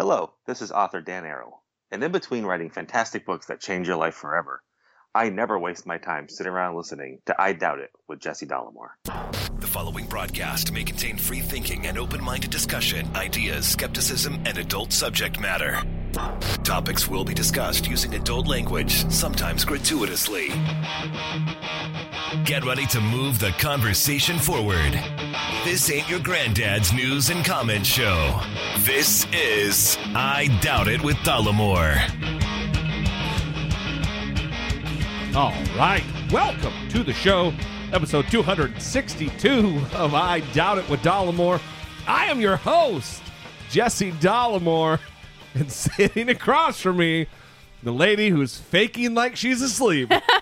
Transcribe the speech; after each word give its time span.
Hello, 0.00 0.32
this 0.46 0.62
is 0.62 0.72
author 0.72 1.02
Dan 1.02 1.26
Arrow, 1.26 1.60
and 1.90 2.02
in 2.02 2.10
between 2.10 2.46
writing 2.46 2.70
fantastic 2.70 3.26
books 3.26 3.48
that 3.48 3.60
change 3.60 3.86
your 3.86 3.98
life 3.98 4.14
forever, 4.14 4.62
I 5.14 5.28
never 5.28 5.58
waste 5.58 5.84
my 5.84 5.98
time 5.98 6.26
sitting 6.26 6.50
around 6.50 6.74
listening 6.74 7.18
to 7.26 7.38
I 7.38 7.52
Doubt 7.52 7.80
It 7.80 7.90
with 8.08 8.18
Jesse 8.18 8.46
Dollemore. 8.46 8.92
The 9.04 9.66
following 9.66 10.06
broadcast 10.06 10.72
may 10.72 10.84
contain 10.84 11.18
free 11.18 11.40
thinking 11.40 11.86
and 11.86 11.98
open 11.98 12.24
minded 12.24 12.50
discussion, 12.50 13.14
ideas, 13.14 13.68
skepticism, 13.68 14.40
and 14.46 14.56
adult 14.56 14.94
subject 14.94 15.38
matter. 15.38 15.82
Topics 16.64 17.06
will 17.06 17.26
be 17.26 17.34
discussed 17.34 17.86
using 17.86 18.14
adult 18.14 18.46
language, 18.46 19.06
sometimes 19.10 19.66
gratuitously. 19.66 20.48
Get 22.44 22.64
ready 22.64 22.86
to 22.86 23.00
move 23.00 23.40
the 23.40 23.50
conversation 23.58 24.38
forward. 24.38 24.92
This 25.64 25.90
ain't 25.90 26.08
your 26.08 26.20
granddad's 26.20 26.92
news 26.92 27.28
and 27.28 27.44
comment 27.44 27.84
show. 27.84 28.40
This 28.78 29.26
is 29.32 29.98
I 30.14 30.46
Doubt 30.62 30.86
It 30.86 31.02
with 31.02 31.16
Dollemore. 31.18 31.98
All 35.34 35.52
right. 35.76 36.04
Welcome 36.30 36.72
to 36.90 37.02
the 37.02 37.12
show, 37.12 37.52
episode 37.92 38.28
262 38.30 39.80
of 39.94 40.14
I 40.14 40.38
Doubt 40.52 40.78
It 40.78 40.88
with 40.88 41.00
Dollemore. 41.00 41.60
I 42.06 42.26
am 42.26 42.40
your 42.40 42.56
host, 42.56 43.22
Jesse 43.70 44.12
Dollemore, 44.12 45.00
and 45.54 45.70
sitting 45.72 46.28
across 46.28 46.80
from 46.80 46.98
me, 46.98 47.26
the 47.82 47.92
lady 47.92 48.28
who's 48.28 48.56
faking 48.56 49.14
like 49.14 49.34
she's 49.34 49.60
asleep, 49.60 50.12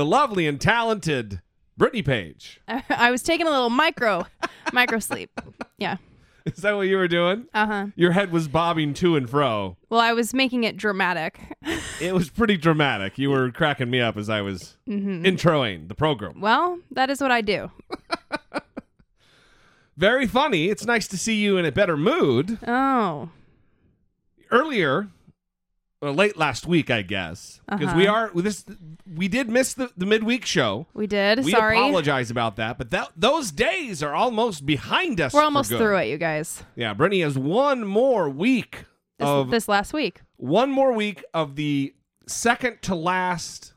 the 0.00 0.06
lovely 0.06 0.46
and 0.46 0.58
talented 0.58 1.42
Brittany 1.76 2.00
Page. 2.00 2.58
I 2.88 3.10
was 3.10 3.22
taking 3.22 3.46
a 3.46 3.50
little 3.50 3.68
micro 3.68 4.26
micro 4.72 4.98
sleep. 4.98 5.38
Yeah. 5.76 5.98
Is 6.46 6.62
that 6.62 6.72
what 6.74 6.88
you 6.88 6.96
were 6.96 7.06
doing? 7.06 7.44
Uh 7.52 7.66
huh. 7.66 7.86
Your 7.96 8.12
head 8.12 8.32
was 8.32 8.48
bobbing 8.48 8.94
to 8.94 9.14
and 9.16 9.28
fro. 9.28 9.76
Well, 9.90 10.00
I 10.00 10.14
was 10.14 10.32
making 10.32 10.64
it 10.64 10.78
dramatic. 10.78 11.38
It 12.00 12.14
was 12.14 12.30
pretty 12.30 12.56
dramatic. 12.56 13.18
You 13.18 13.28
were 13.28 13.50
cracking 13.50 13.90
me 13.90 14.00
up 14.00 14.16
as 14.16 14.30
I 14.30 14.40
was 14.40 14.78
introing 14.88 15.88
the 15.88 15.94
program. 15.94 16.40
well, 16.40 16.78
that 16.92 17.10
is 17.10 17.20
what 17.20 17.30
I 17.30 17.42
do. 17.42 17.70
Very 19.98 20.26
funny. 20.26 20.70
It's 20.70 20.86
nice 20.86 21.06
to 21.08 21.18
see 21.18 21.34
you 21.34 21.58
in 21.58 21.66
a 21.66 21.72
better 21.72 21.98
mood. 21.98 22.58
Oh. 22.66 23.28
Earlier, 24.50 25.08
well, 26.00 26.14
late 26.14 26.38
last 26.38 26.66
week, 26.66 26.90
I 26.90 27.02
guess, 27.02 27.60
because 27.68 27.94
we 27.94 28.06
uh-huh. 28.06 28.30
are 28.34 28.42
this. 28.42 28.64
We 29.06 29.28
did 29.28 29.50
miss 29.50 29.74
the, 29.74 29.90
the 29.98 30.06
midweek 30.06 30.46
show. 30.46 30.86
We 30.94 31.06
did. 31.06 31.44
We 31.44 31.50
Sorry. 31.50 31.76
apologize 31.76 32.30
about 32.30 32.56
that, 32.56 32.78
but 32.78 32.90
that 32.90 33.10
those 33.16 33.50
days 33.50 34.02
are 34.02 34.14
almost 34.14 34.64
behind 34.64 35.20
us. 35.20 35.34
We're 35.34 35.42
almost 35.42 35.68
through 35.70 35.98
it, 35.98 36.06
you 36.06 36.16
guys. 36.16 36.62
Yeah, 36.74 36.94
Brittany 36.94 37.20
has 37.20 37.36
one 37.36 37.84
more 37.84 38.30
week 38.30 38.86
This, 39.18 39.28
of 39.28 39.50
this 39.50 39.68
last 39.68 39.92
week. 39.92 40.22
one 40.38 40.70
more 40.70 40.92
week 40.92 41.22
of 41.34 41.56
the 41.56 41.94
second 42.26 42.80
to 42.82 42.94
last. 42.94 43.74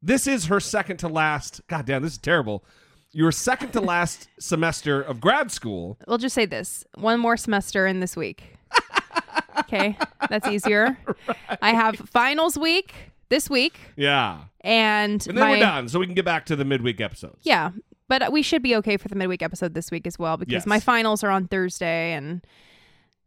This 0.00 0.28
is 0.28 0.46
her 0.46 0.60
second 0.60 0.98
to 0.98 1.08
last. 1.08 1.62
God 1.66 1.84
damn, 1.84 2.02
this 2.02 2.12
is 2.12 2.18
terrible. 2.18 2.64
Your 3.10 3.32
second 3.32 3.72
to 3.72 3.80
last 3.80 4.28
semester 4.38 5.02
of 5.02 5.20
grad 5.20 5.50
school. 5.50 5.98
We'll 6.06 6.18
just 6.18 6.34
say 6.36 6.46
this 6.46 6.84
one 6.94 7.18
more 7.18 7.36
semester 7.36 7.88
in 7.88 7.98
this 7.98 8.16
week. 8.16 8.56
okay. 9.60 9.96
That's 10.28 10.48
easier. 10.48 10.96
I 11.62 11.72
have 11.72 11.96
finals 11.96 12.58
week 12.58 12.92
this 13.28 13.48
week. 13.48 13.78
Yeah, 13.96 14.40
And, 14.62 15.24
and 15.28 15.36
then 15.38 15.44
my, 15.44 15.50
we're 15.52 15.60
done, 15.60 15.88
so 15.88 15.98
we 16.00 16.06
can 16.06 16.14
get 16.14 16.24
back 16.24 16.46
to 16.46 16.56
the 16.56 16.64
midweek 16.64 17.00
episodes. 17.00 17.38
Yeah. 17.42 17.70
But 18.08 18.32
we 18.32 18.42
should 18.42 18.62
be 18.62 18.74
okay 18.76 18.96
for 18.96 19.06
the 19.08 19.14
midweek 19.14 19.40
episode 19.42 19.72
this 19.74 19.90
week 19.92 20.04
as 20.06 20.18
well 20.18 20.36
because 20.36 20.52
Yes. 20.52 20.66
my 20.66 20.80
finals 20.80 21.22
are 21.22 21.30
on 21.30 21.46
Thursday 21.46 22.12
and 22.14 22.44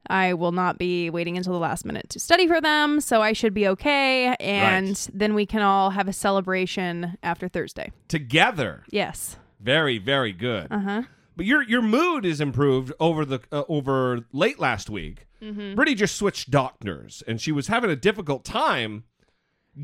I 0.08 0.34
will 0.34 0.52
not 0.52 0.78
be 0.78 1.10
waiting 1.10 1.38
until 1.38 1.54
the 1.54 1.60
last 1.60 1.86
minute 1.86 2.10
to 2.10 2.20
study 2.20 2.48
for 2.48 2.60
them. 2.60 3.00
So 3.00 3.22
I 3.22 3.32
should 3.32 3.54
be 3.54 3.66
okay. 3.70 4.36
And 4.42 4.88
Right. 4.90 5.10
then 5.14 5.34
we 5.36 5.46
can 5.46 5.62
all 5.62 5.92
have 5.92 6.10
a 6.10 6.14
celebration 6.14 7.18
after 7.24 7.48
Thursday. 7.48 7.94
together. 8.10 8.84
Yes. 8.90 9.38
Very, 9.62 9.98
very 10.00 10.34
good. 10.34 10.68
Uh 10.70 10.80
huh. 10.80 11.04
But 11.38 11.46
your 11.46 11.64
your 11.64 11.82
mood 11.82 12.26
is 12.26 12.42
improved 12.42 12.92
over 13.00 13.24
the 13.24 13.40
uh, 13.54 13.64
over 13.70 14.26
late 14.34 14.60
last 14.60 14.90
week. 14.90 15.26
Mm-hmm. 15.44 15.76
Brittany 15.76 15.96
just 15.96 16.16
switched 16.16 16.50
doctors, 16.52 17.22
and 17.28 17.42
she 17.42 17.52
was 17.52 17.68
having 17.68 17.90
a 17.90 17.96
difficult 17.96 18.44
time 18.46 19.04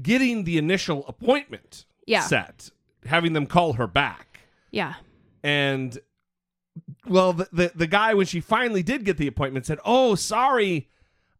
getting 0.01 0.43
the 0.45 0.57
initial 0.57 1.05
appointment 1.07 1.85
Yeah. 2.05 2.21
set, 2.21 2.69
having 3.05 3.33
them 3.33 3.45
call 3.45 3.73
her 3.73 3.87
back. 3.87 4.41
Yeah. 4.71 4.93
And 5.43 5.97
well, 7.07 7.33
the, 7.33 7.49
the 7.51 7.71
the 7.75 7.87
guy 7.87 8.13
when 8.13 8.25
she 8.25 8.39
finally 8.39 8.83
did 8.83 9.03
get 9.05 9.17
the 9.17 9.27
appointment 9.27 9.65
said, 9.65 9.79
"Oh, 9.83 10.15
sorry, 10.15 10.89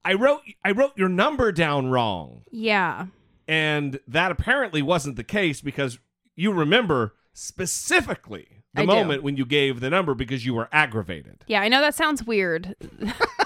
I 0.04 0.14
wrote 0.14 0.42
I 0.66 0.72
wrote 0.72 0.98
your 0.98 1.10
number 1.10 1.52
down 1.52 1.90
wrong." 1.90 2.44
Yeah. 2.52 3.08
And 3.48 4.00
that 4.08 4.32
apparently 4.32 4.82
wasn't 4.82 5.16
the 5.16 5.24
case 5.24 5.62
because 5.62 5.98
you 6.36 6.52
remember 6.52 7.16
specifically 7.34 8.48
the 8.74 8.82
I 8.82 8.86
do. 8.86 8.88
moment 8.88 9.24
when 9.24 9.38
you 9.38 9.46
gave 9.46 9.80
the 9.80 9.90
number 9.90 10.14
because 10.14 10.46
you 10.46 10.54
were 10.54 10.70
aggravated. 10.72 11.44
Yeah. 11.48 11.62
I 11.62 11.68
know 11.68 11.82
that 11.82 11.96
sounds 11.96 12.24
weird 12.24 12.76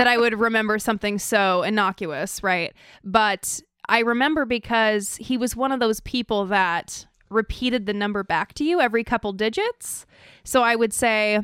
that 0.00 0.06
I 0.06 0.16
would 0.16 0.40
remember 0.40 0.78
something 0.78 1.18
so 1.18 1.62
innocuous, 1.62 2.42
right? 2.42 2.72
But 3.04 3.60
I 3.86 3.98
remember 3.98 4.46
because 4.46 5.16
he 5.16 5.36
was 5.36 5.54
one 5.54 5.72
of 5.72 5.80
those 5.80 6.00
people 6.00 6.46
that 6.46 7.06
repeated 7.28 7.84
the 7.84 7.92
number 7.92 8.24
back 8.24 8.54
to 8.54 8.64
you 8.64 8.80
every 8.80 9.04
couple 9.04 9.34
digits. 9.34 10.06
So 10.42 10.62
I 10.62 10.74
would 10.74 10.94
say, 10.94 11.36
uh, 11.36 11.42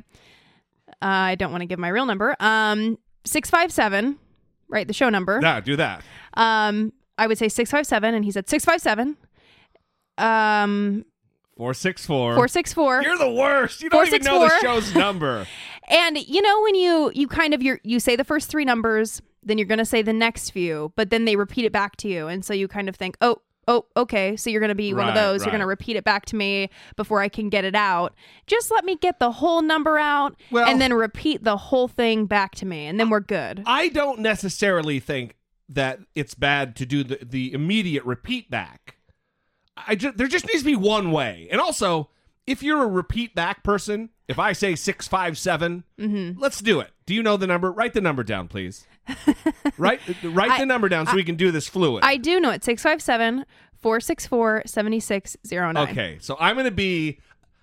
I 1.03 1.35
don't 1.35 1.51
want 1.51 1.61
to 1.61 1.67
give 1.67 1.79
my 1.79 1.89
real 1.89 2.07
number, 2.07 2.35
um, 2.41 2.97
657, 3.27 4.19
right? 4.71 4.89
The 4.89 4.95
show 4.95 5.11
number. 5.11 5.39
Yeah, 5.43 5.61
do 5.61 5.77
that. 5.77 6.03
Um, 6.33 6.95
I 7.19 7.27
would 7.27 7.37
say 7.37 7.51
657, 7.51 8.15
and 8.15 8.25
he 8.25 8.31
said 8.31 8.49
657. 8.49 9.19
Um, 10.17 11.05
464. 11.59 12.35
464. 12.35 13.03
You're 13.03 13.19
the 13.19 13.31
worst. 13.31 13.83
You 13.83 13.91
don't 13.91 14.07
even 14.07 14.23
know 14.23 14.41
the 14.41 14.59
show's 14.61 14.95
number. 14.95 15.47
And 15.89 16.19
you 16.19 16.43
know 16.43 16.63
when 16.63 16.75
you 16.75 17.13
you 17.15 17.29
kind 17.29 17.55
of 17.55 17.63
you 17.63 17.79
you 17.83 18.01
say 18.01 18.17
the 18.17 18.25
first 18.25 18.51
three 18.51 18.65
numbers, 18.65 19.23
then 19.43 19.59
you're 19.59 19.67
going 19.67 19.79
to 19.79 19.85
say 19.85 20.03
the 20.03 20.13
next 20.13 20.51
few, 20.51 20.93
but 20.97 21.11
then 21.11 21.25
they 21.25 21.37
repeat 21.37 21.65
it 21.65 21.73
back 21.73 21.97
to 21.99 22.09
you, 22.09 22.27
and 22.27 22.45
so 22.45 22.53
you 22.55 22.69
kind 22.69 22.89
of 22.89 22.97
think, 22.97 23.17
oh. 23.21 23.43
Oh, 23.69 23.85
okay. 23.97 24.37
So 24.37 24.49
you're 24.49 24.61
going 24.61 24.69
to 24.69 24.77
be 24.77 24.95
one 24.95 25.09
of 25.09 25.15
Right, 25.17 25.21
those. 25.21 25.43
You're 25.45 25.51
going 25.51 25.61
to 25.61 25.67
repeat 25.67 25.97
it 25.97 26.05
back 26.05 26.25
to 26.27 26.37
me 26.37 26.71
before 26.95 27.21
I 27.21 27.29
can 27.29 27.49
get 27.49 27.65
it 27.65 27.75
out. 27.75 28.15
Just 28.47 28.71
let 28.71 28.85
me 28.85 28.95
get 28.95 29.19
the 29.19 29.33
whole 29.33 29.61
number 29.61 29.99
out 29.99 30.37
Well- 30.53 30.69
and 30.69 30.81
then 30.81 30.95
repeat 30.95 31.43
the 31.43 31.57
whole 31.57 31.89
thing 31.89 32.27
back 32.27 32.55
to 32.57 32.65
me, 32.65 32.87
and 32.87 33.01
then 33.01 33.11
we're 33.11 33.19
good. 33.19 33.65
I 33.67 33.89
don't 33.89 34.21
necessarily 34.21 35.01
think 35.01 35.35
that 35.69 35.99
it's 36.15 36.35
bad 36.35 36.77
to 36.77 36.87
do 36.87 37.03
the, 37.03 37.19
the 37.21 37.53
immediate 37.53 38.05
repeat 38.05 38.49
back. 38.53 38.99
I 39.77 39.97
just, 39.97 40.17
there 40.17 40.29
just 40.29 40.47
needs 40.47 40.61
to 40.61 40.65
be 40.65 40.77
one 40.77 41.11
way. 41.11 41.49
And 41.51 41.61
also, 41.61 42.11
if 42.47 42.63
you're 42.63 42.85
a 42.85 42.87
repeat 42.87 43.35
back 43.35 43.65
person, 43.65 44.11
if 44.29 44.39
I 44.39 44.53
say 44.53 44.75
657, 44.75 45.85
Mm-hmm. 45.99 46.41
let's 46.41 46.61
do 46.61 46.81
it. 46.81 46.91
Do 47.07 47.15
you 47.15 47.23
know 47.23 47.37
the 47.37 47.47
number? 47.47 47.71
Write 47.71 47.95
the 47.95 48.01
number 48.01 48.23
down, 48.25 48.49
please. 48.49 48.87
write 49.79 50.01
write 50.25 50.51
I- 50.53 50.59
the 50.59 50.67
number 50.67 50.89
down 50.89 51.07
so 51.07 51.15
we 51.15 51.25
can 51.25 51.37
do 51.37 51.51
this 51.53 51.69
fluid. 51.69 52.03
I 52.05 52.17
do 52.17 52.41
know 52.41 52.51
it 52.51 52.65
657 52.65 53.45
464 53.81 54.63
7609. 54.67 55.77
Okay, 55.91 56.19
so 56.21 56.37
I'm 56.41 56.57
gonna 56.57 56.71
be, 56.73 57.21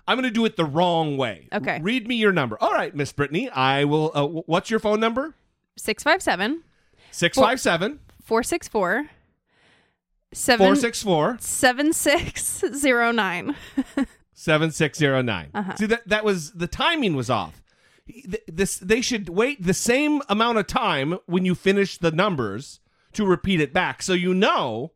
I'm 0.07 0.15
gonna 0.18 0.31
do 0.31 0.45
it 0.45 0.56
the 0.56 0.63
wrong 0.65 1.18
way. 1.18 1.50
Okay. 1.51 1.80
read 1.81 2.07
me 2.07 2.15
your 2.15 2.31
number. 2.31 2.57
All 2.62 2.71
right, 2.71 2.95
Miss 2.95 3.12
Brittany, 3.12 3.50
I 3.50 3.83
will. 3.83 4.12
Uh, 4.13 4.25
wh- 4.27 4.48
what's 4.48 4.69
your 4.69 4.80
phone 4.80 5.00
number? 5.01 5.36
657 5.75 6.63
Six 7.12 7.38
five 7.38 7.60
seven 7.60 8.00
464 8.24 9.10
7 10.33 10.65
four 10.65 10.75
six 10.75 11.04
four 11.04 11.38
7609. 14.33 14.35
seven 14.35 14.71
six 14.71 14.97
zero 14.97 15.21
nine. 15.21 15.50
Uh-huh. 15.53 15.75
See 15.75 15.85
that 15.88 16.07
that 16.07 16.24
was 16.25 16.51
the 16.53 16.68
timing 16.68 17.15
was 17.15 17.30
off. 17.30 17.62
This 18.47 18.77
they 18.77 19.01
should 19.01 19.30
wait 19.30 19.63
the 19.63 19.74
same 19.74 20.21
amount 20.27 20.57
of 20.57 20.68
time 20.68 21.18
when 21.25 21.45
you 21.45 21.56
finish 21.56 21.97
the 21.97 22.12
numbers 22.12 22.80
to 23.13 23.25
repeat 23.25 23.62
it 23.62 23.74
back, 23.74 24.01
so 24.01 24.13
you 24.13 24.33
know. 24.33 24.91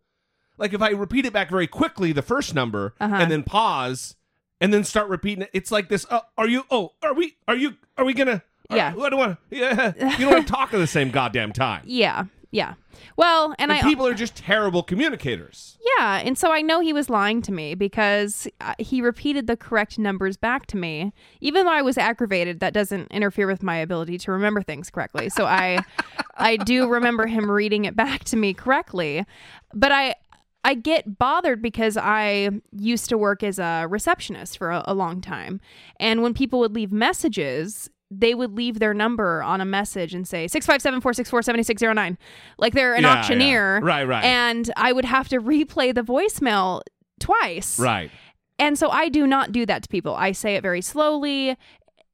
Like 0.58 0.74
if 0.74 0.82
I 0.82 0.90
repeat 0.90 1.26
it 1.26 1.34
back 1.34 1.50
very 1.52 1.68
quickly, 1.68 2.12
the 2.12 2.24
first 2.24 2.56
number, 2.56 2.96
Uh-huh. 3.00 3.16
and 3.16 3.32
then 3.32 3.44
pause, 3.44 4.16
and 4.60 4.74
then 4.74 4.84
start 4.84 5.08
repeating 5.08 5.44
it, 5.44 5.52
it's 5.54 5.72
like 5.72 5.88
this. 5.88 6.06
Uh, 6.10 6.22
are 6.38 6.48
you? 6.48 6.64
Oh, 6.72 6.94
are 7.04 7.14
we? 7.14 7.38
Are 7.48 7.56
you? 7.56 7.76
Are 7.98 8.04
we 8.04 8.14
gonna? 8.16 8.42
Yeah. 8.72 8.94
I 9.00 9.10
don't 9.10 9.20
want. 9.20 9.38
Yeah. 9.52 9.94
You 10.18 10.26
don't 10.26 10.34
want 10.34 10.48
to 10.48 10.52
talk 10.54 10.74
at 10.74 10.78
the 10.78 10.88
same 10.88 11.12
goddamn 11.12 11.54
time. 11.54 11.84
Yeah. 11.86 12.26
Yeah. 12.58 12.74
Well, 13.18 13.54
and, 13.60 13.72
And 13.72 13.74
I 13.74 13.84
people 13.84 14.08
are 14.08 14.16
just 14.16 14.36
terrible 14.36 14.82
communicators. 14.82 15.78
Yeah, 16.00 16.18
and 16.26 16.36
so 16.36 16.52
I 16.52 16.64
know 16.64 16.80
he 16.80 16.92
was 16.92 17.08
lying 17.08 17.44
to 17.44 17.52
me 17.52 17.76
because 17.76 18.48
uh, 18.62 18.74
he 18.80 19.00
repeated 19.00 19.46
the 19.46 19.56
correct 19.56 20.00
numbers 20.00 20.38
back 20.38 20.66
to 20.68 20.78
me. 20.78 21.14
Even 21.40 21.68
though 21.68 21.72
I 21.72 21.84
was 21.84 22.00
aggravated, 22.00 22.60
that 22.62 22.74
doesn't 22.74 23.12
interfere 23.12 23.46
with 23.46 23.62
my 23.62 23.78
ability 23.78 24.18
to 24.18 24.32
remember 24.32 24.64
things 24.64 24.90
correctly. 24.90 25.30
So 25.30 25.46
I 25.46 25.84
I 26.36 26.58
do 26.58 26.88
remember 26.90 27.28
him 27.28 27.52
reading 27.52 27.86
it 27.86 27.96
back 27.96 28.24
to 28.24 28.36
me 28.36 28.56
correctly. 28.56 29.24
But 29.76 29.92
I 29.92 30.16
I 30.64 30.74
get 30.74 31.20
bothered 31.20 31.62
because 31.62 31.96
I 31.96 32.50
used 32.72 33.08
to 33.10 33.20
work 33.20 33.44
as 33.44 33.60
a 33.60 33.86
receptionist 33.88 34.58
for 34.58 34.72
a, 34.72 34.84
a 34.88 34.96
long 34.96 35.22
time. 35.22 35.62
And 36.00 36.24
when 36.24 36.34
people 36.34 36.58
would 36.62 36.74
leave 36.74 36.92
messages, 36.92 37.92
they 38.10 38.34
would 38.34 38.54
leave 38.56 38.80
their 38.80 38.94
number 38.94 39.44
on 39.44 39.60
a 39.62 39.66
message 39.66 40.14
and 40.14 40.28
say 40.28 40.46
657-464-7609 40.48 42.18
like 42.58 42.74
they're 42.74 42.96
an 42.96 43.04
Yeah, 43.04 43.14
yeah. 43.14 43.20
auctioneer 43.20 43.80
Right, 43.82 44.08
right. 44.08 44.24
and 44.24 44.72
i 44.78 44.92
would 44.94 45.06
have 45.06 45.28
to 45.30 45.38
replay 45.42 45.94
the 45.94 46.02
voicemail 46.04 46.82
twice 47.20 47.80
Right. 47.80 48.12
and 48.60 48.78
so 48.78 48.90
i 48.90 49.10
do 49.10 49.26
not 49.28 49.52
do 49.52 49.66
that 49.66 49.84
to 49.84 49.90
people 49.90 50.16
i 50.16 50.32
say 50.32 50.56
it 50.56 50.62
very 50.62 50.82
slowly 50.82 51.58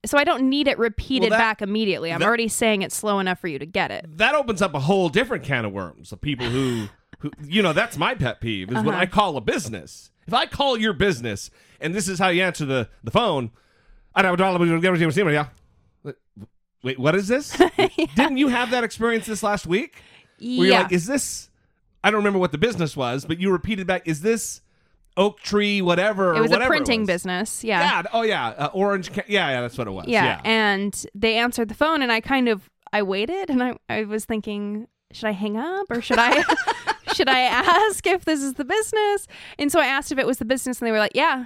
so 0.05 0.17
i 0.17 0.23
don't 0.23 0.49
need 0.49 0.67
it 0.67 0.77
repeated 0.79 1.29
Well, 1.29 1.37
that- 1.39 1.59
back 1.59 1.61
immediately 1.61 2.11
i'm 2.11 2.19
that- 2.19 2.27
already 2.27 2.47
saying 2.47 2.81
it 2.81 2.91
slow 2.91 3.19
enough 3.19 3.39
for 3.39 3.47
you 3.47 3.59
to 3.59 3.65
get 3.65 3.91
it 3.91 4.05
that 4.17 4.33
opens 4.35 4.61
up 4.61 4.73
a 4.73 4.79
whole 4.79 5.09
different 5.09 5.43
can 5.43 5.65
of 5.65 5.71
worms 5.73 6.11
of 6.11 6.21
people 6.21 6.47
who, 6.49 6.87
who 7.19 7.31
you 7.45 7.61
know, 7.61 7.71
that's 7.73 7.97
my 7.97 8.15
pet 8.15 8.41
peeve 8.41 8.69
is 8.69 8.75
when 8.75 8.89
Uh-huh. 8.89 8.97
I 8.97 9.05
call 9.05 9.37
a 9.37 9.41
business. 9.41 10.09
If 10.27 10.33
I 10.33 10.45
call 10.45 10.77
your 10.77 10.91
business 10.93 11.49
and 11.79 11.93
this 11.95 12.07
is 12.09 12.19
how 12.19 12.27
you 12.29 12.41
answer 12.43 12.65
the, 12.65 12.89
the 13.01 13.11
phone, 13.11 13.51
I 14.13 14.23
yeah. 14.23 15.45
Wait, 16.83 16.99
what 16.99 17.15
is 17.15 17.27
this? 17.27 17.57
Didn't 18.15 18.37
you 18.37 18.49
have 18.49 18.71
that 18.71 18.83
experience 18.83 19.25
this 19.25 19.41
last 19.41 19.65
week? 19.65 20.01
Where 20.39 20.67
you're 20.67 20.79
like, 20.79 20.91
is 20.91 21.05
this? 21.07 21.49
I 22.03 22.11
don't 22.11 22.19
remember 22.19 22.39
what 22.39 22.51
the 22.51 22.57
business 22.57 22.97
was, 22.97 23.23
but 23.25 23.39
you 23.39 23.49
repeated 23.51 23.87
back, 23.87 24.07
is 24.07 24.21
this 24.21 24.61
oak 25.15 25.39
tree, 25.39 25.81
whatever? 25.81 26.35
it 26.35 26.41
was 26.41 26.51
a 26.51 26.59
printing 26.59 27.01
was? 27.01 27.07
business 27.07 27.63
yeah 27.63 27.79
Yeah. 28.01 28.03
Oh 28.11 28.23
yeah. 28.23 28.47
Uh, 28.47 28.69
orange. 28.73 29.13
Ca- 29.13 29.23
yeah. 29.27 29.49
Yeah. 29.49 29.61
That's 29.61 29.77
what 29.77 29.87
it 29.87 29.91
was. 29.91 30.07
yeah. 30.07 30.25
Yeah. 30.25 30.41
and 30.43 31.05
they 31.15 31.37
answered 31.37 31.69
the 31.69 31.75
phone 31.75 32.01
and 32.01 32.11
i 32.11 32.19
kind 32.19 32.49
of 32.49 32.69
i 32.91 33.01
waited 33.03 33.49
and 33.49 33.61
i, 33.63 33.77
I 33.87 34.03
was 34.05 34.25
thinking 34.25 34.87
should 35.11 35.27
i 35.27 35.31
hang 35.31 35.55
up 35.55 35.85
or 35.91 36.01
should 36.01 36.17
i 36.19 36.43
should 37.13 37.29
i 37.29 37.41
ask 37.41 38.05
if 38.07 38.25
this 38.25 38.41
is 38.41 38.55
the 38.55 38.65
business 38.65 39.27
and 39.59 39.71
so 39.71 39.79
i 39.79 39.85
asked 39.85 40.11
if 40.11 40.17
it 40.17 40.25
was 40.25 40.39
the 40.39 40.45
business 40.45 40.81
and 40.81 40.87
they 40.87 40.91
were 40.91 40.97
like 40.97 41.11
yeah 41.15 41.45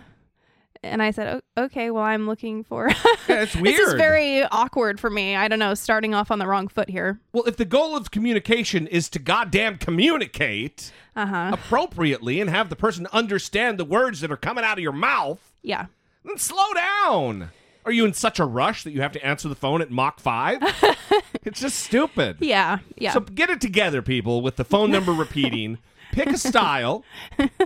and 0.84 1.02
i 1.02 1.12
said 1.12 1.42
"O- 1.58 1.64
okay 1.64 1.92
well 1.92 2.04
i'm 2.04 2.28
looking 2.28 2.64
for 2.64 2.88
Yeah, 3.28 3.42
it's 3.44 3.54
this 3.54 3.80
is 3.80 3.94
very 3.94 4.44
awkward 4.44 5.00
for 5.00 5.10
me 5.10 5.36
i 5.36 5.48
don't 5.48 5.60
know 5.60 5.74
starting 5.74 6.14
off 6.14 6.32
on 6.32 6.40
the 6.40 6.48
wrong 6.48 6.68
foot 6.68 6.90
here 6.90 7.20
Well, 7.34 7.44
if 7.46 7.58
the 7.58 7.66
goal 7.66 7.96
of 7.96 8.12
communication 8.12 8.88
is 8.88 9.10
to 9.10 9.20
goddamn 9.20 9.78
communicate 9.78 10.92
uh-huh 11.16 11.52
appropriately 11.54 12.40
and 12.42 12.50
have 12.50 12.70
the 12.70 12.76
person 12.76 13.08
understand 13.12 13.78
the 13.80 13.86
words 13.86 14.22
that 14.22 14.32
are 14.32 14.38
coming 14.38 14.64
out 14.64 14.78
of 14.78 14.84
your 14.84 14.92
mouth, 14.94 15.54
yeah 15.64 15.86
then 16.26 16.38
slow 16.38 16.74
down. 16.74 17.52
Are 17.86 17.92
you 17.94 18.04
in 18.04 18.12
such 18.14 18.38
a 18.38 18.44
rush 18.46 18.84
that 18.84 18.92
you 18.92 19.00
have 19.02 19.14
to 19.14 19.26
answer 19.26 19.48
the 19.48 19.56
phone 19.56 19.82
at 19.82 19.90
Mach 19.90 20.20
5? 20.20 20.60
it's 21.46 21.62
just 21.62 21.80
stupid. 21.80 22.38
yeah 22.42 22.80
yeah 22.98 23.14
So 23.14 23.22
get 23.22 23.50
it 23.50 23.62
together, 23.62 24.02
people, 24.02 24.42
with 24.42 24.58
the 24.58 24.66
phone 24.66 24.92
number 24.92 25.14
repeating. 25.14 25.78
Pick 26.12 26.28
a 26.28 26.38
style. 26.50 27.06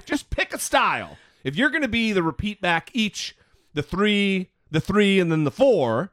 Just 0.05 0.29
pick 0.29 0.53
a 0.53 0.59
style. 0.59 1.17
If 1.43 1.55
you're 1.55 1.69
going 1.69 1.81
to 1.81 1.87
be 1.87 2.11
the 2.11 2.23
repeat 2.23 2.61
back 2.61 2.89
each, 2.93 3.35
the 3.73 3.81
three, 3.83 4.49
the 4.69 4.79
three, 4.81 5.19
and 5.19 5.31
then 5.31 5.43
the 5.43 5.51
four, 5.51 6.11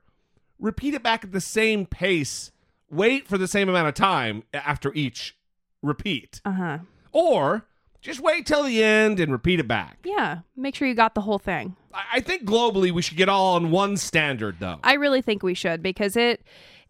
repeat 0.58 0.94
it 0.94 1.02
back 1.02 1.24
at 1.24 1.32
the 1.32 1.40
same 1.40 1.86
pace. 1.86 2.50
Wait 2.90 3.28
for 3.28 3.36
the 3.38 3.48
same 3.48 3.68
amount 3.68 3.88
of 3.88 3.94
time 3.94 4.42
after 4.54 4.92
each 4.94 5.36
repeat. 5.82 6.40
uh-huh 6.44 6.78
Or 7.12 7.66
just 8.00 8.20
wait 8.20 8.46
till 8.46 8.62
the 8.62 8.82
end 8.82 9.20
and 9.20 9.30
repeat 9.32 9.60
it 9.60 9.68
back. 9.68 9.98
yeah 10.04 10.38
make 10.56 10.74
sure 10.74 10.88
you 10.88 10.94
got 10.94 11.14
the 11.14 11.20
whole 11.20 11.38
thing 11.38 11.76
I 11.92 12.04
I 12.14 12.20
think 12.20 12.44
globally 12.44 12.90
we 12.90 13.02
should 13.02 13.16
get 13.16 13.28
all 13.28 13.54
on 13.56 13.70
one 13.70 13.96
standard, 13.96 14.56
though. 14.60 14.78
i 14.82 14.94
really 14.94 15.20
think 15.22 15.42
we 15.42 15.54
should 15.54 15.82
because 15.82 16.16
it 16.16 16.42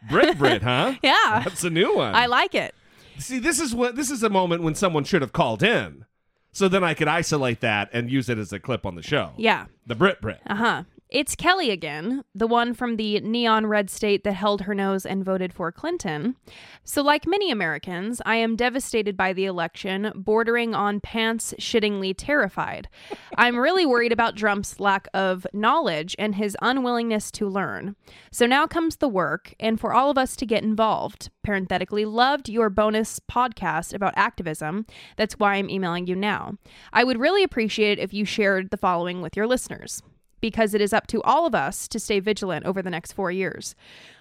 Brit 0.08 0.38
Brit, 0.38 0.62
huh? 0.62 0.94
Yeah. 1.02 1.42
That's 1.44 1.64
a 1.64 1.70
new 1.70 1.94
one. 1.96 2.14
I 2.14 2.26
like 2.26 2.54
it. 2.54 2.74
See, 3.18 3.38
this 3.38 3.60
is 3.60 3.74
what 3.74 3.96
this 3.96 4.10
is 4.10 4.22
a 4.22 4.30
moment 4.30 4.62
when 4.62 4.74
someone 4.74 5.04
should 5.04 5.22
have 5.22 5.32
called 5.32 5.62
in. 5.62 6.06
So 6.52 6.68
then 6.68 6.82
I 6.82 6.94
could 6.94 7.08
isolate 7.08 7.60
that 7.60 7.90
and 7.92 8.10
use 8.10 8.28
it 8.28 8.38
as 8.38 8.52
a 8.52 8.58
clip 8.58 8.84
on 8.86 8.94
the 8.96 9.02
show. 9.02 9.32
Yeah. 9.36 9.66
The 9.86 9.94
Brit 9.94 10.20
Brit. 10.20 10.40
Uh 10.46 10.54
huh. 10.54 10.82
It's 11.12 11.34
Kelly 11.34 11.72
again, 11.72 12.22
the 12.36 12.46
one 12.46 12.72
from 12.72 12.94
the 12.94 13.18
neon 13.18 13.66
red 13.66 13.90
state 13.90 14.22
that 14.22 14.34
held 14.34 14.62
her 14.62 14.76
nose 14.76 15.04
and 15.04 15.24
voted 15.24 15.52
for 15.52 15.72
Clinton. 15.72 16.36
So, 16.84 17.02
like 17.02 17.26
many 17.26 17.50
Americans, 17.50 18.22
I 18.24 18.36
am 18.36 18.54
devastated 18.54 19.16
by 19.16 19.32
the 19.32 19.44
election, 19.44 20.12
bordering 20.14 20.72
on 20.72 21.00
pants 21.00 21.52
shittingly 21.58 22.14
terrified. 22.16 22.88
I'm 23.36 23.58
really 23.58 23.84
worried 23.84 24.12
about 24.12 24.36
Trump's 24.36 24.78
lack 24.78 25.08
of 25.12 25.48
knowledge 25.52 26.14
and 26.16 26.36
his 26.36 26.56
unwillingness 26.62 27.32
to 27.32 27.48
learn. 27.48 27.96
So 28.30 28.46
now 28.46 28.68
comes 28.68 28.98
the 28.98 29.08
work, 29.08 29.52
and 29.58 29.80
for 29.80 29.92
all 29.92 30.10
of 30.10 30.18
us 30.18 30.36
to 30.36 30.46
get 30.46 30.62
involved. 30.62 31.28
Parenthetically, 31.42 32.04
loved 32.04 32.48
your 32.48 32.70
bonus 32.70 33.18
podcast 33.18 33.92
about 33.92 34.14
activism. 34.14 34.86
That's 35.16 35.40
why 35.40 35.54
I'm 35.54 35.70
emailing 35.70 36.06
you 36.06 36.14
now. 36.14 36.56
I 36.92 37.02
would 37.02 37.18
really 37.18 37.42
appreciate 37.42 37.98
it 37.98 38.02
if 38.02 38.14
you 38.14 38.24
shared 38.24 38.70
the 38.70 38.76
following 38.76 39.20
with 39.20 39.36
your 39.36 39.48
listeners 39.48 40.04
because 40.40 40.74
it 40.74 40.80
is 40.80 40.92
up 40.92 41.06
to 41.08 41.22
all 41.22 41.46
of 41.46 41.54
us 41.54 41.88
to 41.88 41.98
stay 41.98 42.20
vigilant 42.20 42.64
over 42.66 42.82
the 42.82 42.90
next 42.90 43.12
four 43.12 43.30
years. 43.30 43.74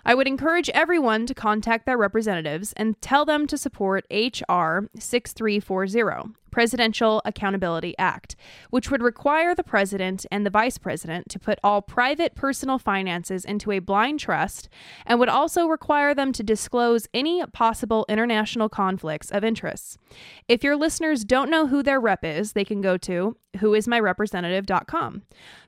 I 0.09 0.15
would 0.15 0.27
encourage 0.27 0.71
everyone 0.71 1.27
to 1.27 1.35
contact 1.35 1.85
their 1.85 1.95
representatives 1.95 2.73
and 2.75 2.99
tell 2.99 3.25
them 3.25 3.45
to 3.45 3.59
support 3.59 4.07
H.R. 4.09 4.89
6340, 4.97 6.33
Presidential 6.49 7.21
Accountability 7.25 7.93
Act, 7.99 8.35
which 8.71 8.89
would 8.89 9.03
require 9.03 9.53
the 9.53 9.63
president 9.63 10.25
and 10.31 10.43
the 10.43 10.49
vice 10.49 10.79
president 10.79 11.29
to 11.29 11.37
put 11.37 11.59
all 11.63 11.83
private 11.83 12.33
personal 12.33 12.79
finances 12.79 13.45
into 13.45 13.71
a 13.71 13.77
blind 13.77 14.19
trust 14.19 14.67
and 15.05 15.19
would 15.19 15.29
also 15.29 15.67
require 15.67 16.15
them 16.15 16.31
to 16.33 16.41
disclose 16.41 17.07
any 17.13 17.45
possible 17.53 18.03
international 18.09 18.67
conflicts 18.67 19.29
of 19.29 19.43
interests. 19.43 19.99
If 20.47 20.63
your 20.63 20.75
listeners 20.75 21.23
don't 21.23 21.51
know 21.51 21.67
who 21.67 21.83
their 21.83 21.99
rep 21.99 22.25
is, 22.25 22.53
they 22.53 22.65
can 22.65 22.81
go 22.81 22.97
to 22.97 23.37
whoismyrepresentative.com. 23.57 25.23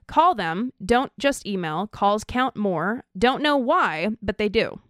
Call 0.06 0.34
them, 0.34 0.72
don't 0.84 1.12
just 1.18 1.46
email, 1.46 1.86
calls 1.86 2.24
count 2.24 2.56
more. 2.56 3.04
Don't 3.16 3.42
know 3.42 3.56
why, 3.56 4.08
but 4.20 4.31
they 4.38 4.48
do. 4.48 4.80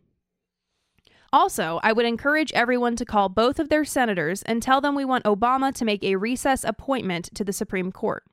Also, 1.33 1.81
I 1.83 1.93
would 1.93 2.05
encourage 2.05 2.53
everyone 2.53 2.95
to 2.97 3.07
call 3.07 3.31
both 3.31 3.59
of 3.59 3.71
their 3.71 3.87
senators 3.87 4.43
and 4.43 4.63
tell 4.63 4.83
them 4.83 4.95
we 4.95 5.05
want 5.05 5.25
Obama 5.25 5.73
to 5.75 5.85
make 5.85 6.05
a 6.05 6.17
recess 6.17 6.63
appointment 6.63 7.31
to 7.35 7.43
the 7.43 7.55
Supreme 7.55 7.91
Court. 7.91 8.25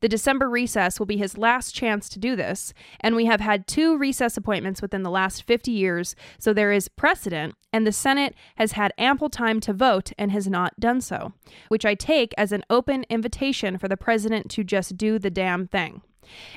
The 0.00 0.08
December 0.08 0.48
recess 0.48 0.98
will 0.98 1.04
be 1.04 1.18
his 1.18 1.36
last 1.36 1.74
chance 1.74 2.08
to 2.08 2.18
do 2.18 2.36
this, 2.36 2.72
and 3.00 3.14
we 3.14 3.26
have 3.26 3.40
had 3.40 3.66
two 3.66 3.98
recess 3.98 4.38
appointments 4.38 4.80
within 4.80 5.02
the 5.02 5.10
last 5.10 5.42
50 5.42 5.70
years, 5.70 6.16
so 6.38 6.54
there 6.54 6.72
is 6.72 6.88
precedent, 6.88 7.54
and 7.70 7.86
the 7.86 7.92
Senate 7.92 8.34
has 8.56 8.72
had 8.72 8.94
ample 8.96 9.28
time 9.28 9.60
to 9.60 9.74
vote 9.74 10.12
and 10.16 10.32
has 10.32 10.48
not 10.48 10.80
done 10.80 11.02
so, 11.02 11.34
which 11.68 11.84
I 11.84 11.94
take 11.94 12.32
as 12.38 12.50
an 12.50 12.64
open 12.70 13.04
invitation 13.10 13.76
for 13.76 13.88
the 13.88 13.96
president 13.98 14.50
to 14.52 14.64
just 14.64 14.96
do 14.96 15.18
the 15.18 15.30
damn 15.30 15.66
thing. 15.66 16.00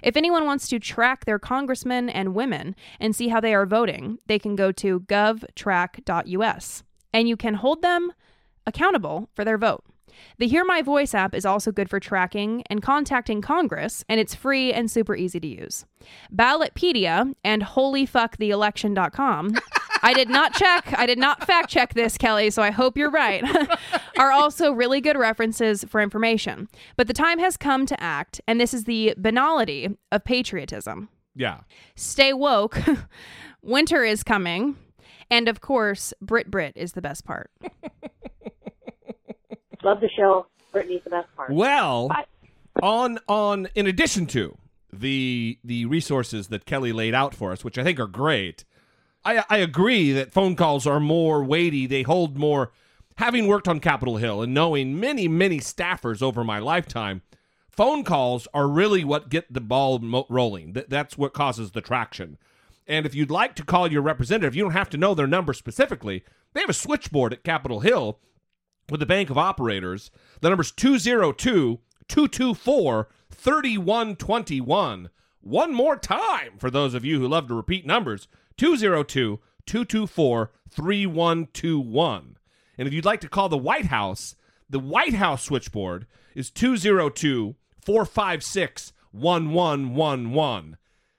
If 0.04 0.18
anyone 0.18 0.46
wants 0.46 0.68
to 0.70 0.80
track 0.80 1.26
their 1.26 1.40
congressmen 1.40 2.10
and 2.10 2.36
women 2.36 2.76
and 3.00 3.16
see 3.16 3.30
how 3.30 3.40
they 3.40 3.54
are 3.54 3.66
voting, 3.66 4.20
they 4.28 4.40
can 4.40 4.56
go 4.56 4.72
to 4.74 5.02
govtrack.us 5.02 6.84
and 7.14 7.28
you 7.28 7.38
can 7.38 7.54
hold 7.56 7.82
them 7.82 8.14
accountable 8.66 9.30
for 9.34 9.44
their 9.44 9.58
vote. 9.58 9.84
The 10.38 10.48
Hear 10.48 10.66
My 10.66 10.82
Voice 10.82 11.14
app 11.14 11.34
is 11.34 11.46
also 11.46 11.72
good 11.72 11.90
for 11.90 12.00
tracking 12.00 12.64
and 12.70 12.82
contacting 12.82 13.42
Congress, 13.42 14.04
and 14.10 14.20
it's 14.20 14.36
free 14.36 14.74
and 14.74 14.90
super 14.90 15.16
easy 15.16 15.40
to 15.40 15.48
use. 15.48 15.86
Ballotpedia 16.34 17.34
and 17.44 17.64
holyfucktheelection.com. 17.64 19.56
I 20.04 20.14
did 20.14 20.30
not 20.30 20.54
check, 20.54 20.94
I 20.98 21.06
did 21.06 21.18
not 21.18 21.46
fact 21.46 21.70
check 21.70 21.94
this, 21.94 22.18
Kelly, 22.18 22.50
so 22.50 22.62
I 22.62 22.72
hope 22.72 22.98
you're 22.98 23.12
right. 23.12 23.44
are 24.18 24.32
also 24.32 24.72
really 24.72 25.02
good 25.02 25.18
references 25.18 25.84
for 25.84 26.02
information. 26.02 26.68
But 26.98 27.08
the 27.08 27.14
time 27.14 27.40
has 27.40 27.58
come 27.58 27.86
to 27.86 28.02
act, 28.02 28.42
and 28.48 28.60
this 28.60 28.74
is 28.74 28.86
the 28.86 29.14
banality 29.18 29.98
of 30.12 30.24
patriotism. 30.24 31.10
Yeah. 31.36 31.62
Stay 31.96 32.34
woke. 32.34 32.80
Winter 33.62 34.04
is 34.04 34.24
coming. 34.24 34.76
And 35.30 35.48
of 35.48 35.62
course, 35.62 36.14
Brit 36.22 36.52
Brit 36.52 36.74
is 36.76 36.92
the 36.94 37.02
best 37.02 37.24
part. 37.24 37.50
Love 39.84 40.02
the 40.02 40.10
show. 40.10 40.46
Brittany's 40.72 41.04
the 41.04 41.10
best 41.10 41.28
part. 41.36 41.52
Well, 41.52 42.10
Bye. 42.10 42.26
on 42.84 43.20
on 43.28 43.68
in 43.74 43.88
addition 43.88 44.26
to 44.28 44.58
the 44.92 45.58
the 45.64 45.86
resources 45.86 46.50
that 46.50 46.66
Kelly 46.66 46.92
laid 46.92 47.14
out 47.16 47.34
for 47.34 47.52
us, 47.52 47.64
which 47.64 47.78
I 47.78 47.84
think 47.84 48.00
are 48.00 48.08
great, 48.08 48.66
I 49.24 49.44
I 49.50 49.58
agree 49.58 50.12
that 50.12 50.34
phone 50.34 50.56
calls 50.56 50.86
are 50.88 51.00
more 51.00 51.44
weighty. 51.44 51.86
They 51.86 52.04
hold 52.04 52.38
more. 52.38 52.72
Having 53.18 53.48
worked 53.48 53.68
on 53.68 53.80
Capitol 53.80 54.18
Hill 54.18 54.42
and 54.42 54.54
knowing 54.54 55.00
many 55.00 55.28
many 55.28 55.60
staffers 55.60 56.22
over 56.22 56.44
my 56.44 56.60
lifetime, 56.60 57.22
phone 57.70 58.04
calls 58.04 58.48
are 58.54 58.68
really 58.68 59.04
what 59.04 59.30
get 59.30 59.52
the 59.52 59.62
ball 59.62 60.26
rolling. 60.30 60.74
Th- 60.74 60.88
that's 60.90 61.18
what 61.18 61.34
causes 61.34 61.72
the 61.72 61.82
traction. 61.82 62.38
And 62.88 63.06
if 63.06 63.14
you'd 63.14 63.32
like 63.32 63.56
to 63.56 63.64
call 63.64 63.92
your 63.92 64.02
representative, 64.02 64.56
you 64.56 64.64
don't 64.64 64.72
have 64.72 64.90
to 64.90 64.98
know 64.98 65.14
their 65.14 65.28
number 65.28 65.54
specifically. 65.54 66.24
They 66.54 66.62
have 66.62 66.70
a 66.70 66.74
switchboard 66.74 67.32
at 67.32 67.44
Capitol 67.44 67.82
Hill 67.82 68.20
with 68.90 69.00
the 69.00 69.06
Bank 69.06 69.30
of 69.30 69.38
Operators. 69.38 70.12
The 70.42 70.50
number's 70.50 70.72
202 70.72 71.80
224 72.08 73.08
3121. 73.30 75.10
One 75.40 75.74
more 75.74 75.96
time 75.96 76.58
for 76.58 76.70
those 76.70 76.94
of 76.94 77.06
you 77.06 77.20
who 77.20 77.28
love 77.28 77.48
to 77.48 77.54
repeat 77.56 77.86
numbers 77.86 78.28
202 78.58 79.40
224 79.66 80.52
3121. 80.70 82.38
And 82.78 82.88
if 82.88 82.94
you'd 82.94 83.06
like 83.06 83.22
to 83.22 83.30
call 83.30 83.50
the 83.50 83.58
White 83.58 83.86
House, 83.86 84.36
the 84.70 84.80
White 84.80 85.14
House 85.14 85.44
switchboard 85.44 86.08
is 86.34 86.50
202 86.50 87.56
456 87.80 88.94
1111. 89.12 90.78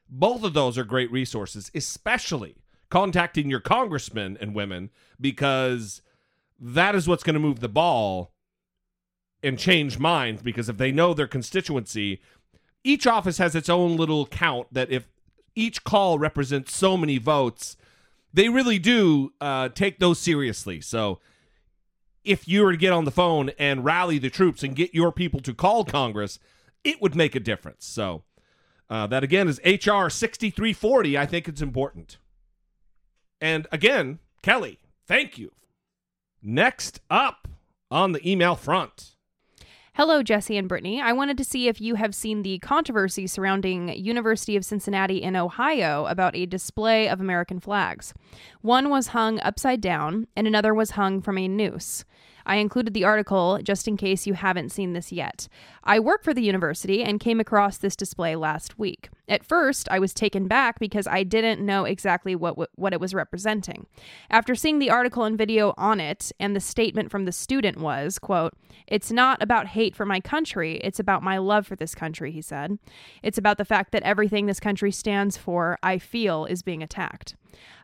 Both 0.09 0.45
of 0.45 0.55
those 0.55 0.77
are 0.77 0.85
great 0.85 1.11
resources, 1.12 1.71
especially 1.75 2.57
contacting 2.91 3.49
your 3.49 3.61
congressmen 3.61 4.37
and 4.41 4.55
women, 4.55 4.91
because 5.21 6.03
that 6.59 6.95
is 6.95 7.09
what's 7.09 7.23
going 7.23 7.35
to 7.35 7.41
move 7.41 7.61
the 7.61 7.69
ball 7.69 8.33
and 9.43 9.59
change 9.59 9.99
minds. 9.99 10.43
Because 10.43 10.69
if 10.69 10.77
they 10.77 10.93
know 10.93 11.15
their 11.15 11.27
constituency, 11.27 12.21
each 12.85 13.07
office 13.07 13.39
has 13.39 13.55
its 13.55 13.69
own 13.69 13.97
little 13.97 14.27
count 14.27 14.69
that 14.73 14.91
if 14.91 15.09
each 15.54 15.85
call 15.85 16.18
represents 16.18 16.75
so 16.75 16.97
many 16.97 17.18
votes, 17.18 17.76
they 18.32 18.49
really 18.49 18.78
do 18.78 19.32
uh, 19.40 19.68
take 19.68 19.99
those 19.99 20.18
seriously. 20.18 20.80
So 20.80 21.21
if 22.25 22.47
you 22.47 22.62
were 22.62 22.73
to 22.73 22.78
get 22.78 22.92
on 22.92 23.04
the 23.04 23.11
phone 23.11 23.50
and 23.59 23.85
rally 23.85 24.18
the 24.18 24.30
troops 24.30 24.62
and 24.62 24.76
get 24.76 24.94
your 24.94 25.12
people 25.12 25.40
to 25.40 25.54
call 25.54 25.85
Congress, 25.85 26.38
it 26.85 27.00
would 27.02 27.14
make 27.14 27.35
a 27.35 27.40
difference. 27.40 27.85
So 27.85 28.23
uh, 28.88 29.06
that 29.09 29.25
again 29.25 29.49
is 29.49 29.61
HR 29.64 30.09
6340. 30.09 31.18
I 31.18 31.26
think 31.26 31.49
it's 31.49 31.62
important. 31.62 32.18
And 33.40 33.66
again, 33.73 34.21
Kelly, 34.42 34.78
thank 35.06 35.38
you. 35.38 35.52
Next 36.42 37.00
up 37.11 37.49
on 37.90 38.12
the 38.12 38.30
email 38.30 38.54
front. 38.54 39.16
Hello, 39.95 40.23
Jesse 40.23 40.57
and 40.57 40.71
Brittany. 40.71 41.03
I 41.03 41.13
wanted 41.13 41.37
to 41.37 41.45
see 41.45 41.69
if 41.69 41.79
you 41.79 41.97
have 41.97 42.15
seen 42.15 42.41
the 42.41 42.59
controversy 42.61 43.27
surrounding 43.27 43.91
University 43.91 44.57
of 44.57 44.65
Cincinnati 44.65 45.23
in 45.23 45.37
Ohio 45.37 46.07
about 46.07 46.35
a 46.35 46.47
display 46.47 47.11
of 47.11 47.21
American 47.21 47.61
flags. 47.61 48.15
One 48.63 48.89
was 48.89 49.09
hung 49.09 49.39
upside 49.41 49.83
down, 49.83 50.29
and 50.35 50.47
another 50.47 50.73
was 50.73 50.93
hung 50.93 51.21
from 51.21 51.37
a 51.37 51.47
noose. 51.47 52.07
I 52.47 52.57
included 52.57 52.95
the 52.95 53.05
article 53.05 53.61
just 53.63 53.87
in 53.87 53.99
case 53.99 54.27
you 54.27 54.33
haven't 54.33 54.73
seen 54.73 54.95
this 54.95 55.13
yet. 55.13 55.47
I 55.85 55.99
work 55.99 56.23
for 56.23 56.33
the 56.33 56.43
university 56.43 57.03
and 57.03 57.19
came 57.19 57.41
across 57.41 57.79
this 57.79 57.97
display 57.97 58.37
last 58.37 58.79
week. 58.79 59.09
At 59.29 59.45
first, 59.45 59.89
I 59.91 59.99
was 59.99 60.15
taken 60.15 60.47
back 60.47 60.79
because 60.79 61.07
I 61.07 61.23
didn't 61.23 61.65
know 61.65 61.85
exactly 61.85 62.35
what 62.37 62.57
what 62.77 62.93
it 62.93 63.01
was 63.01 63.15
representing. 63.15 63.87
After 64.31 64.55
seeing 64.55 64.79
the 64.79 64.91
article 64.91 65.25
and 65.25 65.39
video 65.39 65.75
on 65.77 66.01
it, 66.01 66.33
and 66.39 66.55
the 66.55 66.61
statement 66.61 67.11
from 67.11 67.25
the 67.25 67.33
student 67.33 67.79
was, 67.79 68.19
quote, 68.19 68.55
"It's 68.87 69.11
not 69.11 69.43
about 69.43 69.69
hate 69.69 69.97
for 69.97 70.07
my 70.07 70.21
country, 70.21 70.77
it's 70.85 71.01
about 71.01 71.23
my 71.23 71.39
love 71.39 71.67
for 71.67 71.77
this 71.77 71.95
country," 71.95 72.31
he 72.31 72.43
said. 72.43 72.79
It's 73.23 73.39
about 73.39 73.59
the 73.59 73.65
fact 73.65 73.93
that 73.93 74.03
everything 74.03 74.47
this 74.47 74.61
country 74.61 74.93
stands 74.93 75.37
for, 75.37 75.79
I 75.83 75.99
feel, 75.99 76.45
is 76.45 76.62
being 76.62 76.83
attacked. 76.83 77.37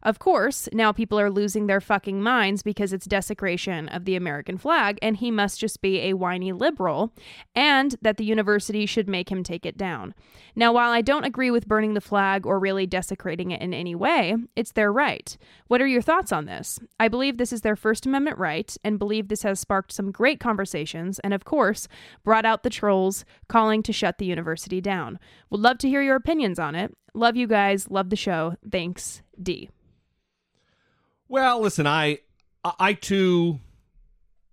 Of 0.03 0.19
course, 0.19 0.69
now 0.73 0.93
people 0.93 1.21
are 1.21 1.31
losing 1.31 1.67
their 1.67 1.81
fucking 1.81 2.23
minds 2.23 2.63
because 2.63 2.93
it's 2.93 3.05
desecration 3.05 3.89
of 3.89 4.05
the 4.05 4.17
American 4.17 4.57
flag, 4.57 4.99
and 5.03 5.17
he 5.17 5.31
must 5.31 5.61
just 5.61 5.83
be 5.83 6.01
a 6.01 6.15
whiny 6.15 6.53
liberal, 6.53 7.13
and 7.55 7.88
that 8.03 8.17
the 8.17 8.25
university 8.25 8.87
should 8.87 9.09
make 9.09 9.31
him 9.31 9.43
take 9.43 9.67
it 9.67 9.77
down. 9.77 10.15
Now, 10.55 10.73
while 10.73 10.91
I 10.91 11.01
don't 11.03 11.25
agree 11.25 11.51
with 11.51 11.69
burning 11.69 11.95
the 11.95 12.01
flag 12.01 12.47
or 12.47 12.59
really 12.59 12.87
desecrating 12.87 13.51
it 13.51 13.61
in 13.61 13.73
any 13.73 13.95
way, 13.95 14.37
it's 14.57 14.73
their 14.73 14.93
right. 14.93 15.37
What 15.67 15.81
are 15.81 15.87
your 15.87 16.03
thoughts 16.03 16.33
on 16.33 16.47
this? 16.47 16.79
I 16.99 17.09
believe 17.09 17.37
this 17.39 17.53
is 17.53 17.61
their 17.61 17.77
First 17.77 18.07
Amendment 18.07 18.39
right, 18.39 18.77
and 18.85 18.99
believe 18.99 19.29
this 19.29 19.43
has 19.43 19.61
sparked 19.61 19.93
some 19.93 20.11
great 20.11 20.41
conversations, 20.41 21.19
and 21.21 21.33
of 21.35 21.45
course, 21.45 21.89
brought 22.25 22.45
out 22.45 22.63
the 22.63 22.71
trolls 22.71 23.25
calling 23.49 23.83
to 23.85 23.93
shut 23.93 24.19
the 24.19 24.27
university 24.27 24.81
down. 24.81 25.19
Would 25.51 25.61
love 25.61 25.79
to 25.79 25.89
hear 25.89 26.03
your 26.03 26.17
opinions 26.17 26.59
on 26.59 26.75
it. 26.75 26.97
Love 27.15 27.37
you 27.37 27.47
guys. 27.47 27.91
Love 27.91 28.11
the 28.11 28.17
show. 28.17 28.57
Thanks, 28.71 29.23
D. 29.43 29.71
Well, 31.29 31.61
listen, 31.61 31.87
I 31.87 32.19
I 32.65 32.95
too 32.95 33.61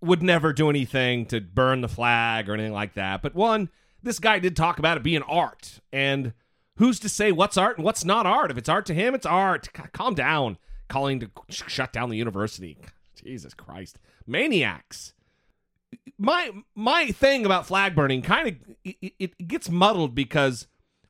would 0.02 0.22
never 0.22 0.54
do 0.54 0.70
anything 0.70 1.26
to 1.28 1.42
burn 1.42 1.82
the 1.82 1.88
flag 1.88 2.50
or 2.50 2.54
anything 2.54 2.74
like 2.74 2.94
that. 2.94 3.22
But 3.22 3.36
one, 3.36 3.70
this 4.04 4.20
guy 4.20 4.40
did 4.40 4.56
talk 4.56 4.80
about 4.80 4.98
it 4.98 5.04
being 5.04 5.24
art, 5.24 5.80
and 5.92 6.34
who's 6.78 7.00
to 7.00 7.10
say 7.10 7.32
what's 7.32 7.58
art 7.58 7.78
and 7.78 7.86
what's 7.86 8.06
not 8.06 8.26
art? 8.26 8.52
If 8.52 8.58
it's 8.58 8.70
art 8.70 8.86
to 8.88 8.94
him, 8.94 9.16
it's 9.16 9.26
art. 9.26 9.70
Calm 9.94 10.14
down, 10.14 10.58
calling 10.88 11.20
to 11.22 11.32
sh- 11.50 11.64
shut 11.68 11.92
down 11.92 12.10
the 12.10 12.18
university. 12.18 12.78
Jesus 13.24 13.54
Christ, 13.54 13.98
maniacs. 14.28 15.14
My 16.18 16.52
my 16.76 17.08
thing 17.08 17.46
about 17.46 17.66
flag 17.66 17.96
burning 17.96 18.22
kind 18.22 18.48
of 18.48 18.56
it, 18.84 19.14
it 19.20 19.48
gets 19.48 19.70
muddled 19.70 20.14
because 20.14 20.68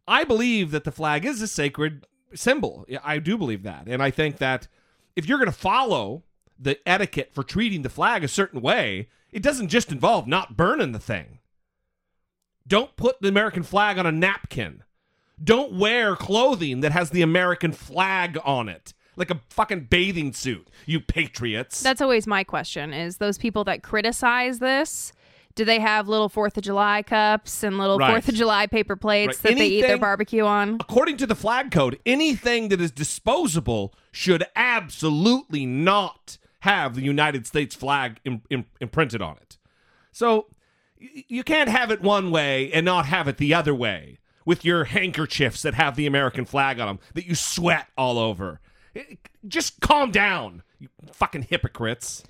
I 0.07 0.23
believe 0.23 0.71
that 0.71 0.83
the 0.83 0.91
flag 0.91 1.25
is 1.25 1.41
a 1.41 1.47
sacred 1.47 2.05
symbol. 2.33 2.85
I 3.03 3.19
do 3.19 3.37
believe 3.37 3.63
that, 3.63 3.87
and 3.87 4.01
I 4.01 4.11
think 4.11 4.37
that 4.37 4.67
if 5.15 5.27
you're 5.27 5.37
going 5.37 5.51
to 5.51 5.57
follow 5.57 6.23
the 6.59 6.77
etiquette 6.87 7.31
for 7.33 7.43
treating 7.43 7.81
the 7.81 7.89
flag 7.89 8.23
a 8.23 8.27
certain 8.27 8.61
way, 8.61 9.09
it 9.31 9.43
doesn't 9.43 9.69
just 9.69 9.91
involve 9.91 10.27
not 10.27 10.55
burning 10.57 10.91
the 10.91 10.99
thing. 10.99 11.39
Don't 12.67 12.95
put 12.95 13.21
the 13.21 13.27
American 13.27 13.63
flag 13.63 13.97
on 13.97 14.05
a 14.05 14.11
napkin. 14.11 14.83
Don't 15.43 15.73
wear 15.77 16.15
clothing 16.15 16.79
that 16.81 16.91
has 16.93 17.09
the 17.11 17.21
American 17.21 17.71
flag 17.73 18.37
on 18.43 18.69
it, 18.69 18.93
like 19.15 19.29
a 19.29 19.41
fucking 19.49 19.87
bathing 19.89 20.31
suit, 20.33 20.67
you 20.85 20.99
patriots. 20.99 21.81
That's 21.83 22.01
always 22.01 22.25
my 22.25 22.43
question 22.43 22.93
is 22.93 23.17
those 23.17 23.37
people 23.37 23.63
that 23.65 23.83
criticize 23.83 24.59
this, 24.59 25.11
Do 25.55 25.63
they 25.63 25.79
have 25.79 26.09
little 26.09 26.27
Fourth 26.27 26.57
of 26.57 26.63
July 26.63 27.01
cups 27.01 27.63
and 27.63 27.77
little 27.77 27.97
Right. 27.97 28.11
Fourth 28.11 28.27
of 28.27 28.35
July 28.35 28.67
paper 28.67 28.97
plates 28.97 29.37
Right. 29.41 29.51
that 29.51 29.57
they 29.57 29.67
eat 29.67 29.81
their 29.83 29.97
barbecue 29.97 30.43
on? 30.43 30.75
According 30.81 31.15
to 31.17 31.25
the 31.25 31.33
flag 31.35 31.71
code, 31.71 31.97
anything 32.05 32.67
that 32.69 32.81
is 32.81 32.91
disposable 32.91 33.93
should 34.11 34.45
absolutely 34.57 35.65
not 35.65 36.37
have 36.65 36.93
the 36.95 37.01
United 37.01 37.47
States 37.47 37.73
flag 37.73 38.19
im- 38.25 38.41
im- 38.49 38.65
imprinted 38.79 39.21
on 39.21 39.37
it. 39.37 39.57
So 40.11 40.47
y- 41.01 41.23
you 41.27 41.43
can't 41.43 41.69
have 41.69 41.89
it 41.89 42.01
one 42.01 42.29
way 42.29 42.71
and 42.71 42.85
not 42.85 43.05
have 43.07 43.27
it 43.27 43.37
the 43.37 43.53
other 43.53 43.73
way 43.73 44.19
with 44.45 44.63
your 44.63 44.83
handkerchiefs 44.83 45.61
that 45.63 45.73
have 45.73 45.95
the 45.95 46.05
American 46.05 46.45
flag 46.45 46.79
on 46.79 46.87
them 46.87 46.99
that 47.15 47.25
you 47.25 47.33
sweat 47.33 47.87
all 47.97 48.19
over. 48.19 48.59
Just 49.47 49.79
calm 49.81 50.11
down, 50.11 50.61
you 50.79 50.87
fucking 51.11 51.43
hypocrites. 51.43 52.23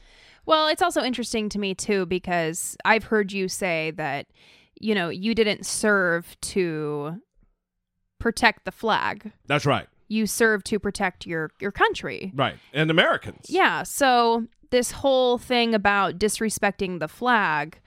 Well, 0.45 0.67
it's 0.67 0.81
also 0.81 1.01
interesting 1.03 1.49
to 1.49 1.59
me 1.59 1.73
too 1.75 2.05
because 2.05 2.77
I've 2.85 3.03
heard 3.05 3.31
you 3.31 3.47
say 3.47 3.91
that 3.97 4.27
you 4.79 4.93
know 4.95 5.09
you 5.09 5.33
didn't 5.35 5.65
serve 5.65 6.35
to 6.41 7.19
protect 8.19 8.65
the 8.65 8.71
flag. 8.71 9.31
That's 9.47 9.65
right. 9.65 9.87
You 10.07 10.27
serve 10.27 10.63
to 10.65 10.79
protect 10.79 11.25
your 11.25 11.51
your 11.59 11.71
country. 11.71 12.31
Right. 12.35 12.55
And 12.73 12.91
Americans. 12.91 13.47
Yeah, 13.49 13.83
so 13.83 14.47
this 14.69 14.91
whole 14.91 15.37
thing 15.37 15.73
about 15.73 16.17
disrespecting 16.17 16.99
the 16.99 17.07
flag, 17.07 17.79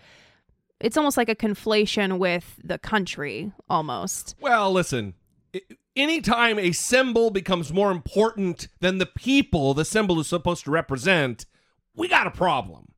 it's 0.81 0.97
almost 0.97 1.17
like 1.17 1.29
a 1.29 1.35
conflation 1.35 2.19
with 2.19 2.59
the 2.63 2.79
country 2.79 3.53
almost. 3.69 4.37
Well, 4.41 4.73
listen. 4.73 5.15
Anytime 5.97 6.59
a 6.59 6.73
symbol 6.73 7.31
becomes 7.31 7.73
more 7.73 7.91
important 7.91 8.69
than 8.81 8.99
the 8.99 9.07
people 9.07 9.75
the 9.75 9.85
symbol 9.85 10.21
is 10.21 10.29
supposed 10.29 10.65
to 10.65 10.71
represent, 10.71 11.47
we 11.95 12.07
got 12.07 12.27
a 12.27 12.31
problem. 12.31 12.93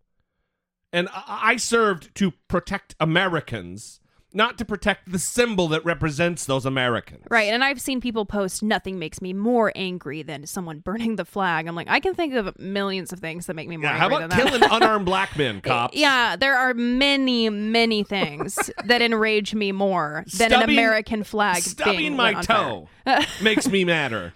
And 0.93 1.09
I 1.13 1.57
served 1.57 2.15
to 2.17 2.33
protect 2.49 2.97
Americans, 2.99 4.00
not 4.33 4.59
to 4.59 4.65
protect 4.65 5.11
the 5.11 5.19
symbol 5.19 5.69
that 5.69 5.85
represents 5.85 6.45
those 6.47 6.65
Americans. 6.65 7.25
Right, 7.31 7.53
and 7.53 7.65
I've 7.65 7.81
seen 7.81 8.01
people 8.01 8.25
post 8.27 8.63
nothing 8.63 8.99
makes 8.99 9.21
me 9.21 9.33
more 9.33 9.73
angry 9.75 10.23
than 10.23 10.47
someone 10.47 10.79
burning 10.85 11.17
the 11.17 11.25
flag. 11.25 11.67
I'm 11.67 11.75
like, 11.75 11.89
I 11.89 12.01
can 12.01 12.15
think 12.15 12.35
of 12.35 12.59
millions 12.59 13.13
of 13.13 13.19
things 13.21 13.47
that 13.47 13.55
make 13.55 13.69
me 13.69 13.77
more 13.77 13.91
Yeah, 13.91 13.97
how 13.99 14.05
angry 14.09 14.25
about 14.25 14.31
than 14.31 14.39
that. 14.39 14.61
killing 14.61 14.63
unarmed 14.83 15.05
black 15.07 15.37
men, 15.37 15.61
cops? 15.61 15.97
Yeah, 15.97 16.37
there 16.37 16.57
are 16.57 16.75
many, 16.75 17.51
many 17.51 18.03
things 18.05 18.71
that 18.85 19.03
enrage 19.03 19.55
me 19.55 19.73
more 19.73 20.25
than 20.39 20.53
an 20.53 20.63
American 20.63 21.25
flag 21.25 21.63
Stubbing 21.63 21.97
being 21.97 22.17
my 22.17 22.29
lit 22.29 22.37
on 22.37 22.45
fire. 22.45 23.21
toe 23.21 23.25
makes 23.43 23.69
me 23.69 23.85
madder. 23.85 24.33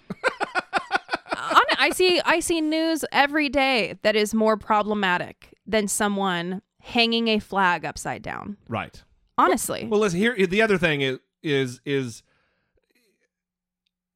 I 1.77 1.91
see 1.93 2.21
I 2.25 2.41
see 2.41 2.61
news 2.61 3.05
every 3.13 3.49
day 3.49 3.99
that 4.03 4.17
is 4.17 4.33
more 4.33 4.57
problematic 4.57 5.53
than 5.67 5.89
someone 5.89 6.63
hanging 6.81 7.29
a 7.29 7.39
flag 7.39 7.85
upside 7.85 8.23
down. 8.23 8.57
Right. 8.69 9.03
Honestly. 9.37 9.87
Well, 9.89 10.01
listen 10.01 10.19
here. 10.19 10.35
The 10.47 10.63
other 10.63 10.79
thing 10.79 11.01
is 11.01 11.19
is 11.43 11.81
is 11.85 12.23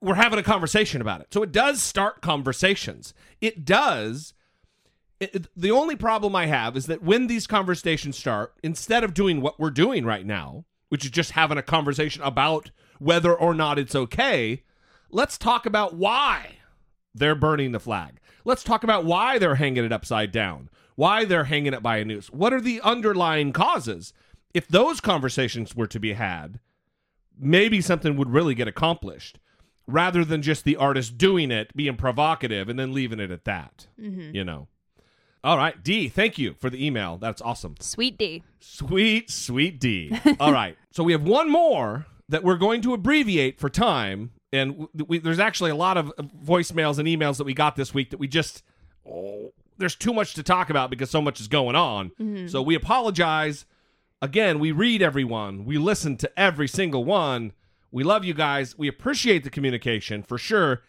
we're 0.01 0.15
having 0.15 0.39
a 0.39 0.43
conversation 0.45 1.01
about 1.01 1.21
it, 1.21 1.29
so 1.33 1.43
it 1.43 1.51
does 1.53 1.83
start 1.83 2.21
conversations. 2.23 3.15
It 3.41 3.65
does. 3.65 4.33
It, 5.19 5.35
it- 5.35 5.47
the 5.57 5.73
only 5.73 5.97
problem 5.97 6.37
I 6.37 6.47
have 6.47 6.77
is 6.77 6.87
that 6.87 7.03
when 7.03 7.27
these 7.27 7.47
conversations 7.47 8.17
start, 8.17 8.55
instead 8.63 9.03
of 9.03 9.15
doing 9.15 9.41
what 9.41 9.59
we're 9.59 9.71
doing 9.71 10.05
right 10.05 10.25
now, 10.25 10.65
which 10.89 11.05
is 11.05 11.11
just 11.11 11.33
having 11.33 11.59
a 11.59 11.63
conversation 11.63 12.23
about 12.23 12.71
whether 13.01 13.35
or 13.35 13.55
not 13.55 13.79
it's 13.79 13.97
okay, 13.97 14.63
let's 15.11 15.37
talk 15.37 15.67
about 15.67 15.95
why 15.97 16.59
they're 17.15 17.35
burning 17.35 17.73
the 17.73 17.81
flag. 17.81 18.21
Let's 18.45 18.63
talk 18.63 18.85
about 18.85 19.05
why 19.05 19.39
they're 19.39 19.57
hanging 19.57 19.85
it 19.85 19.93
upside 19.93 20.31
down, 20.31 20.71
why 20.95 21.25
they're 21.25 21.45
hanging 21.45 21.75
it 21.75 21.83
by 21.83 21.97
a 21.99 22.05
noose. 22.05 22.29
What 22.31 22.53
are 22.53 22.61
the 22.61 22.81
underlying 22.83 23.53
causes? 23.53 24.13
If 24.55 24.67
those 24.69 25.01
conversations 25.01 25.75
were 25.77 25.87
to 25.87 26.01
be 26.01 26.15
had, 26.15 26.61
maybe 27.39 27.81
something 27.81 28.17
would 28.17 28.31
really 28.31 28.55
get 28.55 28.69
accomplished 28.69 29.39
rather 29.87 30.25
than 30.25 30.43
just 30.43 30.65
the 30.65 30.77
artist 30.77 31.17
doing 31.19 31.51
it, 31.51 31.75
being 31.77 31.97
provocative, 31.97 32.69
and 32.69 32.79
then 32.79 32.93
leaving 32.93 33.21
it 33.21 33.31
at 33.31 33.45
that. 33.45 33.87
You 34.35 34.45
know? 34.45 34.69
All 35.45 35.57
right, 35.57 35.83
D, 35.83 36.09
thank 36.09 36.37
you 36.37 36.55
for 36.59 36.69
the 36.69 36.85
email. 36.85 37.17
That's 37.17 37.41
awesome. 37.41 37.77
Sweet 37.81 38.19
D. 38.19 38.43
Sweet, 38.61 39.31
sweet 39.31 39.79
D. 39.81 40.13
All 40.41 40.53
right. 40.53 40.77
So 40.91 41.05
we 41.05 41.13
have 41.13 41.23
one 41.23 41.49
more 41.51 42.07
that 42.29 42.43
we're 42.43 42.57
going 42.57 42.83
to 42.83 42.93
abbreviate 42.93 43.59
for 43.59 43.71
time. 43.71 44.33
And 44.53 44.89
we, 44.95 45.19
there's 45.19 45.39
actually 45.39 45.71
a 45.71 45.77
lot 45.77 45.97
of 45.97 46.09
uh, 46.19 46.23
voicemails 46.45 46.99
and 46.99 47.07
emails 47.07 47.37
that 47.39 47.45
we 47.45 47.55
got 47.55 47.77
this 47.77 47.95
week 47.95 48.11
that 48.11 48.19
we 48.19 48.27
just, 48.27 48.63
oh, 49.09 49.53
there's 49.79 49.95
too 49.95 50.13
much 50.13 50.35
to 50.35 50.43
talk 50.43 50.71
about 50.71 50.91
because 50.91 51.09
so 51.09 51.23
much 51.23 51.41
is 51.41 51.49
going 51.49 51.77
on. 51.77 52.11
So 52.49 52.61
we 52.61 52.75
apologize. 52.75 53.65
Again, 54.21 54.59
we 54.59 54.73
read 54.73 55.01
everyone, 55.01 55.65
we 55.65 55.79
listen 55.79 56.17
to 56.19 56.39
every 56.39 56.67
single 56.69 57.05
one. 57.05 57.53
We 57.91 58.03
love 58.05 58.25
you 58.25 58.35
guys. 58.35 58.77
We 58.77 58.89
appreciate 58.89 59.45
the 59.45 59.51
communication 59.51 60.23
for 60.23 60.37
sure. 60.37 60.83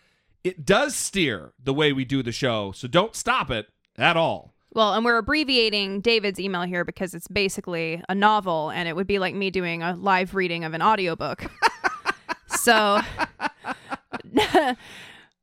It 0.43 0.65
does 0.65 0.95
steer 0.95 1.53
the 1.63 1.73
way 1.73 1.93
we 1.93 2.05
do 2.05 2.23
the 2.23 2.31
show. 2.31 2.71
So 2.73 2.87
don't 2.87 3.15
stop 3.15 3.49
it 3.51 3.67
at 3.97 4.17
all. 4.17 4.53
Well, 4.73 4.93
and 4.93 5.05
we're 5.05 5.17
abbreviating 5.17 6.01
David's 6.01 6.39
email 6.39 6.63
here 6.63 6.83
because 6.83 7.13
it's 7.13 7.27
basically 7.27 8.01
a 8.09 8.15
novel 8.15 8.69
and 8.71 8.87
it 8.87 8.95
would 8.95 9.07
be 9.07 9.19
like 9.19 9.33
me 9.35 9.49
doing 9.49 9.81
a 9.81 9.95
live 9.95 10.35
reading 10.35 10.63
of 10.63 10.73
an 10.73 10.81
audiobook. 10.81 11.45
so 12.47 12.99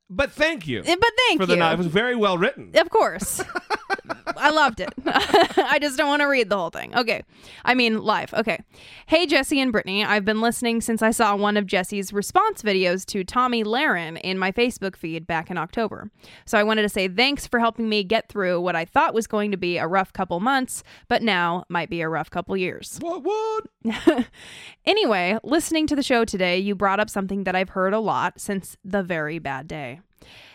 But 0.09 0.31
thank 0.31 0.67
you. 0.67 0.83
Eh, 0.85 0.95
but 0.99 1.09
thank 1.27 1.41
for 1.41 1.45
the 1.45 1.53
you. 1.53 1.59
night. 1.59 1.73
It 1.73 1.77
was 1.79 1.87
very 1.87 2.15
well 2.15 2.37
written. 2.37 2.71
Of 2.75 2.89
course. 2.89 3.41
I 4.35 4.49
loved 4.49 4.79
it. 4.79 4.89
I 5.05 5.77
just 5.81 5.97
don't 5.97 6.07
want 6.07 6.21
to 6.21 6.27
read 6.27 6.49
the 6.49 6.57
whole 6.57 6.69
thing. 6.69 6.95
Okay. 6.95 7.23
I 7.65 7.73
mean, 7.73 8.01
live. 8.01 8.33
Okay. 8.33 8.59
Hey, 9.05 9.25
Jesse 9.25 9.59
and 9.59 9.71
Brittany. 9.71 10.03
I've 10.03 10.25
been 10.25 10.41
listening 10.41 10.81
since 10.81 11.01
I 11.01 11.11
saw 11.11 11.35
one 11.35 11.57
of 11.57 11.65
Jesse's 11.65 12.11
response 12.11 12.61
videos 12.61 13.05
to 13.07 13.23
Tomi 13.23 13.63
Lahren 13.63 14.19
in 14.21 14.37
my 14.37 14.51
Facebook 14.51 14.95
feed 14.95 15.27
back 15.27 15.49
in 15.49 15.57
October. 15.57 16.11
So 16.45 16.57
I 16.57 16.63
wanted 16.63 16.81
to 16.83 16.89
say 16.89 17.07
thanks 17.07 17.47
for 17.47 17.59
helping 17.59 17.89
me 17.89 18.03
get 18.03 18.29
through 18.29 18.61
what 18.61 18.75
I 18.75 18.85
thought 18.85 19.13
was 19.13 19.27
going 19.27 19.51
to 19.51 19.57
be 19.57 19.77
a 19.77 19.87
rough 19.87 20.11
couple 20.13 20.39
months, 20.39 20.83
but 21.07 21.21
now 21.21 21.63
might 21.69 21.89
be 21.89 22.01
a 22.01 22.09
rough 22.09 22.29
couple 22.29 22.57
years. 22.57 22.97
What? 23.01 23.23
What? 23.23 24.25
Anyway, 24.87 25.37
listening 25.43 25.85
to 25.85 25.97
the 25.97 26.01
show 26.01 26.23
today, 26.23 26.57
you 26.57 26.73
brought 26.73 27.01
up 27.01 27.09
something 27.09 27.43
that 27.43 27.57
I've 27.57 27.69
heard 27.69 27.93
a 27.93 27.99
lot 27.99 28.39
since 28.39 28.77
the 28.85 29.03
very 29.03 29.37
bad 29.37 29.67
day. 29.67 29.99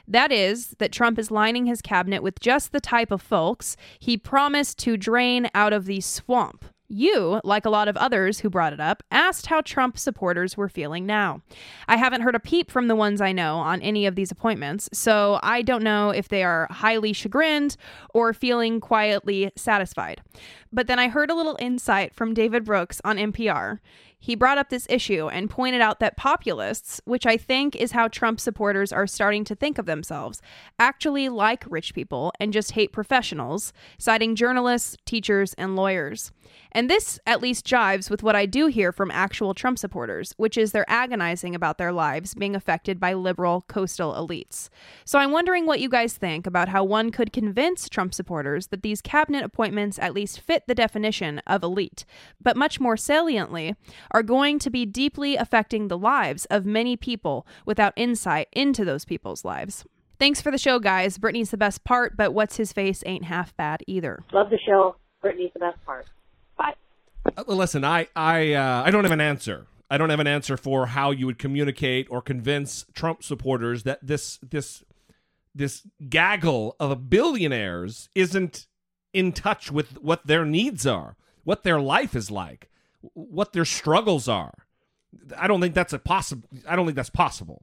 That 0.07 0.33
is, 0.33 0.75
that 0.79 0.93
Trump 0.93 1.19
is 1.19 1.31
lining 1.31 1.67
his 1.67 1.83
cabinet 1.83 2.23
with 2.23 2.41
just 2.41 2.73
the 2.73 2.81
type 2.81 3.11
of 3.11 3.23
folks 3.23 3.77
he 3.99 4.17
promised 4.17 4.79
to 4.81 4.97
drain 4.97 5.49
out 5.55 5.73
of 5.73 5.87
the 5.87 6.01
swamp. 6.01 6.65
You, 6.95 7.41
like 7.43 7.65
a 7.65 7.71
lot 7.71 7.89
of 7.89 7.97
others 7.97 8.41
who 8.41 8.51
brought 8.51 8.75
it 8.75 8.81
up, 8.81 9.03
asked 9.11 9.47
how 9.47 9.63
Trump 9.63 9.97
supporters 9.97 10.59
were 10.59 10.69
feeling 10.69 11.07
now. 11.07 11.41
I 11.89 11.97
haven't 11.97 12.21
heard 12.21 12.35
a 12.35 12.41
peep 12.41 12.71
from 12.71 12.87
the 12.87 12.95
ones 12.95 13.23
I 13.23 13.33
know 13.33 13.57
on 13.57 13.81
any 13.81 14.05
of 14.05 14.15
these 14.15 14.31
appointments, 14.31 14.91
so 14.93 15.41
I 15.43 15.63
don't 15.63 15.83
know 15.83 16.11
if 16.11 16.29
they 16.29 16.45
are 16.45 16.69
highly 16.71 17.15
chagrined 17.15 17.79
or 18.13 18.35
feeling 18.35 18.79
quietly 18.79 19.51
satisfied. 19.57 20.21
But 20.71 20.87
then 20.87 20.99
I 20.99 21.09
heard 21.09 21.31
a 21.31 21.35
little 21.35 21.57
insight 21.59 22.15
from 22.15 22.35
David 22.35 22.67
Brooks 22.67 23.01
on 23.05 23.17
NPR. 23.17 23.79
He 24.23 24.37
brought 24.37 24.57
up 24.57 24.71
this 24.71 24.87
issue 24.89 25.27
and 25.27 25.51
pointed 25.51 25.81
out 25.81 25.99
that 25.99 26.17
populists, 26.17 27.01
which 27.07 27.27
I 27.27 27.37
think 27.37 27.75
is 27.75 27.91
how 27.91 28.07
Trump 28.07 28.39
supporters 28.39 28.93
are 28.93 29.09
starting 29.09 29.43
to 29.47 29.57
think 29.57 29.79
of 29.79 29.87
themselves, 29.87 30.41
actually 30.79 31.29
like 31.29 31.65
rich 31.69 31.93
people 31.93 32.33
and 32.39 32.53
just 32.53 32.71
hate 32.71 32.93
professionals, 32.93 33.73
citing 33.99 34.37
journalists, 34.37 34.97
teachers, 35.05 35.55
and 35.55 35.75
lawyers. 35.75 36.31
And 36.71 36.89
this 36.89 37.19
at 37.27 37.43
least 37.43 37.67
jives 37.67 38.11
with 38.11 38.23
what 38.23 38.37
I 38.37 38.47
do 38.47 38.67
hear 38.67 38.93
from 38.93 39.11
actual 39.11 39.55
Trump 39.55 39.77
supporters, 39.77 40.35
which 40.37 40.57
is 40.57 40.71
they're 40.71 40.89
agonizing 40.89 41.57
about 41.57 41.79
their 41.79 41.93
lives 41.93 42.35
being 42.35 42.55
affected 42.55 43.01
by 43.01 43.15
liberal 43.15 43.65
coastal 43.69 44.15
elites. 44.15 44.69
So 45.05 45.19
I'm 45.19 45.33
wondering 45.33 45.67
what 45.67 45.81
you 45.81 45.89
guys 45.89 46.15
think 46.15 46.47
about 46.47 46.69
how 46.69 46.85
one 46.85 47.11
could 47.11 47.33
convince 47.33 47.89
Trump 47.89 48.15
supporters 48.15 48.69
that 48.69 48.83
these 48.83 49.01
cabinet 49.01 49.45
appointments 49.45 49.99
at 49.99 50.15
least 50.15 50.41
fit 50.41 50.63
the 50.69 50.75
definition 50.77 51.41
of 51.47 51.65
elite, 51.65 52.05
but 52.41 52.57
much 52.57 52.79
more 52.79 52.97
saliently, 52.97 53.75
are 54.13 54.23
going 54.23 54.59
to 54.61 54.71
be 54.71 54.87
deeply 54.87 55.37
affecting 55.37 55.89
the 55.89 55.99
lives 55.99 56.45
of 56.47 56.65
many 56.65 56.97
people 56.97 57.47
without 57.67 57.93
insight 57.97 58.49
into 58.53 58.85
those 58.85 59.05
people's 59.05 59.45
lives. 59.45 59.85
Thanks 60.19 60.41
for 60.41 60.53
the 60.53 60.59
show, 60.59 60.79
guys. 60.79 61.19
Brittany's 61.19 61.51
the 61.51 61.57
best 61.57 61.83
part, 61.83 62.17
but 62.17 62.33
what's 62.33 62.57
his 62.57 62.73
face 62.73 63.03
ain't 63.07 63.25
half 63.25 63.57
bad 63.57 63.83
either. 63.89 64.23
Love 64.33 64.51
the 64.51 64.59
show. 64.65 64.95
Brittany's 65.21 65.51
the 65.53 65.61
best 65.61 65.85
part. 65.85 66.07
Bye. 66.57 66.75
Uh, 67.37 67.43
listen, 67.49 67.85
I 67.85 68.07
I 68.15 68.53
uh, 68.53 68.85
I 68.87 68.91
don't 68.91 69.05
have 69.05 69.13
an 69.13 69.21
answer. 69.21 69.67
I 69.91 69.99
don't 69.99 70.11
have 70.11 70.21
an 70.21 70.27
answer 70.27 70.57
for 70.57 70.87
how 70.87 71.11
you 71.11 71.27
would 71.27 71.39
communicate 71.39 72.07
or 72.09 72.23
convince 72.23 72.87
Trump 72.95 73.23
supporters 73.23 73.83
that 73.83 73.99
this 74.03 74.39
this 74.39 74.85
this 75.55 75.83
gaggle 76.09 76.77
of 76.81 77.11
billionaires 77.11 78.09
isn't 78.15 78.67
in 79.13 79.33
touch 79.33 79.71
with 79.71 80.01
what 80.01 80.27
their 80.27 80.45
needs 80.45 80.87
are, 80.87 81.17
what 81.45 81.63
their 81.63 81.81
life 81.81 82.15
is 82.15 82.31
like, 82.31 82.71
what 83.15 83.53
their 83.53 83.65
struggles 83.65 84.29
are. 84.29 84.55
I 85.37 85.47
don't 85.47 85.61
think 85.61 85.75
that's 85.75 85.93
a 85.93 85.99
possible. 85.99 86.49
I 86.67 86.77
don't 86.77 86.87
think 86.87 86.97
that's 86.97 87.11
possible 87.11 87.63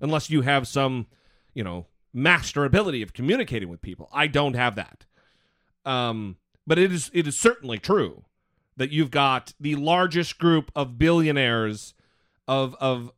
unless 0.00 0.30
you 0.30 0.42
have 0.42 0.66
some, 0.66 1.06
you 1.54 1.64
know, 1.64 1.86
master 2.12 2.64
ability 2.64 3.02
of 3.02 3.12
communicating 3.12 3.68
with 3.68 3.82
people. 3.82 4.08
I 4.12 4.26
don't 4.26 4.54
have 4.54 4.74
that. 4.76 5.06
Um, 5.84 6.36
but 6.66 6.78
it 6.78 6.92
is 6.92 7.10
it 7.14 7.26
is 7.26 7.38
certainly 7.38 7.78
true 7.78 8.24
that 8.76 8.90
you've 8.90 9.10
got 9.10 9.54
the 9.58 9.76
largest 9.76 10.38
group 10.38 10.70
of 10.74 10.98
billionaires 10.98 11.94
of 12.46 12.74
of 12.80 13.12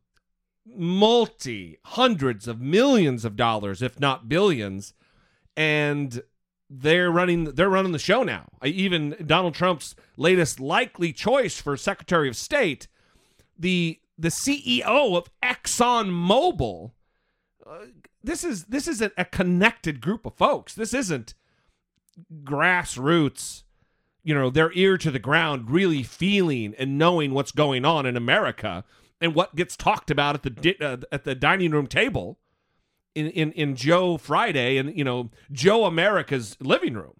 multi 0.65 1.77
hundreds 1.85 2.47
of 2.47 2.61
millions 2.61 3.25
of 3.25 3.35
dollars, 3.35 3.81
if 3.81 3.99
not 3.99 4.29
billions, 4.29 4.93
and 5.57 6.23
they're 6.75 7.11
running 7.11 7.45
they're 7.45 7.69
running 7.69 7.91
the 7.91 7.99
show 7.99 8.23
now. 8.23 8.47
Even 8.63 9.15
Donald 9.25 9.53
Trump's 9.53 9.95
latest 10.17 10.59
likely 10.59 11.13
choice 11.13 11.61
for 11.61 11.77
Secretary 11.77 12.27
of 12.27 12.35
State, 12.35 12.87
the 13.57 13.99
the 14.17 14.29
CEO 14.29 15.15
of 15.15 15.29
Exxon 15.43 16.09
Mobil. 16.09 16.91
Uh, 17.65 17.85
this 18.23 18.43
is 18.43 18.65
this 18.65 18.87
is 18.87 19.01
a, 19.01 19.11
a 19.17 19.25
connected 19.25 20.01
group 20.01 20.25
of 20.25 20.33
folks. 20.33 20.73
This 20.73 20.93
isn't 20.93 21.35
grassroots, 22.43 23.63
you 24.23 24.33
know, 24.33 24.49
their 24.49 24.71
ear 24.73 24.97
to 24.97 25.11
the 25.11 25.19
ground, 25.19 25.69
really 25.69 26.01
feeling 26.01 26.73
and 26.79 26.97
knowing 26.97 27.33
what's 27.33 27.51
going 27.51 27.85
on 27.85 28.05
in 28.07 28.17
America 28.17 28.83
and 29.21 29.35
what 29.35 29.55
gets 29.55 29.77
talked 29.77 30.09
about 30.09 30.35
at 30.35 30.43
the 30.43 30.49
di- 30.49 30.77
uh, 30.81 30.97
at 31.11 31.23
the 31.23 31.35
dining 31.35 31.71
room 31.71 31.85
table 31.85 32.39
in, 33.15 33.27
in 33.27 33.51
in 33.53 33.75
Joe 33.75 34.17
Friday 34.17 34.77
and 34.77 34.97
you 34.97 35.03
know 35.03 35.29
Joe 35.51 35.85
America's 35.85 36.57
living 36.59 36.95
room. 36.95 37.19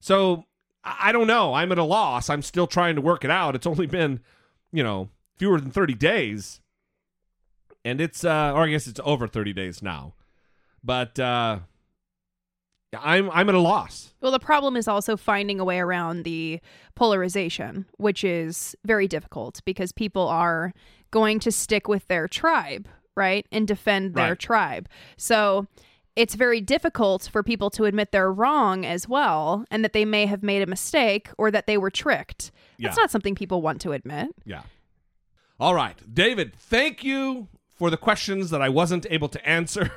So 0.00 0.44
I 0.84 1.12
don't 1.12 1.26
know. 1.26 1.54
I'm 1.54 1.72
at 1.72 1.78
a 1.78 1.84
loss. 1.84 2.28
I'm 2.28 2.42
still 2.42 2.66
trying 2.66 2.94
to 2.96 3.00
work 3.00 3.24
it 3.24 3.30
out. 3.30 3.54
It's 3.54 3.66
only 3.66 3.86
been, 3.86 4.20
you 4.70 4.82
know, 4.82 5.08
fewer 5.38 5.58
than 5.58 5.70
30 5.70 5.94
days. 5.94 6.60
And 7.84 8.00
it's 8.00 8.24
uh 8.24 8.52
or 8.54 8.64
I 8.64 8.68
guess 8.68 8.86
it's 8.86 9.00
over 9.04 9.26
30 9.26 9.52
days 9.52 9.82
now. 9.82 10.14
But 10.82 11.18
uh 11.18 11.60
I'm 13.00 13.30
I'm 13.30 13.48
at 13.48 13.54
a 13.54 13.60
loss. 13.60 14.12
Well, 14.20 14.32
the 14.32 14.38
problem 14.38 14.76
is 14.76 14.86
also 14.86 15.16
finding 15.16 15.58
a 15.58 15.64
way 15.64 15.80
around 15.80 16.24
the 16.24 16.60
polarization, 16.94 17.86
which 17.96 18.24
is 18.24 18.76
very 18.84 19.08
difficult 19.08 19.60
because 19.64 19.92
people 19.92 20.28
are 20.28 20.72
going 21.10 21.40
to 21.40 21.52
stick 21.52 21.88
with 21.88 22.06
their 22.08 22.28
tribe, 22.28 22.88
right? 23.16 23.46
And 23.52 23.66
defend 23.66 24.14
their 24.14 24.30
Right. 24.30 24.38
tribe. 24.38 24.88
So 25.16 25.66
it's 26.16 26.34
very 26.34 26.60
difficult 26.60 27.28
for 27.32 27.42
people 27.42 27.70
to 27.70 27.84
admit 27.84 28.12
they're 28.12 28.32
wrong 28.32 28.84
as 28.86 29.08
well 29.08 29.64
and 29.70 29.84
that 29.84 29.92
they 29.92 30.04
may 30.04 30.26
have 30.26 30.42
made 30.42 30.62
a 30.62 30.66
mistake 30.66 31.28
or 31.38 31.50
that 31.50 31.66
they 31.66 31.76
were 31.76 31.90
tricked. 31.90 32.52
That's 32.78 32.96
Yeah. 32.96 33.02
not 33.02 33.10
something 33.10 33.34
people 33.34 33.62
want 33.62 33.80
to 33.82 33.92
admit. 33.92 34.28
Yeah. 34.44 34.62
All 35.58 35.74
right. 35.74 35.96
David, 36.12 36.54
thank 36.56 37.02
you 37.04 37.48
for 37.76 37.90
the 37.90 37.96
questions 37.96 38.50
that 38.50 38.62
I 38.62 38.68
wasn't 38.68 39.06
able 39.10 39.28
to 39.28 39.48
answer. 39.48 39.90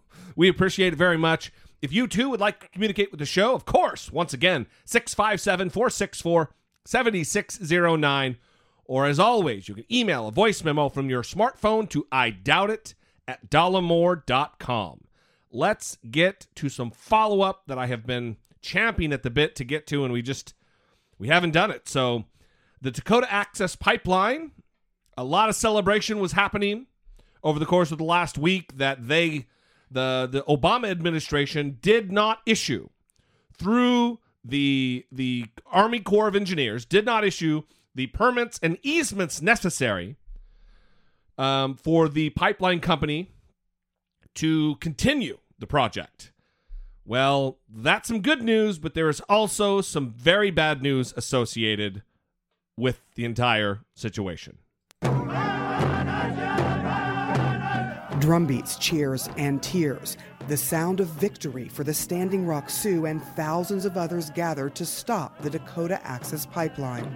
we 0.36 0.48
appreciate 0.48 0.94
it 0.94 0.96
very 0.96 1.18
much. 1.18 1.52
If 1.82 1.92
you 1.92 2.06
too 2.08 2.28
would 2.30 2.40
like 2.40 2.60
to 2.60 2.68
communicate 2.68 3.10
with 3.10 3.20
the 3.20 3.26
show, 3.26 3.54
of 3.54 3.64
course, 3.64 4.10
once 4.10 4.32
again, 4.32 4.66
657 4.84 5.70
464 5.70 6.50
7609. 6.84 8.36
Or 8.88 9.04
as 9.04 9.20
always, 9.20 9.68
you 9.68 9.74
can 9.74 9.92
email 9.92 10.26
a 10.26 10.32
voice 10.32 10.64
memo 10.64 10.88
from 10.88 11.10
your 11.10 11.22
smartphone 11.22 11.88
to 11.90 12.06
I 12.10 12.30
doubt 12.30 12.70
it 12.70 12.94
at 13.28 13.50
dollemore.com. 13.50 15.04
Let's 15.52 15.98
get 16.10 16.46
to 16.56 16.70
some 16.70 16.90
follow 16.90 17.42
up 17.42 17.64
that 17.66 17.78
I 17.78 17.86
have 17.86 18.06
been 18.06 18.38
champing 18.62 19.12
at 19.12 19.22
the 19.22 19.30
bit 19.30 19.54
to 19.56 19.64
get 19.64 19.86
to, 19.88 20.04
and 20.04 20.12
we 20.12 20.22
just 20.22 20.54
we 21.18 21.28
haven't 21.28 21.50
done 21.50 21.70
it. 21.70 21.86
So 21.86 22.24
the 22.80 22.90
Dakota 22.90 23.30
Access 23.30 23.76
Pipeline, 23.76 24.52
a 25.18 25.24
lot 25.24 25.50
of 25.50 25.54
celebration 25.54 26.18
was 26.18 26.32
happening 26.32 26.86
over 27.44 27.58
the 27.58 27.66
course 27.66 27.92
of 27.92 27.98
the 27.98 28.04
last 28.04 28.38
week 28.38 28.78
that 28.78 29.06
they 29.06 29.46
the 29.90 30.28
the 30.30 30.42
Obama 30.48 30.90
administration 30.90 31.76
did 31.82 32.10
not 32.10 32.40
issue 32.46 32.88
through 33.52 34.18
the 34.42 35.04
the 35.12 35.46
Army 35.66 36.00
Corps 36.00 36.28
of 36.28 36.36
Engineers 36.36 36.86
did 36.86 37.04
not 37.04 37.22
issue 37.22 37.62
the 37.98 38.06
permits 38.06 38.60
and 38.62 38.78
easements 38.84 39.42
necessary 39.42 40.14
um, 41.36 41.74
for 41.74 42.08
the 42.08 42.30
pipeline 42.30 42.78
company 42.78 43.28
to 44.36 44.76
continue 44.76 45.38
the 45.58 45.66
project. 45.66 46.30
Well, 47.04 47.58
that's 47.68 48.06
some 48.06 48.20
good 48.20 48.40
news, 48.40 48.78
but 48.78 48.94
there 48.94 49.08
is 49.08 49.20
also 49.22 49.80
some 49.80 50.12
very 50.12 50.52
bad 50.52 50.80
news 50.80 51.12
associated 51.16 52.04
with 52.76 53.00
the 53.16 53.24
entire 53.24 53.80
situation. 53.96 54.58
Drumbeats, 58.20 58.78
cheers, 58.78 59.28
and 59.36 59.60
tears. 59.60 60.16
The 60.46 60.56
sound 60.56 61.00
of 61.00 61.08
victory 61.08 61.68
for 61.68 61.82
the 61.82 61.94
Standing 61.94 62.46
Rock 62.46 62.70
Sioux 62.70 63.06
and 63.06 63.20
thousands 63.34 63.84
of 63.84 63.96
others 63.96 64.30
gathered 64.30 64.76
to 64.76 64.86
stop 64.86 65.40
the 65.40 65.50
Dakota 65.50 66.00
Access 66.06 66.46
Pipeline. 66.46 67.12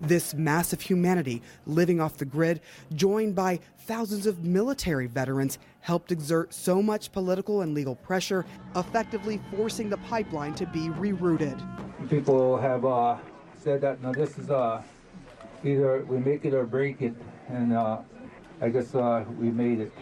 This 0.00 0.34
mass 0.34 0.72
of 0.72 0.80
humanity 0.80 1.42
living 1.66 2.00
off 2.00 2.16
the 2.16 2.24
grid, 2.24 2.60
joined 2.94 3.34
by 3.34 3.60
thousands 3.78 4.26
of 4.26 4.44
military 4.44 5.06
veterans, 5.06 5.58
helped 5.80 6.12
exert 6.12 6.52
so 6.52 6.82
much 6.82 7.12
political 7.12 7.62
and 7.62 7.72
legal 7.72 7.94
pressure, 7.94 8.44
effectively 8.74 9.40
forcing 9.56 9.88
the 9.88 9.96
pipeline 9.98 10.54
to 10.54 10.66
be 10.66 10.88
rerouted. 10.88 11.60
people 12.10 12.56
have 12.58 12.84
uh, 12.84 13.16
said 13.56 13.80
that 13.80 14.02
now 14.02 14.12
this 14.12 14.36
is 14.38 14.50
uh, 14.50 14.82
either 15.64 16.04
we 16.08 16.18
make 16.18 16.44
it 16.44 16.52
or 16.52 16.64
break 16.64 17.00
it, 17.02 17.14
and 17.48 17.72
uh, 17.72 17.98
I 18.60 18.68
guess 18.68 18.94
uh, 18.94 19.24
we 19.38 19.50
made 19.50 19.80
it. 19.80 19.92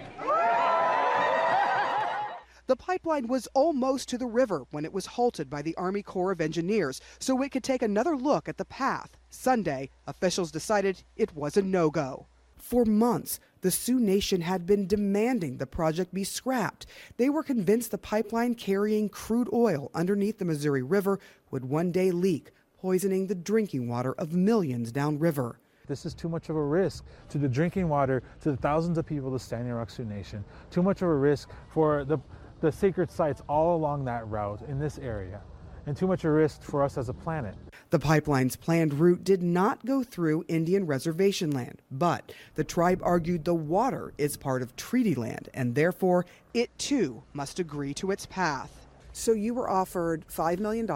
The 2.67 2.77
pipeline 2.77 3.27
was 3.27 3.47
almost 3.53 4.09
to 4.09 4.17
the 4.17 4.27
river 4.27 4.65
when 4.71 4.87
it 4.87 4.93
was 4.93 5.05
halted 5.05 5.51
by 5.51 5.61
the 5.61 5.75
Army 5.77 6.03
Corps 6.03 6.33
of 6.33 6.41
Engineers 6.41 6.99
so 7.19 7.43
it 7.43 7.53
could 7.53 7.63
take 7.63 7.83
another 7.83 8.17
look 8.17 8.49
at 8.49 8.57
the 8.57 8.65
path. 8.65 9.19
Sunday, 9.29 9.91
officials 10.07 10.51
decided 10.51 11.03
it 11.15 11.37
was 11.37 11.59
a 11.59 11.63
no 11.63 11.91
go. 11.91 12.25
For 12.57 12.87
months, 12.87 13.39
the 13.61 13.71
Sioux 13.71 14.01
Nation 14.01 14.41
had 14.41 14.65
been 14.65 14.87
demanding 14.87 15.59
the 15.59 15.67
project 15.67 16.15
be 16.15 16.25
scrapped. 16.25 16.87
They 17.19 17.29
were 17.29 17.43
convinced 17.43 17.91
the 17.91 17.99
pipeline 17.99 18.55
carrying 18.55 19.11
crude 19.11 19.51
oil 19.53 19.91
underneath 19.95 20.39
the 20.39 20.47
Missouri 20.47 20.83
River 20.83 21.21
would 21.51 21.67
one 21.67 21.93
day 21.93 22.13
leak, 22.13 22.51
poisoning 22.79 23.27
the 23.27 23.35
drinking 23.35 23.89
water 23.89 24.15
of 24.15 24.33
millions 24.33 24.91
downriver. 24.91 25.59
This 25.87 26.07
is 26.07 26.15
too 26.15 26.31
much 26.31 26.49
of 26.49 26.57
a 26.57 26.63
risk 26.65 27.05
to 27.29 27.37
the 27.37 27.49
drinking 27.49 27.91
water, 27.91 28.23
to 28.41 28.51
the 28.51 28.57
thousands 28.57 28.97
of 28.97 29.05
people 29.05 29.27
of 29.27 29.35
the 29.35 29.39
Standing 29.39 29.75
Rock 29.75 29.91
Sioux 29.91 30.07
Nation. 30.07 30.43
Too 30.71 30.83
much 30.83 31.03
of 31.03 31.09
a 31.09 31.15
risk 31.15 31.51
for 31.69 32.05
the, 32.05 32.17
the 32.65 32.73
sacred 32.73 33.11
sites 33.11 33.43
all 33.47 33.77
along 33.77 34.07
that 34.07 34.27
route 34.27 34.63
in 34.69 34.79
this 34.79 34.99
area. 34.99 35.43
And 35.85 35.95
too 35.95 36.07
much 36.07 36.25
a 36.25 36.31
risk 36.31 36.63
for 36.63 36.83
us 36.83 36.97
as 36.97 37.11
a 37.11 37.13
planet. 37.13 37.55
The 37.91 37.99
pipeline's 37.99 38.57
planned 38.57 38.95
route 38.95 39.23
did 39.23 39.43
not 39.43 39.85
go 39.85 40.03
through 40.03 40.47
Indian 40.49 40.87
reservation 40.87 41.51
land, 41.51 41.83
but 41.91 42.33
the 42.55 42.65
tribe 42.65 43.03
argued 43.05 43.45
the 43.45 43.55
water 43.55 44.15
is 44.17 44.39
part 44.39 44.63
of 44.63 44.75
treaty 44.77 45.15
land 45.15 45.51
and 45.53 45.75
therefore 45.75 46.25
it 46.55 46.71
too 46.79 47.23
must 47.35 47.59
agree 47.59 47.93
to 47.95 48.11
its 48.11 48.25
path. 48.25 48.87
So 49.13 49.33
you 49.33 49.53
were 49.53 49.69
offered 49.69 50.27
$5 50.29 50.59
million 50.59 50.89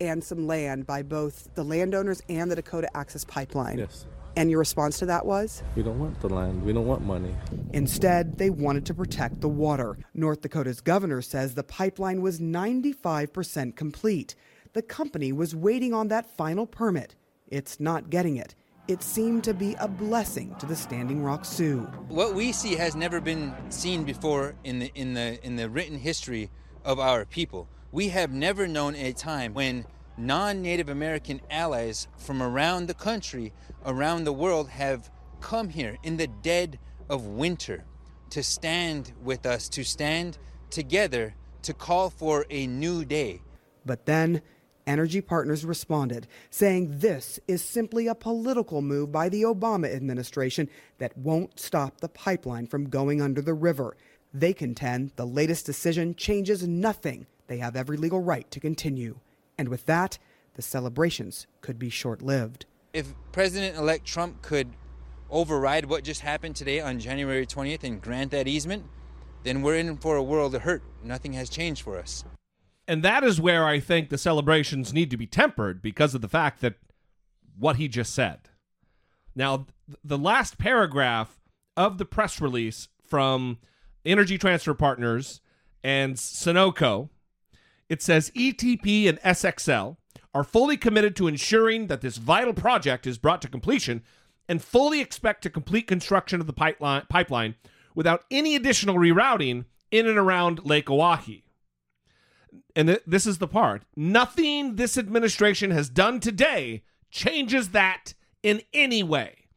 and 0.00 0.24
some 0.24 0.48
land 0.48 0.84
by 0.84 1.04
both 1.04 1.48
the 1.54 1.62
landowners 1.62 2.20
and 2.28 2.50
the 2.50 2.56
Dakota 2.56 2.88
Access 2.96 3.22
Pipeline. 3.22 3.78
Yes. 3.78 4.04
And 4.36 4.50
your 4.50 4.58
response 4.58 4.98
to 5.00 5.06
that 5.06 5.26
was? 5.26 5.62
We 5.74 5.82
don't 5.82 5.98
want 5.98 6.20
the 6.20 6.28
land. 6.28 6.62
We 6.64 6.72
don't 6.72 6.86
want 6.86 7.02
money. 7.02 7.34
Instead, 7.72 8.38
they 8.38 8.50
wanted 8.50 8.86
to 8.86 8.94
protect 8.94 9.40
the 9.40 9.48
water. 9.48 9.98
North 10.14 10.42
Dakota's 10.42 10.80
governor 10.80 11.22
says 11.22 11.54
the 11.54 11.64
pipeline 11.64 12.22
was 12.22 12.38
95% 12.40 13.74
complete. 13.74 14.34
The 14.74 14.82
company 14.82 15.32
was 15.32 15.56
waiting 15.56 15.92
on 15.92 16.08
that 16.08 16.36
final 16.36 16.66
permit. 16.66 17.16
It's 17.48 17.80
not 17.80 18.10
getting 18.10 18.36
it. 18.36 18.54
It 18.86 19.02
seemed 19.02 19.44
to 19.44 19.52
be 19.52 19.74
a 19.80 19.88
blessing 19.88 20.54
to 20.60 20.66
the 20.66 20.76
Standing 20.76 21.22
Rock 21.22 21.44
Sioux. 21.44 21.80
What 22.08 22.34
we 22.34 22.52
see 22.52 22.74
has 22.76 22.96
never 22.96 23.20
been 23.20 23.54
seen 23.68 24.04
before 24.04 24.54
in 24.64 24.78
the 24.78 24.90
in 24.94 25.12
the 25.12 25.44
in 25.44 25.56
the 25.56 25.68
written 25.68 25.98
history 25.98 26.50
of 26.86 26.98
our 26.98 27.26
people. 27.26 27.68
We 27.92 28.08
have 28.08 28.32
never 28.32 28.66
known 28.66 28.94
a 28.96 29.12
time 29.12 29.52
when 29.52 29.84
non-Native 30.18 30.88
American 30.88 31.40
allies 31.50 32.08
from 32.16 32.42
around 32.42 32.86
the 32.86 32.94
country, 32.94 33.52
around 33.86 34.24
the 34.24 34.32
world 34.32 34.68
have 34.68 35.10
come 35.40 35.68
here 35.68 35.96
in 36.02 36.16
the 36.16 36.26
dead 36.26 36.78
of 37.08 37.26
winter 37.26 37.84
to 38.30 38.42
stand 38.42 39.12
with 39.22 39.46
us, 39.46 39.68
to 39.70 39.84
stand 39.84 40.38
together 40.70 41.34
to 41.62 41.72
call 41.72 42.10
for 42.10 42.46
a 42.50 42.66
new 42.66 43.04
day. 43.04 43.40
But 43.86 44.06
then, 44.06 44.42
Energy 44.86 45.20
Partners 45.20 45.64
responded, 45.64 46.26
saying 46.50 46.98
this 46.98 47.38
is 47.46 47.62
simply 47.62 48.06
a 48.06 48.14
political 48.14 48.80
move 48.80 49.12
by 49.12 49.28
the 49.28 49.42
Obama 49.42 49.94
administration 49.94 50.68
that 50.96 51.16
won't 51.16 51.60
stop 51.60 52.00
the 52.00 52.08
pipeline 52.08 52.66
from 52.66 52.88
going 52.88 53.20
under 53.20 53.42
the 53.42 53.54
river. 53.54 53.96
They 54.32 54.52
contend 54.54 55.12
the 55.16 55.26
latest 55.26 55.66
decision 55.66 56.14
changes 56.14 56.66
nothing. 56.66 57.26
They 57.48 57.58
have 57.58 57.76
every 57.76 57.96
legal 57.96 58.20
right 58.20 58.50
to 58.50 58.60
continue. 58.60 59.20
And 59.58 59.68
with 59.68 59.86
that, 59.86 60.18
the 60.54 60.62
celebrations 60.62 61.46
could 61.60 61.78
be 61.78 61.90
short 61.90 62.22
lived. 62.22 62.64
If 62.92 63.12
President 63.32 63.76
elect 63.76 64.06
Trump 64.06 64.40
could 64.40 64.70
override 65.30 65.86
what 65.86 66.04
just 66.04 66.22
happened 66.22 66.56
today 66.56 66.80
on 66.80 67.00
January 67.00 67.44
20th 67.46 67.84
and 67.84 68.00
grant 68.00 68.30
that 68.30 68.48
easement, 68.48 68.84
then 69.42 69.62
we're 69.62 69.76
in 69.76 69.96
for 69.96 70.16
a 70.16 70.22
world 70.22 70.54
of 70.54 70.62
hurt. 70.62 70.82
Nothing 71.02 71.34
has 71.34 71.50
changed 71.50 71.82
for 71.82 71.98
us. 71.98 72.24
And 72.86 73.02
that 73.02 73.22
is 73.22 73.40
where 73.40 73.66
I 73.66 73.80
think 73.80 74.08
the 74.08 74.16
celebrations 74.16 74.94
need 74.94 75.10
to 75.10 75.16
be 75.16 75.26
tempered 75.26 75.82
because 75.82 76.14
of 76.14 76.22
the 76.22 76.28
fact 76.28 76.60
that 76.62 76.76
what 77.58 77.76
he 77.76 77.88
just 77.88 78.14
said. 78.14 78.48
Now, 79.34 79.66
the 80.02 80.18
last 80.18 80.58
paragraph 80.58 81.38
of 81.76 81.98
the 81.98 82.04
press 82.06 82.40
release 82.40 82.88
from 83.06 83.58
Energy 84.04 84.38
Transfer 84.38 84.74
Partners 84.74 85.40
and 85.84 86.14
Sunoco, 86.16 87.10
it 87.88 88.02
says 88.02 88.30
ETP 88.36 89.08
and 89.08 89.20
SXL 89.20 89.96
are 90.34 90.44
fully 90.44 90.76
committed 90.76 91.16
to 91.16 91.26
ensuring 91.26 91.86
that 91.86 92.00
this 92.00 92.16
vital 92.16 92.52
project 92.52 93.06
is 93.06 93.18
brought 93.18 93.42
to 93.42 93.48
completion 93.48 94.02
and 94.48 94.62
fully 94.62 95.00
expect 95.00 95.42
to 95.42 95.50
complete 95.50 95.86
construction 95.86 96.40
of 96.40 96.46
the 96.46 96.52
pipeline, 96.52 97.02
pipeline 97.08 97.54
without 97.94 98.24
any 98.30 98.54
additional 98.54 98.96
rerouting 98.96 99.64
in 99.90 100.06
and 100.06 100.18
around 100.18 100.64
Lake 100.64 100.86
Oahe. 100.86 101.42
And 102.76 102.88
th- 102.88 103.02
this 103.06 103.26
is 103.26 103.38
the 103.38 103.48
part 103.48 103.82
nothing 103.96 104.76
this 104.76 104.96
administration 104.96 105.70
has 105.70 105.88
done 105.88 106.20
today 106.20 106.84
changes 107.10 107.70
that 107.70 108.14
in 108.42 108.62
any 108.72 109.02
way. 109.02 109.48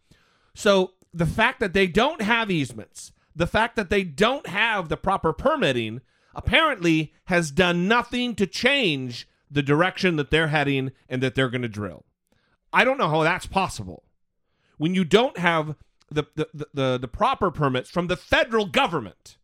So 0.55 0.93
the 1.13 1.25
fact 1.25 1.59
that 1.59 1.73
they 1.73 1.87
don't 1.87 2.21
have 2.21 2.49
easements, 2.49 3.11
the 3.35 3.47
fact 3.47 3.75
that 3.75 3.89
they 3.89 4.03
don't 4.03 4.47
have 4.47 4.89
the 4.89 4.97
proper 4.97 5.33
permitting, 5.33 6.01
apparently 6.35 7.13
has 7.25 7.51
done 7.51 7.87
nothing 7.87 8.35
to 8.35 8.47
change 8.47 9.27
the 9.49 9.61
direction 9.61 10.15
that 10.15 10.31
they're 10.31 10.47
heading 10.47 10.91
and 11.09 11.21
that 11.21 11.35
they're 11.35 11.49
going 11.49 11.61
to 11.61 11.67
drill. 11.67 12.05
I 12.71 12.85
don't 12.85 12.97
know 12.97 13.09
how 13.09 13.23
that's 13.23 13.45
possible. 13.45 14.03
When 14.77 14.95
you 14.95 15.03
don't 15.03 15.37
have 15.37 15.75
the, 16.09 16.23
the, 16.35 16.67
the, 16.73 16.97
the, 16.97 17.07
proper 17.07 17.51
permits 17.51 17.89
from 17.89 18.07
the 18.07 18.17
federal 18.17 18.65
government, 18.65 19.37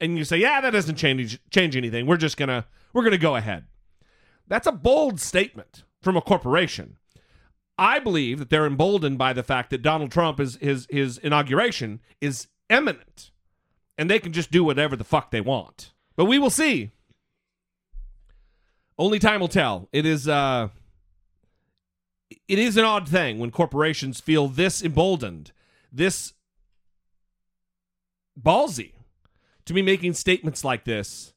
and 0.00 0.16
you 0.16 0.24
say, 0.24 0.38
yeah, 0.38 0.60
that 0.60 0.70
doesn't 0.70 0.96
change 0.96 1.40
change 1.50 1.76
anything. 1.76 2.06
We're 2.06 2.16
just 2.16 2.36
gonna 2.36 2.66
we're 2.92 3.02
gonna 3.02 3.18
go 3.18 3.36
ahead. 3.36 3.64
That's 4.46 4.66
a 4.66 4.72
bold 4.72 5.20
statement 5.20 5.82
from 6.00 6.16
a 6.16 6.22
corporation. 6.22 6.96
I 7.76 7.98
believe 7.98 8.38
that 8.38 8.50
they're 8.50 8.66
emboldened 8.66 9.18
by 9.18 9.32
the 9.32 9.42
fact 9.42 9.70
that 9.70 9.82
Donald 9.82 10.12
Trump 10.12 10.40
is 10.40 10.56
his 10.60 10.86
his 10.88 11.18
inauguration 11.18 12.00
is 12.20 12.46
imminent, 12.70 13.30
and 13.96 14.08
they 14.08 14.18
can 14.18 14.32
just 14.32 14.50
do 14.50 14.64
whatever 14.64 14.96
the 14.96 15.04
fuck 15.04 15.30
they 15.30 15.40
want. 15.40 15.92
But 16.18 16.24
we 16.24 16.40
will 16.40 16.50
see. 16.50 16.90
Only 18.98 19.20
time 19.20 19.38
will 19.38 19.46
tell. 19.46 19.88
It 19.92 20.04
is 20.04 20.26
uh 20.26 20.68
it 22.48 22.58
is 22.58 22.76
an 22.76 22.84
odd 22.84 23.08
thing 23.08 23.38
when 23.38 23.52
corporations 23.52 24.20
feel 24.20 24.48
this 24.48 24.82
emboldened, 24.82 25.52
this 25.92 26.32
ballsy 28.38 28.94
to 29.64 29.72
be 29.72 29.80
making 29.80 30.14
statements 30.14 30.64
like 30.64 30.84
this 30.84 31.34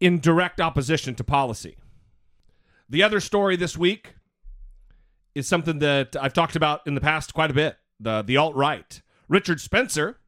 in 0.00 0.18
direct 0.18 0.60
opposition 0.60 1.14
to 1.14 1.22
policy. 1.22 1.76
The 2.88 3.04
other 3.04 3.20
story 3.20 3.54
this 3.54 3.78
week 3.78 4.16
is 5.36 5.46
something 5.46 5.78
that 5.78 6.16
I've 6.20 6.32
talked 6.32 6.56
about 6.56 6.84
in 6.84 6.96
the 6.96 7.00
past 7.00 7.32
quite 7.32 7.52
a 7.52 7.54
bit. 7.54 7.76
The 8.00 8.22
the 8.22 8.38
alt 8.38 8.56
right. 8.56 9.00
Richard 9.28 9.60
Spencer 9.60 10.18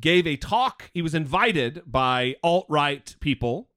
gave 0.00 0.26
a 0.26 0.36
talk. 0.36 0.90
He 0.92 1.02
was 1.02 1.14
invited 1.14 1.82
by 1.86 2.36
alt 2.42 2.66
right 2.68 3.14
people 3.20 3.68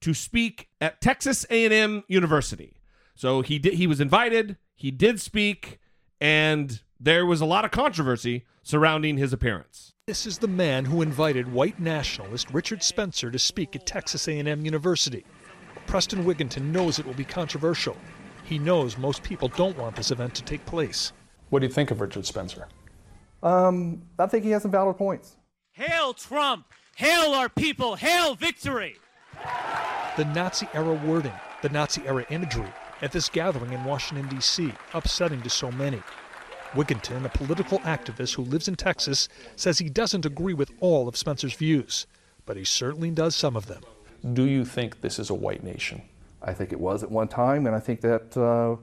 to 0.00 0.14
speak 0.14 0.68
at 0.80 1.00
Texas 1.00 1.44
A&M 1.50 2.04
University. 2.08 2.76
So 3.14 3.42
he 3.42 3.58
did 3.58 3.74
he 3.74 3.86
was 3.86 4.00
invited, 4.00 4.56
he 4.74 4.90
did 4.90 5.20
speak 5.20 5.78
and 6.20 6.80
there 6.98 7.24
was 7.24 7.40
a 7.40 7.46
lot 7.46 7.64
of 7.64 7.70
controversy 7.70 8.44
surrounding 8.62 9.16
his 9.16 9.32
appearance. 9.32 9.94
This 10.06 10.26
is 10.26 10.38
the 10.38 10.48
man 10.48 10.84
who 10.84 11.02
invited 11.02 11.52
white 11.52 11.78
nationalist 11.78 12.50
Richard 12.50 12.82
Spencer 12.82 13.30
to 13.30 13.38
speak 13.38 13.76
at 13.76 13.86
Texas 13.86 14.26
A&M 14.28 14.64
University. 14.64 15.24
Preston 15.86 16.24
Wigginton 16.24 16.72
knows 16.72 16.98
it 16.98 17.06
will 17.06 17.14
be 17.14 17.24
controversial. 17.24 17.96
He 18.44 18.58
knows 18.58 18.98
most 18.98 19.22
people 19.22 19.48
don't 19.48 19.76
want 19.78 19.96
this 19.96 20.10
event 20.10 20.34
to 20.34 20.42
take 20.42 20.64
place. 20.66 21.12
What 21.50 21.60
do 21.60 21.66
you 21.66 21.72
think 21.72 21.90
of 21.90 22.00
Richard 22.00 22.26
Spencer? 22.26 22.68
Um, 23.42 24.02
I 24.18 24.26
think 24.26 24.44
he 24.44 24.50
has 24.50 24.62
some 24.62 24.70
valid 24.70 24.96
points. 24.96 25.36
Hail 25.80 26.12
Trump! 26.12 26.66
Hail 26.94 27.32
our 27.32 27.48
people! 27.48 27.94
Hail 27.94 28.34
victory! 28.34 28.96
The 30.18 30.26
Nazi 30.26 30.68
era 30.74 30.92
wording, 30.92 31.32
the 31.62 31.70
Nazi 31.70 32.02
era 32.06 32.26
imagery 32.28 32.70
at 33.00 33.12
this 33.12 33.30
gathering 33.30 33.72
in 33.72 33.82
Washington, 33.84 34.28
D.C., 34.28 34.74
upsetting 34.92 35.40
to 35.40 35.48
so 35.48 35.72
many. 35.72 36.02
Wigginton, 36.72 37.24
a 37.24 37.30
political 37.30 37.78
activist 37.78 38.34
who 38.34 38.42
lives 38.42 38.68
in 38.68 38.74
Texas, 38.74 39.30
says 39.56 39.78
he 39.78 39.88
doesn't 39.88 40.26
agree 40.26 40.52
with 40.52 40.70
all 40.80 41.08
of 41.08 41.16
Spencer's 41.16 41.54
views, 41.54 42.06
but 42.44 42.58
he 42.58 42.64
certainly 42.64 43.10
does 43.10 43.34
some 43.34 43.56
of 43.56 43.64
them. 43.64 43.82
Do 44.34 44.44
you 44.44 44.66
think 44.66 45.00
this 45.00 45.18
is 45.18 45.30
a 45.30 45.34
white 45.34 45.64
nation? 45.64 46.02
I 46.42 46.52
think 46.52 46.74
it 46.74 46.80
was 46.80 47.02
at 47.02 47.10
one 47.10 47.28
time, 47.28 47.66
and 47.66 47.74
I 47.74 47.80
think 47.80 48.02
that 48.02 48.36
uh, 48.36 48.76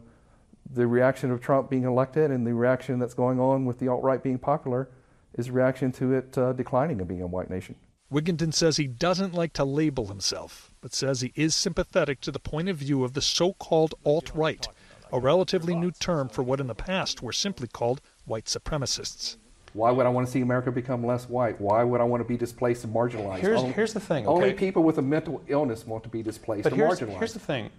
the 0.73 0.88
reaction 0.88 1.29
of 1.29 1.41
Trump 1.41 1.69
being 1.69 1.83
elected 1.83 2.31
and 2.31 2.47
the 2.47 2.55
reaction 2.55 2.97
that's 2.97 3.13
going 3.13 3.39
on 3.39 3.65
with 3.65 3.77
the 3.77 3.88
alt 3.88 4.01
right 4.01 4.23
being 4.23 4.39
popular 4.39 4.89
is 5.38 5.47
a 5.47 5.52
reaction 5.52 5.91
to 5.93 6.13
it 6.13 6.38
uh, 6.38 6.54
declining 6.54 7.00
and 7.00 7.08
being 7.08 7.21
a 7.21 7.28
white 7.28 7.50
nation. 7.50 7.76
Wigginton 8.12 8.54
says 8.54 8.78
he 8.78 8.88
doesn't 8.88 9.34
like 9.34 9.54
to 9.54 9.65
label 9.65 10.08
himself, 10.08 10.73
but 10.82 10.93
says 10.93 11.21
he 11.21 11.34
is 11.36 11.56
sympathetic 11.56 12.21
to 12.21 12.32
the 12.32 12.39
point 12.39 12.69
of 12.69 12.78
view 12.78 13.04
of 13.04 13.13
the 13.13 13.21
so 13.21 13.54
called 13.54 13.95
alt 14.06 14.32
right, 14.34 14.65
a 15.12 15.19
relatively 15.19 15.76
new 15.76 15.91
term 15.91 16.30
for 16.30 16.41
what 16.41 16.62
in 16.62 16.67
the 16.67 16.76
past 16.76 17.21
were 17.21 17.34
simply 17.34 17.67
called 17.67 18.02
white 18.26 18.45
supremacists. 18.45 19.36
Why 19.73 19.91
would 19.91 20.06
I 20.06 20.10
want 20.10 20.26
to 20.26 20.32
see 20.32 20.41
America 20.41 20.71
become 20.71 21.06
less 21.06 21.28
white? 21.28 21.60
Why 21.60 21.84
would 21.84 22.00
I 22.00 22.06
want 22.06 22.21
to 22.21 22.28
be 22.28 22.38
displaced 22.38 22.86
and 22.86 22.93
marginalized? 22.93 23.39
Here's, 23.39 23.60
only, 23.60 23.73
here's 23.73 23.93
the 23.93 24.00
thing. 24.00 24.26
Only 24.26 24.54
people 24.54 24.84
with 24.84 24.97
a 24.97 25.02
mental 25.02 25.43
illness 25.47 25.86
want 25.86 26.04
to 26.04 26.10
be 26.10 26.23
displaced 26.23 26.63
but 26.63 26.71
and 26.71 26.82
here's, 26.82 27.00
marginalized. 27.00 27.17
Here's 27.17 27.34
the 27.34 27.39
thing. 27.39 27.69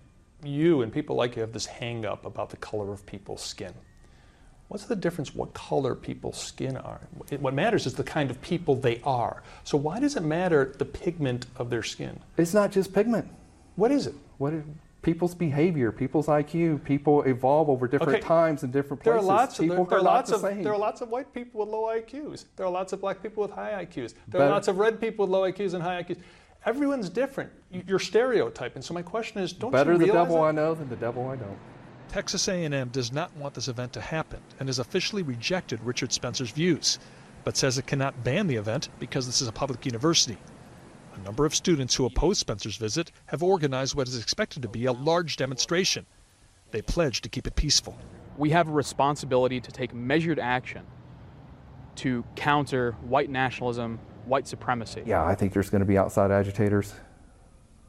You 0.44 0.82
and 0.82 0.92
people 0.92 1.16
like 1.16 1.34
you 1.36 1.40
have 1.40 1.52
this 1.52 1.66
hang 1.66 2.04
up 2.04 2.24
about 2.24 2.50
the 2.50 2.56
color 2.58 2.92
of 2.92 3.04
people's 3.06 3.42
skin. 3.42 3.72
What's 4.68 4.84
the 4.84 4.96
difference 4.96 5.34
what 5.34 5.54
color 5.54 5.94
people's 5.94 6.36
skin 6.38 6.76
are? 6.76 7.00
What 7.40 7.54
matters 7.54 7.86
is 7.86 7.94
the 7.94 8.04
kind 8.04 8.30
of 8.30 8.40
people 8.42 8.76
they 8.76 9.00
are. 9.02 9.42
So 9.64 9.78
why 9.78 9.98
does 9.98 10.14
it 10.16 10.22
matter 10.22 10.74
the 10.76 10.84
pigment 10.84 11.46
of 11.56 11.70
their 11.70 11.82
skin? 11.82 12.20
It's 12.36 12.52
not 12.52 12.70
just 12.70 12.92
pigment. 12.92 13.26
What 13.76 13.90
is 13.90 14.06
it? 14.06 14.14
What 14.36 14.52
is, 14.52 14.62
people's 15.00 15.34
behavior, 15.34 15.90
people's 15.90 16.26
IQ, 16.26 16.84
people 16.84 17.22
evolve 17.22 17.70
over 17.70 17.88
different 17.88 18.16
Okay. 18.18 18.20
times 18.20 18.62
and 18.62 18.70
different 18.70 19.02
places. 19.02 19.04
There 19.04 19.32
are 19.32 19.36
lots 19.36 19.58
of 19.58 19.62
people 19.64 19.76
there, 19.76 19.84
there 19.86 19.98
are 19.98 20.00
are 20.00 20.04
lots 20.04 20.30
of 20.32 20.40
same. 20.42 20.62
there 20.62 20.72
are 20.74 20.78
lots 20.78 21.00
of 21.00 21.08
white 21.08 21.32
people 21.32 21.60
with 21.60 21.70
low 21.70 21.84
IQs. 21.84 22.44
There 22.56 22.66
are 22.66 22.70
lots 22.72 22.92
of 22.92 23.00
black 23.00 23.22
people 23.22 23.42
with 23.42 23.52
high 23.52 23.84
IQs. 23.86 23.94
There 23.94 24.40
Better- 24.40 24.44
are 24.44 24.50
lots 24.50 24.68
of 24.68 24.78
red 24.78 25.00
people 25.00 25.24
with 25.26 25.32
low 25.32 25.42
IQs 25.50 25.72
and 25.72 25.82
high 25.82 26.02
IQs. 26.02 26.18
Everyone's 26.66 27.08
different. 27.08 27.50
You- 27.70 27.84
You're 27.86 27.98
stereotyping. 28.00 28.82
So 28.82 28.92
my 28.92 29.02
question 29.02 29.40
is, 29.40 29.52
don't 29.54 29.70
Better 29.70 29.92
you 29.92 29.98
the 29.98 30.06
devil 30.08 30.36
that? 30.36 30.42
I 30.42 30.50
know 30.50 30.74
than 30.74 30.90
the 30.90 30.96
devil 30.96 31.26
I 31.28 31.36
don't. 31.36 31.56
Texas 32.08 32.48
A&M 32.48 32.88
does 32.88 33.12
not 33.12 33.34
want 33.36 33.54
this 33.54 33.68
event 33.68 33.92
to 33.92 34.00
happen 34.00 34.40
and 34.58 34.68
has 34.68 34.78
officially 34.78 35.22
rejected 35.22 35.78
Richard 35.84 36.12
Spencer's 36.12 36.50
views, 36.50 36.98
but 37.44 37.56
says 37.56 37.76
it 37.78 37.86
cannot 37.86 38.24
ban 38.24 38.46
the 38.46 38.56
event 38.56 38.88
because 38.98 39.26
this 39.26 39.42
is 39.42 39.48
a 39.48 39.52
public 39.52 39.84
university. 39.84 40.38
A 41.14 41.18
number 41.20 41.44
of 41.44 41.54
students 41.54 41.94
who 41.94 42.06
oppose 42.06 42.38
Spencer's 42.38 42.76
visit 42.76 43.12
have 43.26 43.42
organized 43.42 43.94
what 43.94 44.08
is 44.08 44.18
expected 44.20 44.62
to 44.62 44.68
be 44.68 44.86
a 44.86 44.92
large 44.92 45.36
demonstration. 45.36 46.06
They 46.70 46.82
pledge 46.82 47.20
to 47.22 47.28
keep 47.28 47.46
it 47.46 47.56
peaceful. 47.56 47.98
we 48.38 48.50
have 48.50 48.68
a 48.68 48.72
responsibility 48.72 49.60
to 49.60 49.72
take 49.72 49.92
measured 49.92 50.38
action 50.38 50.86
to 51.96 52.24
counter 52.36 52.92
white 53.02 53.28
nationalism, 53.28 53.98
white 54.24 54.46
supremacy. 54.46 55.02
Yeah, 55.04 55.24
I 55.24 55.34
think 55.34 55.52
there's 55.52 55.70
going 55.70 55.80
to 55.80 55.86
be 55.86 55.98
outside 55.98 56.30
agitators, 56.30 56.94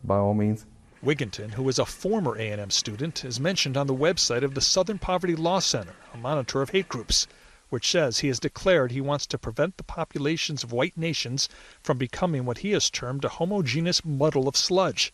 by 0.03 0.17
all 0.17 0.33
means. 0.33 0.65
Wigginton, 1.01 1.51
who 1.51 1.69
is 1.69 1.79
a 1.79 1.85
former 1.85 2.35
A&M 2.35 2.69
student, 2.71 3.23
is 3.23 3.39
mentioned 3.39 3.77
on 3.77 3.87
the 3.87 3.95
website 3.95 4.43
of 4.43 4.53
the 4.53 4.59
Southern 4.59 4.99
Poverty 4.99 5.33
Law 5.35 5.59
Center, 5.59 5.93
a 6.13 6.17
monitor 6.17 6.61
of 6.61 6.71
hate 6.71 6.89
groups, 6.89 7.25
which 7.69 7.89
says 7.89 8.19
he 8.19 8.27
has 8.27 8.39
declared 8.39 8.91
he 8.91 8.99
wants 8.99 9.25
to 9.27 9.37
prevent 9.37 9.77
the 9.77 9.83
populations 9.83 10.61
of 10.61 10.73
white 10.73 10.97
nations 10.97 11.47
from 11.81 11.97
becoming 11.97 12.43
what 12.43 12.57
he 12.59 12.71
has 12.71 12.89
termed 12.89 13.23
a 13.23 13.29
homogeneous 13.29 14.03
muddle 14.03 14.47
of 14.47 14.57
sludge. 14.57 15.13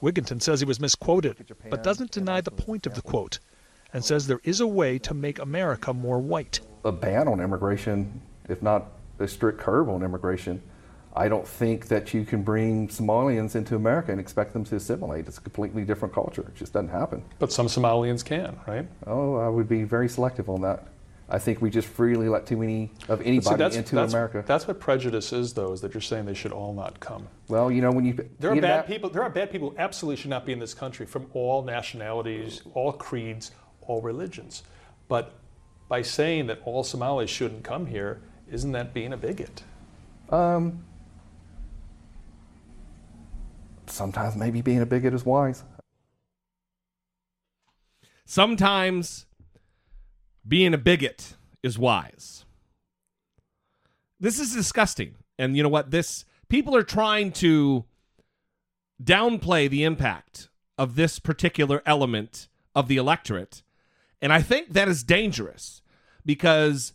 Wigginton 0.00 0.40
says 0.40 0.60
he 0.60 0.66
was 0.66 0.80
misquoted, 0.80 1.54
but 1.68 1.82
doesn't 1.82 2.12
deny 2.12 2.40
the 2.40 2.50
point 2.50 2.86
of 2.86 2.94
the 2.94 3.02
quote, 3.02 3.38
and 3.92 4.02
says 4.02 4.26
there 4.26 4.40
is 4.44 4.60
a 4.60 4.66
way 4.66 4.98
to 4.98 5.12
make 5.12 5.38
America 5.38 5.92
more 5.92 6.20
white. 6.20 6.60
A 6.86 6.92
ban 6.92 7.28
on 7.28 7.40
immigration, 7.40 8.22
if 8.48 8.62
not 8.62 8.92
a 9.18 9.28
strict 9.28 9.58
curb 9.58 9.90
on 9.90 10.02
immigration, 10.02 10.62
I 11.16 11.28
don't 11.28 11.46
think 11.46 11.88
that 11.88 12.14
you 12.14 12.24
can 12.24 12.42
bring 12.42 12.88
Somalians 12.88 13.56
into 13.56 13.74
America 13.74 14.12
and 14.12 14.20
expect 14.20 14.52
them 14.52 14.64
to 14.64 14.76
assimilate. 14.76 15.26
It's 15.26 15.38
a 15.38 15.40
completely 15.40 15.84
different 15.84 16.14
culture. 16.14 16.42
It 16.42 16.54
just 16.54 16.72
doesn't 16.72 16.90
happen. 16.90 17.24
But 17.38 17.52
some 17.52 17.66
Somalians 17.66 18.24
can, 18.24 18.58
right? 18.66 18.86
Oh, 19.06 19.36
I 19.36 19.48
would 19.48 19.68
be 19.68 19.84
very 19.84 20.08
selective 20.08 20.48
on 20.48 20.60
that. 20.62 20.86
I 21.30 21.38
think 21.38 21.60
we 21.60 21.68
just 21.68 21.88
freely 21.88 22.28
let 22.28 22.46
too 22.46 22.56
many 22.56 22.90
of 23.08 23.20
anybody 23.20 23.50
see, 23.50 23.54
that's, 23.56 23.76
into 23.76 23.96
that's, 23.96 24.12
America. 24.12 24.42
That's 24.46 24.66
what 24.66 24.80
prejudice 24.80 25.32
is, 25.32 25.52
though, 25.52 25.72
is 25.72 25.82
that 25.82 25.92
you're 25.92 26.00
saying 26.00 26.24
they 26.24 26.32
should 26.34 26.52
all 26.52 26.72
not 26.72 27.00
come. 27.00 27.28
Well, 27.48 27.70
you 27.70 27.82
know, 27.82 27.90
when 27.90 28.06
you 28.06 28.16
There 28.38 28.50
are 28.50 28.60
bad 28.60 28.86
people. 28.86 29.10
There 29.10 29.22
are 29.22 29.28
bad 29.28 29.50
people 29.50 29.70
who 29.70 29.76
absolutely 29.76 30.16
should 30.16 30.30
not 30.30 30.46
be 30.46 30.52
in 30.52 30.58
this 30.58 30.72
country 30.72 31.04
from 31.04 31.26
all 31.34 31.62
nationalities, 31.62 32.62
all 32.72 32.92
creeds, 32.92 33.50
all 33.82 34.00
religions. 34.00 34.62
But 35.08 35.34
by 35.88 36.00
saying 36.00 36.46
that 36.46 36.60
all 36.64 36.82
Somalis 36.82 37.28
shouldn't 37.28 37.64
come 37.64 37.86
here, 37.86 38.20
isn't 38.50 38.72
that 38.72 38.94
being 38.94 39.12
a 39.12 39.16
bigot? 39.18 39.62
Um, 40.30 40.84
sometimes 43.90 44.36
maybe 44.36 44.62
being 44.62 44.80
a 44.80 44.86
bigot 44.86 45.14
is 45.14 45.24
wise. 45.24 45.64
Sometimes 48.24 49.26
being 50.46 50.74
a 50.74 50.78
bigot 50.78 51.36
is 51.62 51.78
wise. 51.78 52.44
This 54.20 54.38
is 54.38 54.54
disgusting. 54.54 55.14
And 55.38 55.56
you 55.56 55.62
know 55.62 55.68
what? 55.68 55.90
This 55.90 56.24
people 56.48 56.74
are 56.76 56.82
trying 56.82 57.32
to 57.32 57.84
downplay 59.02 59.68
the 59.70 59.84
impact 59.84 60.48
of 60.76 60.96
this 60.96 61.18
particular 61.18 61.82
element 61.86 62.48
of 62.74 62.88
the 62.88 62.96
electorate. 62.96 63.62
And 64.20 64.32
I 64.32 64.42
think 64.42 64.72
that 64.72 64.88
is 64.88 65.02
dangerous 65.02 65.82
because 66.26 66.92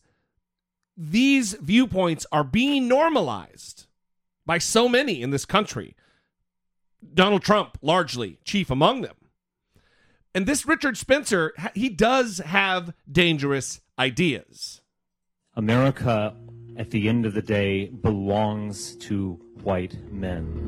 these 0.96 1.54
viewpoints 1.54 2.26
are 2.32 2.44
being 2.44 2.88
normalized 2.88 3.88
by 4.46 4.58
so 4.58 4.88
many 4.90 5.22
in 5.22 5.32
this 5.32 5.46
country. 5.46 5.96
Donald 7.14 7.44
Trump, 7.44 7.78
largely 7.82 8.40
chief 8.44 8.70
among 8.70 9.02
them. 9.02 9.16
And 10.36 10.46
this 10.46 10.66
Richard 10.66 10.98
Spencer, 10.98 11.54
he 11.76 11.90
does 11.90 12.40
have 12.40 12.94
dangerous 13.12 13.82
ideas. 14.00 14.82
America, 15.56 16.36
at 16.76 16.90
the 16.90 17.08
end 17.08 17.26
of 17.26 17.34
the 17.34 17.42
day, 17.42 17.86
belongs 17.86 18.96
to 18.98 19.40
white 19.62 19.98
men. 20.12 20.68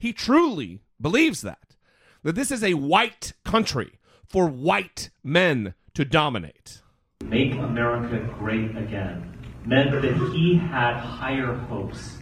He 0.00 0.12
truly 0.12 0.80
believes 1.00 1.42
that. 1.42 1.76
That 2.24 2.34
this 2.34 2.50
is 2.50 2.62
a 2.64 2.74
white 2.74 3.32
country 3.44 3.98
for 4.28 4.48
white 4.48 5.10
men 5.22 5.74
to 5.94 6.04
dominate. 6.04 6.82
Make 7.24 7.54
America 7.54 8.18
great 8.38 8.76
again 8.76 9.32
meant 9.64 9.92
that 10.02 10.16
he 10.32 10.56
had 10.56 10.96
higher 10.96 11.54
hopes 11.54 12.21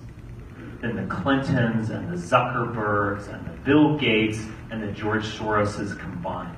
than 0.81 0.97
the 0.97 1.15
Clintons 1.15 1.91
and 1.91 2.11
the 2.11 2.17
Zuckerbergs 2.17 3.33
and 3.33 3.47
the 3.47 3.53
Bill 3.65 3.99
Gates 3.99 4.41
and 4.71 4.83
the 4.83 4.93
George 4.93 5.25
Soroses 5.25 5.99
combined. 5.99 6.57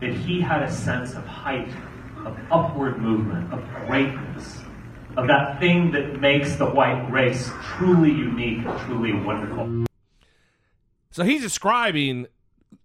That 0.00 0.12
he 0.12 0.40
had 0.40 0.62
a 0.62 0.70
sense 0.70 1.14
of 1.14 1.26
height, 1.26 1.68
of 2.24 2.38
upward 2.52 2.98
movement, 2.98 3.52
of 3.52 3.62
greatness, 3.86 4.60
of 5.16 5.26
that 5.26 5.58
thing 5.58 5.90
that 5.92 6.20
makes 6.20 6.54
the 6.56 6.66
white 6.66 7.10
race 7.10 7.50
truly 7.62 8.10
unique 8.10 8.62
truly 8.84 9.12
wonderful. 9.12 9.86
So 11.10 11.24
he's 11.24 11.42
describing 11.42 12.28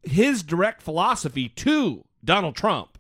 his 0.01 0.41
direct 0.41 0.81
philosophy 0.81 1.49
to 1.49 2.03
Donald 2.23 2.55
Trump. 2.55 2.97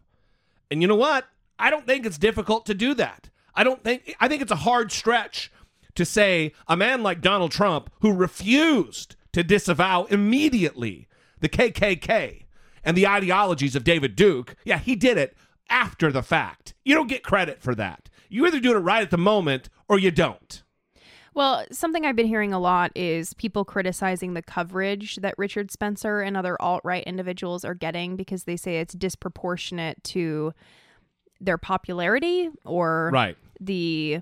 And 0.69 0.81
you 0.81 0.87
know 0.87 0.95
what? 0.95 1.25
I 1.57 1.69
don't 1.69 1.87
think 1.87 2.05
it's 2.05 2.17
difficult 2.17 2.65
to 2.67 2.73
do 2.73 2.93
that. 2.95 3.29
I 3.55 3.63
don't 3.63 3.83
think 3.83 4.15
I 4.19 4.27
think 4.27 4.41
it's 4.41 4.51
a 4.51 4.57
hard 4.57 4.91
stretch 4.91 5.51
to 5.95 6.05
say 6.05 6.53
a 6.67 6.77
man 6.77 7.03
like 7.03 7.21
Donald 7.21 7.51
Trump 7.51 7.89
who 8.01 8.13
refused 8.13 9.15
to 9.31 9.43
disavow 9.43 10.05
immediately 10.05 11.07
the 11.39 11.49
KKK 11.49 12.45
and 12.83 12.97
the 12.97 13.07
ideologies 13.07 13.75
of 13.75 13.83
David 13.83 14.15
Duke. 14.15 14.55
Yeah, 14.63 14.79
he 14.79 14.95
did 14.95 15.17
it 15.17 15.35
after 15.69 16.11
the 16.11 16.23
fact. 16.23 16.73
You 16.83 16.95
don't 16.95 17.07
get 17.07 17.23
credit 17.23 17.61
for 17.61 17.75
that. 17.75 18.09
You 18.29 18.45
either 18.45 18.59
do 18.59 18.75
it 18.75 18.79
right 18.79 19.03
at 19.03 19.11
the 19.11 19.17
moment 19.17 19.69
or 19.87 19.99
you 19.99 20.11
don't. 20.11 20.63
Well, 21.35 21.65
something 21.71 22.05
I've 22.05 22.15
been 22.15 22.27
hearing 22.27 22.53
a 22.53 22.59
lot 22.59 22.91
is 22.95 23.33
people 23.33 23.65
criticizing 23.65 24.33
the 24.33 24.43
coverage 24.43 25.15
that 25.17 25.33
Richard 25.37 25.71
Spencer 25.71 26.21
and 26.21 26.37
other 26.37 26.61
alt 26.61 26.81
right 26.83 27.03
individuals 27.05 27.65
are 27.65 27.73
getting 27.73 28.15
because 28.15 28.43
they 28.43 28.55
say 28.55 28.79
it's 28.79 28.93
disproportionate 28.93 30.03
to 30.05 30.53
their 31.41 31.57
popularity 31.57 32.49
or 32.65 33.09
right. 33.11 33.35
the 33.59 34.21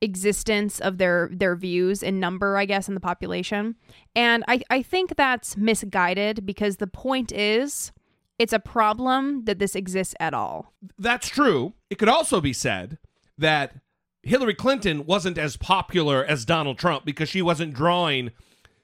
existence 0.00 0.80
of 0.80 0.98
their 0.98 1.30
their 1.32 1.56
views 1.56 2.02
in 2.02 2.20
number, 2.20 2.56
I 2.56 2.66
guess, 2.66 2.88
in 2.88 2.94
the 2.94 3.00
population. 3.00 3.76
And 4.14 4.44
I, 4.46 4.60
I 4.70 4.82
think 4.82 5.16
that's 5.16 5.56
misguided 5.56 6.44
because 6.44 6.76
the 6.76 6.86
point 6.86 7.32
is 7.32 7.92
it's 8.38 8.52
a 8.52 8.58
problem 8.58 9.44
that 9.44 9.58
this 9.58 9.74
exists 9.74 10.14
at 10.20 10.34
all. 10.34 10.72
That's 10.98 11.28
true. 11.28 11.74
It 11.88 11.98
could 11.98 12.08
also 12.08 12.40
be 12.40 12.52
said 12.52 12.98
that 13.38 13.76
Hillary 14.22 14.54
Clinton 14.54 15.06
wasn't 15.06 15.38
as 15.38 15.56
popular 15.56 16.24
as 16.24 16.44
Donald 16.44 16.78
Trump 16.78 17.04
because 17.04 17.28
she 17.28 17.40
wasn't 17.40 17.74
drawing 17.74 18.32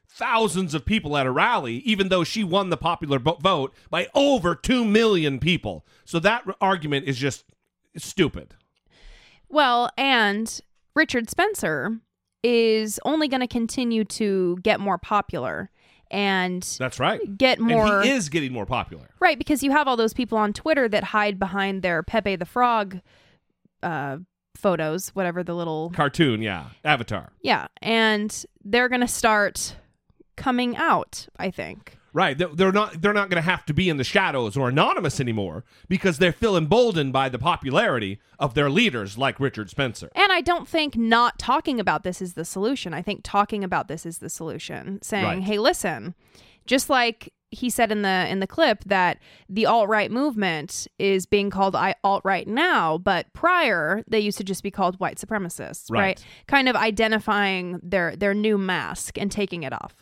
thousands 0.09 0.75
of 0.75 0.85
people 0.85 1.16
at 1.16 1.27
a 1.27 1.31
rally, 1.31 1.77
even 1.79 2.09
though 2.09 2.25
she 2.25 2.44
won 2.44 2.70
the 2.70 2.77
popular 2.77 3.18
vote 3.18 3.75
by 3.90 4.09
over 4.14 4.55
2 4.55 4.85
million 4.85 5.38
people. 5.38 5.87
So 6.05 6.18
that 6.20 6.44
argument 6.61 7.07
is 7.07 7.18
just 7.18 7.44
stupid. 7.96 8.55
Well, 9.48 9.90
and 9.98 10.61
Richard 10.94 11.31
Spencer 11.31 11.98
is 12.42 12.98
only 13.05 13.28
going 13.28 13.40
to 13.40 13.46
continue 13.46 14.05
to 14.05 14.59
get 14.62 14.81
more 14.81 14.98
popular 14.98 15.70
and 16.11 16.62
that's 16.78 17.00
right. 17.00 17.38
get 17.38 17.59
more 17.59 18.00
and 18.00 18.05
he 18.05 18.11
is 18.11 18.28
getting 18.28 18.52
more 18.52 18.66
popular. 18.66 19.09
Right 19.18 19.38
because 19.38 19.62
you 19.62 19.70
have 19.70 19.88
all 19.88 19.96
those 19.96 20.12
people 20.12 20.37
on 20.37 20.52
twitter 20.52 20.88
that 20.88 21.05
hide 21.05 21.38
behind 21.38 21.83
their 21.83 22.02
pepe 22.02 22.37
the 22.37 22.44
frog 22.44 23.00
uh, 23.83 24.18
photos 24.55 25.09
whatever 25.11 25.42
the 25.42 25.55
little 25.55 25.90
cartoon 25.90 26.42
yeah. 26.42 26.66
Avatar. 26.85 27.33
Yeah 27.40 27.68
and 27.81 28.44
they're 28.64 28.88
gonna 28.88 29.09
start 29.09 29.76
coming 30.37 30.76
out 30.76 31.28
i 31.38 31.50
think 31.50 31.96
Right. 32.12 32.37
They're 32.37 32.72
not 32.72 33.01
they're 33.01 33.12
not 33.12 33.31
going 33.31 33.42
to 33.42 33.48
have 33.48 33.64
to 33.66 33.75
be 33.75 33.88
in 33.88 33.96
the 33.96 34.05
shadows 34.05 34.57
or 34.57 34.68
anonymous 34.68 35.18
anymore 35.18 35.64
because 35.88 36.18
they're 36.18 36.33
feel 36.33 36.57
emboldened 36.57 37.12
by 37.12 37.29
the 37.29 37.38
popularity 37.38 38.20
of 38.38 38.55
their 38.55 38.68
leaders 38.68 39.16
like 39.16 39.40
Richard 39.40 39.70
Spencer. 39.70 40.11
And 40.14 40.31
I 40.31 40.40
don't 40.40 40.68
think 40.68 40.96
not 40.96 41.38
talking 41.38 41.81
about 41.81 42.03
this 42.03 42.20
is 42.20 42.35
the 42.35 42.44
solution. 42.44 42.92
I 42.92 43.03
think 43.03 43.20
talking 43.22 43.64
about 43.64 43.88
this 43.88 44.05
is 44.05 44.18
the 44.18 44.29
solution. 44.29 45.01
Saying, 45.03 45.25
right. 45.25 45.42
"Hey, 45.42 45.59
listen, 45.59 46.14
just 46.66 46.90
like 46.90 47.33
he 47.53 47.68
said 47.68 47.92
in 47.92 48.03
the 48.03 48.27
in 48.29 48.40
the 48.40 48.46
clip 48.46 48.83
that 48.85 49.18
the 49.48 49.66
alt 49.66 49.88
right 49.88 50.11
movement 50.11 50.88
is 50.98 51.27
being 51.27 51.51
called 51.51 51.77
alt 52.03 52.22
right 52.25 52.48
now, 52.48 52.98
but 52.98 53.33
prior 53.35 54.03
they 54.09 54.18
used 54.18 54.38
to 54.38 54.44
just 54.44 54.62
be 54.62 54.70
called 54.70 54.98
white 54.98 55.18
supremacists, 55.18 55.90
right. 55.90 56.01
right? 56.01 56.27
Kind 56.48 56.68
of 56.68 56.75
identifying 56.75 57.79
their 57.83 58.16
their 58.16 58.35
new 58.35 58.59
mask 58.59 59.18
and 59.18 59.31
taking 59.31 59.62
it 59.62 59.72
off. 59.72 60.01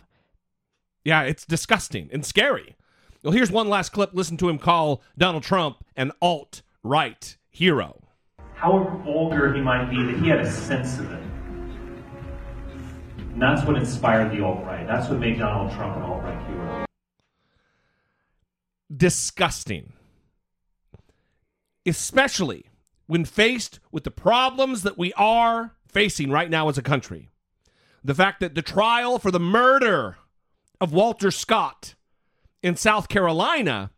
Yeah, 1.04 1.22
it's 1.22 1.46
disgusting 1.46 2.08
and 2.12 2.24
scary. 2.24 2.76
Well, 3.22 3.32
here's 3.32 3.50
one 3.50 3.68
last 3.68 3.90
clip. 3.90 4.10
Listen 4.12 4.36
to 4.38 4.48
him 4.48 4.58
call 4.58 5.02
Donald 5.16 5.42
Trump 5.42 5.84
an 5.96 6.12
alt 6.20 6.62
right 6.82 7.36
hero. 7.48 8.02
However 8.54 8.90
vulgar 9.04 9.54
he 9.54 9.60
might 9.60 9.90
be, 9.90 10.02
that 10.04 10.22
he 10.22 10.28
had 10.28 10.40
a 10.40 10.50
sense 10.50 10.98
of 10.98 11.10
it. 11.10 11.22
And 13.32 13.40
that's 13.40 13.66
what 13.66 13.76
inspired 13.76 14.32
the 14.36 14.44
alt 14.44 14.64
right. 14.64 14.86
That's 14.86 15.08
what 15.08 15.18
made 15.18 15.38
Donald 15.38 15.72
Trump 15.72 15.96
an 15.96 16.02
alt 16.02 16.22
right 16.22 16.46
hero. 16.48 16.84
Disgusting. 18.94 19.92
Especially 21.86 22.66
when 23.06 23.24
faced 23.24 23.80
with 23.90 24.04
the 24.04 24.10
problems 24.10 24.82
that 24.82 24.98
we 24.98 25.12
are 25.14 25.74
facing 25.88 26.30
right 26.30 26.50
now 26.50 26.68
as 26.68 26.76
a 26.76 26.82
country. 26.82 27.30
The 28.04 28.14
fact 28.14 28.40
that 28.40 28.54
the 28.54 28.62
trial 28.62 29.18
for 29.18 29.30
the 29.30 29.40
murder 29.40 30.16
of 30.80 30.92
Walter 30.92 31.30
Scott 31.30 31.94
in 32.62 32.76
South 32.76 33.08
Carolina 33.08 33.90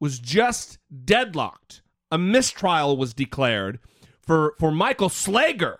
was 0.00 0.18
just 0.18 0.78
deadlocked. 1.04 1.82
A 2.10 2.18
mistrial 2.18 2.96
was 2.96 3.14
declared 3.14 3.78
for, 4.22 4.54
for 4.58 4.70
Michael 4.70 5.08
Slager, 5.08 5.78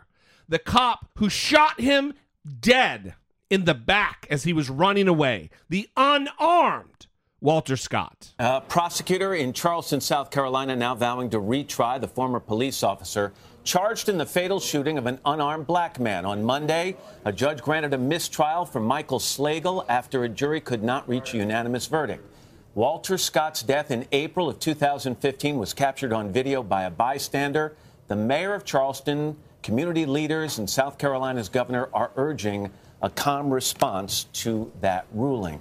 the 0.49 0.59
cop 0.59 1.11
who 1.19 1.29
shot 1.29 1.81
him 1.81 2.15
dead 2.61 3.15
in 3.51 3.65
the 3.65 3.75
back 3.75 4.27
as 4.31 4.45
he 4.45 4.53
was 4.53 4.71
running 4.71 5.09
away. 5.09 5.51
The 5.69 5.89
unarmed 5.97 7.07
Walter 7.41 7.77
Scott. 7.77 8.35
A 8.39 8.61
prosecutor 8.61 9.35
in 9.35 9.53
Charleston, 9.53 10.01
South 10.01 10.31
Carolina, 10.31 10.75
now 10.75 10.95
vowing 10.95 11.31
to 11.31 11.39
retry 11.39 12.01
the 12.01 12.09
former 12.09 12.41
police 12.41 12.83
officer 12.83 13.33
charged 13.67 14.09
in 14.09 14.17
the 14.17 14.25
fatal 14.25 14.61
shooting 14.61 14.97
of 14.97 15.07
an 15.07 15.19
unarmed 15.25 15.67
black 15.67 15.99
man. 15.99 16.25
On 16.25 16.43
Monday, 16.43 16.97
a 17.25 17.33
judge 17.33 17.61
granted 17.61 17.93
a 17.93 17.99
mistrial 17.99 18.65
for 18.65 18.81
Michael 18.81 19.19
Slager 19.19 19.85
after 19.89 20.23
a 20.23 20.29
jury 20.29 20.61
could 20.61 20.85
not 20.85 21.07
reach 21.09 21.35
a 21.35 21.39
unanimous 21.39 21.87
verdict. 21.87 22.25
Walter 22.77 23.19
Scott's 23.19 23.63
death 23.63 23.91
in 23.91 24.07
April 24.13 24.49
of 24.49 24.61
2015 24.61 25.59
was 25.59 25.75
captured 25.75 26.13
on 26.13 26.31
video 26.31 26.63
by 26.63 26.85
a 26.85 26.91
bystander. 26.91 27.75
The 28.07 28.15
mayor 28.15 28.55
of 28.55 28.65
Charleston, 28.65 29.37
community 29.63 30.07
leaders, 30.07 30.59
and 30.59 30.71
South 30.71 30.97
Carolina's 30.97 31.49
governor 31.49 31.89
are 31.93 32.13
urging 32.17 32.71
a 33.03 33.11
calm 33.11 33.51
response 33.51 34.25
to 34.25 34.71
that 34.81 35.07
ruling. 35.13 35.61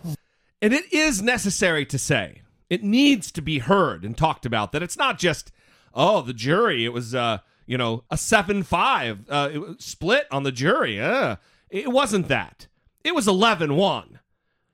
And 0.61 0.73
it 0.73 0.93
is 0.93 1.21
necessary 1.21 1.85
to 1.87 1.97
say, 1.97 2.43
it 2.69 2.83
needs 2.83 3.31
to 3.31 3.41
be 3.41 3.59
heard 3.59 4.03
and 4.03 4.15
talked 4.15 4.45
about 4.45 4.73
that 4.73 4.83
it's 4.83 4.97
not 4.97 5.17
just, 5.17 5.51
oh, 5.93 6.21
the 6.21 6.33
jury, 6.33 6.85
it 6.85 6.93
was, 6.93 7.15
uh, 7.15 7.39
you 7.65 7.77
know, 7.77 8.03
a 8.09 8.17
7 8.17 8.63
5 8.63 9.29
uh, 9.29 9.49
split 9.77 10.27
on 10.31 10.43
the 10.43 10.51
jury. 10.51 10.99
Uh, 10.99 11.37
it 11.69 11.91
wasn't 11.91 12.27
that. 12.27 12.67
It 13.03 13.15
was 13.15 13.27
11 13.27 13.75
1. 13.75 14.19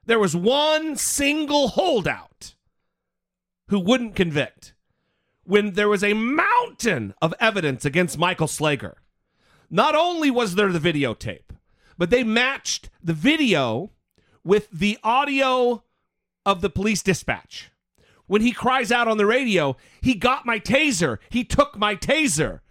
There 0.06 0.20
was 0.20 0.36
one 0.36 0.96
single 0.96 1.70
holdout 1.70 2.56
who 3.68 3.80
wouldn't 3.80 4.16
convict 4.16 4.74
when 5.44 5.74
there 5.74 5.90
was 5.90 6.04
a 6.04 6.14
mountain 6.14 7.14
of 7.22 7.34
evidence 7.40 7.86
against 7.86 8.18
Michael 8.18 8.48
Slager. 8.48 8.96
Not 9.70 9.96
only 9.96 10.30
was 10.30 10.56
there 10.56 10.72
the 10.72 10.80
videotape, 10.80 11.56
but 11.98 12.10
they 12.10 12.24
matched 12.24 12.90
the 13.02 13.14
video 13.14 13.92
with 14.44 14.70
the 14.72 14.98
audio 15.04 15.84
of 16.46 16.62
the 16.62 16.70
police 16.70 17.04
dispatch 17.04 17.72
when 18.32 18.42
he 18.42 18.54
cries 18.54 18.94
out 18.94 19.10
on 19.10 19.18
the 19.18 19.26
radio, 19.26 19.76
he 20.00 20.14
got 20.14 20.46
my 20.46 20.58
taser. 20.58 21.18
He 21.30 21.44
took 21.44 21.78
my 21.78 21.98
taser. 21.98 22.62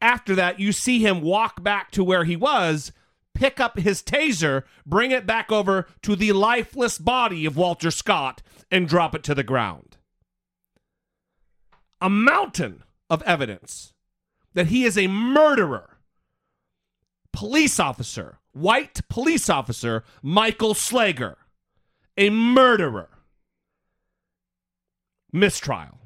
After 0.00 0.34
that, 0.34 0.60
you 0.60 0.72
see 0.72 0.98
him 0.98 1.20
walk 1.20 1.62
back 1.62 1.90
to 1.92 2.04
where 2.04 2.24
he 2.24 2.36
was, 2.36 2.92
pick 3.34 3.60
up 3.60 3.78
his 3.78 4.02
taser, 4.02 4.64
bring 4.84 5.10
it 5.10 5.26
back 5.26 5.50
over 5.50 5.86
to 6.02 6.16
the 6.16 6.32
lifeless 6.32 6.98
body 6.98 7.46
of 7.46 7.56
Walter 7.56 7.90
Scott, 7.90 8.42
and 8.70 8.88
drop 8.88 9.14
it 9.14 9.22
to 9.24 9.34
the 9.34 9.42
ground. 9.42 9.96
A 12.00 12.10
mountain 12.10 12.82
of 13.08 13.22
evidence 13.22 13.94
that 14.54 14.66
he 14.66 14.84
is 14.84 14.98
a 14.98 15.06
murderer. 15.06 15.98
Police 17.32 17.78
officer, 17.78 18.38
white 18.52 19.00
police 19.08 19.48
officer, 19.50 20.04
Michael 20.22 20.74
Slager, 20.74 21.36
a 22.16 22.30
murderer. 22.30 23.10
Mistrial. 25.32 25.98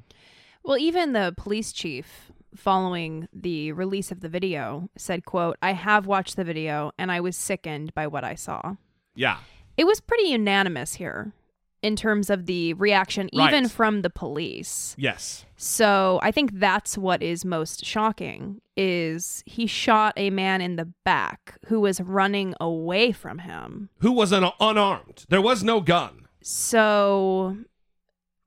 Well, 0.63 0.77
even 0.77 1.13
the 1.13 1.33
police 1.37 1.71
chief 1.71 2.31
following 2.55 3.27
the 3.33 3.71
release 3.71 4.11
of 4.11 4.21
the 4.21 4.29
video 4.29 4.89
said, 4.97 5.25
quote, 5.25 5.57
I 5.61 5.73
have 5.73 6.05
watched 6.05 6.35
the 6.35 6.43
video 6.43 6.91
and 6.97 7.11
I 7.11 7.19
was 7.21 7.35
sickened 7.37 7.93
by 7.93 8.07
what 8.07 8.23
I 8.23 8.35
saw. 8.35 8.75
Yeah. 9.15 9.37
It 9.77 9.85
was 9.85 10.01
pretty 10.01 10.29
unanimous 10.29 10.95
here 10.95 11.33
in 11.81 11.95
terms 11.95 12.29
of 12.29 12.45
the 12.45 12.73
reaction, 12.75 13.27
even 13.33 13.63
Right. 13.63 13.71
from 13.71 14.01
the 14.03 14.09
police. 14.09 14.95
Yes. 14.99 15.45
So 15.55 16.19
I 16.21 16.29
think 16.31 16.51
that's 16.59 16.97
what 16.97 17.23
is 17.23 17.43
most 17.43 17.83
shocking 17.83 18.61
is 18.77 19.43
he 19.47 19.65
shot 19.65 20.13
a 20.17 20.29
man 20.29 20.61
in 20.61 20.75
the 20.75 20.85
back 21.03 21.57
who 21.67 21.79
was 21.79 21.99
running 22.01 22.53
away 22.59 23.11
from 23.11 23.39
him. 23.39 23.89
Who 23.99 24.11
was 24.11 24.31
un- 24.31 24.51
unarmed? 24.59 25.25
There 25.29 25.41
was 25.41 25.63
no 25.63 25.81
gun. 25.81 26.27
So 26.41 27.57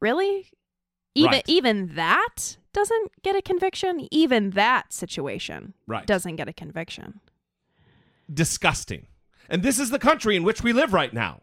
really? 0.01 0.51
Even 1.17 1.33
Right. 1.33 1.45
even 1.47 1.95
that 1.95 2.57
doesn't 2.75 3.23
get 3.23 3.35
a 3.37 3.41
conviction? 3.43 4.07
Even 4.11 4.51
that 4.51 4.93
situation 4.93 5.73
Right. 5.87 6.07
doesn't 6.07 6.37
get 6.37 6.49
a 6.49 6.53
conviction. 6.53 7.21
disgusting. 8.33 9.07
And 9.51 9.63
this 9.63 9.79
is 9.79 9.91
the 9.91 9.99
country 9.99 10.35
in 10.35 10.45
which 10.45 10.63
we 10.63 10.73
live 10.73 10.95
right 10.95 11.13
now, 11.13 11.43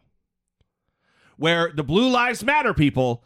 where 1.37 1.71
the 1.71 1.83
Blue 1.83 2.09
Lives 2.09 2.43
Matter 2.43 2.73
people, 2.73 3.23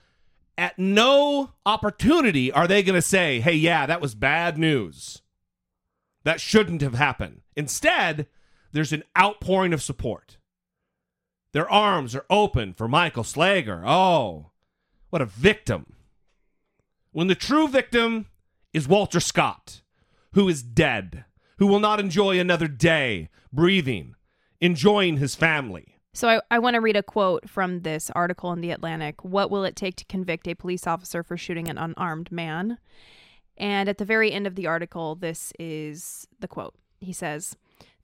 at 0.57 0.77
no 0.77 1.51
opportunity 1.65 2.51
are 2.51 2.67
they 2.67 2.83
going 2.83 2.95
to 2.95 3.01
say, 3.01 3.39
hey, 3.39 3.53
yeah, 3.53 3.85
that 3.85 4.01
was 4.01 4.13
bad 4.13 4.57
news. 4.57 5.21
That 6.25 6.41
shouldn't 6.41 6.81
have 6.81 6.95
happened. 6.95 7.41
Instead, 7.55 8.27
there's 8.73 8.91
an 8.91 9.03
outpouring 9.17 9.71
of 9.71 9.81
support. 9.81 10.37
Their 11.53 11.69
arms 11.69 12.13
are 12.13 12.25
open 12.29 12.73
for 12.73 12.89
Michael 12.89 13.23
Slager. 13.23 13.83
Oh, 13.87 14.51
what 15.11 15.21
a 15.21 15.25
victim. 15.25 15.94
When 17.15 17.27
the 17.27 17.33
true 17.33 17.69
victim 17.69 18.25
is 18.73 18.89
Walter 18.89 19.21
Scott, 19.21 19.83
who 20.33 20.49
is 20.49 20.61
dead, 20.61 21.23
who 21.59 21.65
will 21.65 21.79
not 21.79 21.97
enjoy 21.97 22.37
another 22.37 22.67
day 22.67 23.29
breathing, 23.53 24.15
enjoying 24.59 25.15
his 25.15 25.33
family. 25.33 26.01
So 26.11 26.27
I, 26.27 26.41
I 26.51 26.59
want 26.59 26.73
to 26.73 26.81
read 26.81 26.97
a 26.97 27.01
quote 27.01 27.49
from 27.49 27.83
this 27.83 28.11
article 28.11 28.51
in 28.51 28.59
The 28.59 28.71
Atlantic. 28.71 29.23
What 29.23 29.49
will 29.49 29.63
it 29.63 29.77
take 29.77 29.95
to 29.95 30.05
convict 30.07 30.45
a 30.49 30.55
police 30.55 30.85
officer 30.85 31.23
for 31.23 31.37
shooting 31.37 31.69
an 31.69 31.77
unarmed 31.77 32.33
man? 32.33 32.79
And 33.55 33.87
at 33.87 33.97
the 33.97 34.03
very 34.03 34.33
end 34.33 34.45
of 34.45 34.55
the 34.55 34.67
article, 34.67 35.15
this 35.15 35.53
is 35.57 36.27
the 36.41 36.49
quote. 36.49 36.75
He 36.99 37.13
says, 37.13 37.55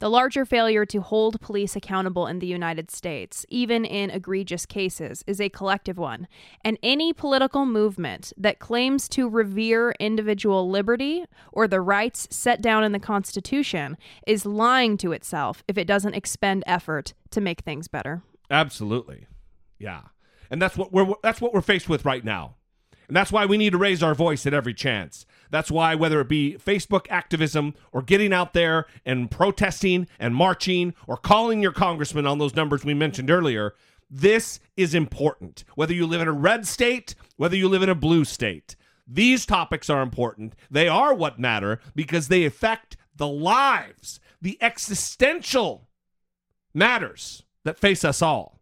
the 0.02 0.10
larger 0.10 0.46
failure 0.46 0.84
to 0.84 1.00
hold 1.00 1.40
police 1.40 1.76
accountable 1.76 2.26
in 2.26 2.40
the 2.40 2.48
United 2.48 2.90
States, 2.90 3.46
even 3.50 3.86
in 3.86 4.10
egregious 4.10 4.66
cases, 4.66 5.24
is 5.28 5.40
a 5.40 5.48
collective 5.48 6.00
one. 6.00 6.28
And 6.64 6.80
any 6.82 7.14
political 7.14 7.68
movement 7.68 8.34
that 8.36 8.58
claims 8.58 9.08
to 9.10 9.30
revere 9.30 9.94
individual 10.00 10.68
liberty 10.68 11.26
or 11.52 11.68
the 11.68 11.82
rights 11.82 12.28
set 12.32 12.64
down 12.64 12.84
in 12.84 12.94
the 12.94 13.00
Constitution 13.00 13.96
is 14.26 14.44
lying 14.44 14.98
to 14.98 15.12
itself 15.12 15.64
if 15.68 15.78
it 15.78 15.86
doesn't 15.86 16.16
expend 16.16 16.64
effort 16.66 17.14
to 17.30 17.40
make 17.40 17.62
things 17.62 17.88
better. 17.88 18.24
Absolutely. 18.50 19.28
Yeah. 19.78 20.02
And 20.50 20.60
that's 20.60 20.78
what 20.78 20.92
we're 20.92 21.14
that's 21.22 21.40
what 21.40 21.54
we're 21.54 21.62
faced 21.62 21.88
with 21.88 22.06
right 22.06 22.26
now. 22.26 22.56
And 23.08 23.16
that's 23.16 23.32
why 23.32 23.46
we 23.46 23.58
need 23.58 23.74
to 23.74 23.78
raise 23.78 24.02
our 24.02 24.16
voice 24.16 24.48
at 24.48 24.54
every 24.54 24.74
chance. 24.74 25.28
That's 25.52 25.70
why 25.70 25.94
whether 25.96 26.20
it 26.22 26.30
be 26.30 26.58
Facebook 26.58 27.06
activism 27.10 27.76
or 27.92 28.02
getting 28.02 28.34
out 28.34 28.54
there 28.54 28.88
and 29.06 29.30
protesting 29.30 30.08
and 30.18 30.34
marching 30.34 30.96
or 31.08 31.18
calling 31.18 31.62
your 31.62 31.74
congressman 31.74 32.26
on 32.26 32.40
those 32.40 32.56
numbers 32.56 32.84
we 32.84 32.94
mentioned 32.94 33.30
earlier, 33.30 33.76
this 34.10 34.60
is 34.76 34.96
important. 34.96 35.64
Whether 35.76 35.94
you 35.94 36.08
live 36.08 36.22
in 36.22 36.28
a 36.28 36.34
red 36.34 36.66
state, 36.66 37.16
whether 37.36 37.56
you 37.56 37.70
live 37.70 37.84
in 37.84 37.90
a 37.90 37.96
blue 37.96 38.26
state. 38.26 38.76
These 39.08 39.46
topics 39.46 39.90
are 39.90 40.02
important. 40.02 40.56
They 40.70 40.88
are 40.88 41.14
what 41.14 41.40
matter 41.40 41.80
because 41.96 42.30
they 42.30 42.46
affect 42.46 42.96
the 43.16 43.28
lives, 43.28 44.20
the 44.42 44.58
existential 44.62 45.90
matters 46.74 47.44
that 47.66 47.80
face 47.80 48.06
us 48.06 48.22
all. 48.22 48.62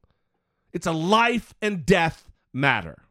It's 0.74 0.88
a 0.88 0.92
life 0.92 1.54
and 1.62 1.86
death 1.86 2.30
matter. 2.52 3.04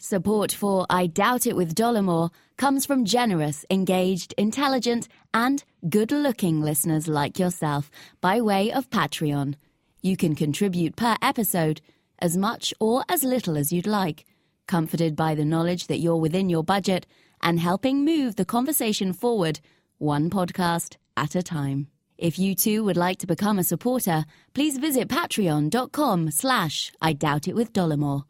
Support 0.00 0.52
for 0.52 0.86
I 0.88 1.08
Doubt 1.08 1.44
It 1.44 1.56
with 1.56 1.74
Dollemore 1.74 2.30
comes 2.56 2.86
from 2.86 3.04
generous, 3.04 3.64
engaged, 3.68 4.32
intelligent, 4.38 5.08
and 5.34 5.64
good 5.88 6.12
looking 6.12 6.60
listeners 6.60 7.08
like 7.08 7.40
yourself 7.40 7.90
by 8.20 8.40
way 8.40 8.70
of 8.70 8.90
Patreon. 8.90 9.56
You 10.00 10.16
can 10.16 10.36
contribute 10.36 10.94
per 10.94 11.16
episode 11.20 11.80
as 12.20 12.36
much 12.36 12.72
or 12.78 13.04
as 13.08 13.24
little 13.24 13.58
as 13.58 13.72
you'd 13.72 13.88
like, 13.88 14.24
comforted 14.68 15.16
by 15.16 15.34
the 15.34 15.44
knowledge 15.44 15.88
that 15.88 15.98
you're 15.98 16.16
within 16.16 16.48
your 16.48 16.62
budget 16.62 17.04
and 17.42 17.58
helping 17.58 18.04
move 18.04 18.36
the 18.36 18.44
conversation 18.44 19.12
forward 19.12 19.58
one 19.98 20.30
podcast 20.30 20.96
at 21.16 21.34
a 21.34 21.42
time. 21.42 21.88
If 22.16 22.38
you 22.38 22.54
too 22.54 22.84
would 22.84 22.96
like 22.96 23.18
to 23.18 23.26
become 23.26 23.58
a 23.58 23.64
supporter, 23.64 24.26
please 24.54 24.78
visit 24.78 25.08
patreon.com 25.08 26.30
slash 26.30 26.92
I 27.02 27.14
Doubt 27.14 27.48
It 27.48 27.56
with 27.56 27.72
Dollemore. 27.72 28.22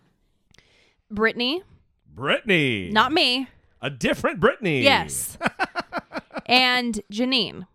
Brittany, 1.11 1.63
Brittany. 2.15 2.91
not 2.91 3.13
me. 3.13 3.49
A 3.81 3.91
different 3.91 4.41
Brittany. 4.41 4.83
Yes. 4.83 5.39
and 6.47 7.01
Janine. 7.13 7.67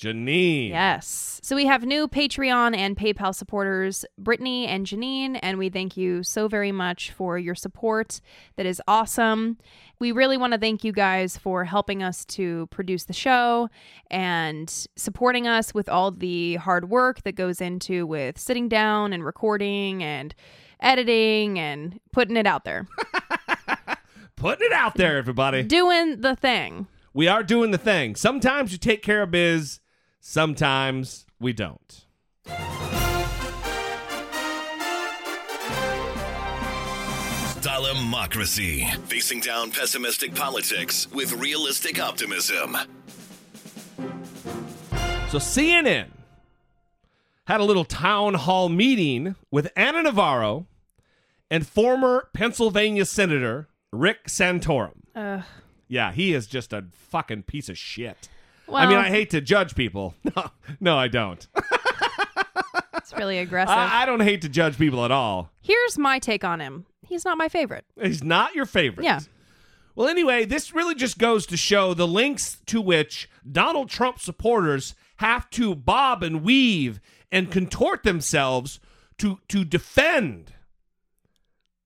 Janine. 0.00 0.70
Yes. 0.70 1.40
So 1.42 1.54
we 1.54 1.66
have 1.66 1.84
new 1.84 2.08
Patreon 2.08 2.74
and 2.74 2.96
PayPal 2.96 3.34
supporters, 3.34 4.06
Brittany 4.16 4.66
and 4.66 4.86
Janine, 4.86 5.38
and 5.42 5.58
we 5.58 5.68
thank 5.68 5.94
you 5.94 6.22
so 6.22 6.48
very 6.48 6.72
much 6.72 7.10
for 7.10 7.38
your 7.38 7.54
support. 7.54 8.22
That 8.56 8.64
is 8.64 8.80
awesome. 8.88 9.58
We 9.98 10.12
really 10.12 10.38
want 10.38 10.54
to 10.54 10.58
thank 10.58 10.84
you 10.84 10.92
guys 10.92 11.36
for 11.36 11.66
helping 11.66 12.02
us 12.02 12.24
to 12.26 12.66
produce 12.68 13.04
the 13.04 13.12
show 13.12 13.68
and 14.10 14.70
supporting 14.96 15.46
us 15.46 15.74
with 15.74 15.90
all 15.90 16.10
the 16.10 16.54
hard 16.56 16.88
work 16.88 17.22
that 17.24 17.32
goes 17.32 17.60
into 17.60 18.06
with 18.06 18.38
sitting 18.38 18.70
down 18.70 19.12
and 19.12 19.22
recording 19.22 20.02
and 20.02 20.34
editing 20.80 21.58
and 21.58 22.00
putting 22.12 22.36
it 22.36 22.46
out 22.46 22.64
there. 22.64 22.86
Putting 24.36 24.68
it 24.68 24.72
out 24.72 24.94
there, 24.94 25.18
everybody. 25.18 25.62
Doing 25.62 26.22
the 26.22 26.34
thing. 26.34 26.86
We 27.12 27.28
are 27.28 27.42
doing 27.42 27.72
the 27.72 27.78
thing. 27.78 28.16
Sometimes 28.16 28.72
you 28.72 28.78
take 28.78 29.02
care 29.02 29.20
of 29.20 29.30
biz, 29.30 29.80
sometimes 30.18 31.26
we 31.38 31.52
don't. 31.52 32.06
Democracy. 37.60 38.86
Facing 39.08 39.40
down 39.40 39.70
pessimistic 39.70 40.34
politics 40.34 41.06
with 41.12 41.32
realistic 41.34 42.00
optimism. 42.00 42.76
So 45.28 45.38
CNN 45.38 46.06
had 47.46 47.60
a 47.60 47.64
little 47.64 47.84
town 47.84 48.34
hall 48.34 48.68
meeting 48.68 49.34
with 49.50 49.70
Ana 49.76 50.04
Navarro 50.04 50.66
and 51.50 51.66
former 51.66 52.28
Pennsylvania 52.32 53.04
Senator 53.04 53.68
Rick 53.92 54.26
Santorum. 54.26 55.00
Ugh. 55.14 55.42
Yeah, 55.88 56.12
he 56.12 56.32
is 56.32 56.46
just 56.46 56.72
a 56.72 56.84
fucking 56.92 57.42
piece 57.44 57.68
of 57.68 57.76
shit. 57.76 58.28
I 58.72 58.86
mean, 58.86 58.96
I 58.96 59.08
hate 59.08 59.30
to 59.30 59.40
judge 59.40 59.74
people. 59.74 60.14
No, 60.36 60.50
no, 60.78 60.96
I 60.96 61.08
don't. 61.08 61.44
It's 62.96 63.12
really 63.12 63.38
aggressive. 63.46 63.76
I, 63.76 64.02
I 64.02 64.06
don't 64.06 64.20
hate 64.20 64.42
to 64.42 64.48
judge 64.48 64.78
people 64.78 65.04
at 65.04 65.10
all. 65.10 65.50
Here's 65.60 65.98
my 65.98 66.20
take 66.20 66.44
on 66.44 66.60
him. 66.60 66.86
He's 67.04 67.24
not 67.24 67.36
my 67.36 67.48
favorite. 67.48 67.84
He's 68.00 68.22
not 68.22 68.54
your 68.54 68.66
favorite. 68.66 69.02
Yeah. 69.04 69.20
Well, 69.96 70.08
anyway, 70.08 70.44
this 70.44 70.72
really 70.72 70.94
just 70.94 71.18
goes 71.18 71.46
to 71.46 71.56
show 71.56 71.92
the 71.94 72.06
lengths 72.06 72.60
to 72.66 72.80
which 72.80 73.28
Donald 73.50 73.88
Trump 73.90 74.20
supporters 74.20 74.94
have 75.16 75.50
to 75.50 75.74
bob 75.74 76.22
and 76.22 76.44
weave 76.44 77.00
and 77.32 77.50
contort 77.50 78.04
themselves 78.04 78.78
to 79.18 79.40
to 79.48 79.64
defend 79.64 80.52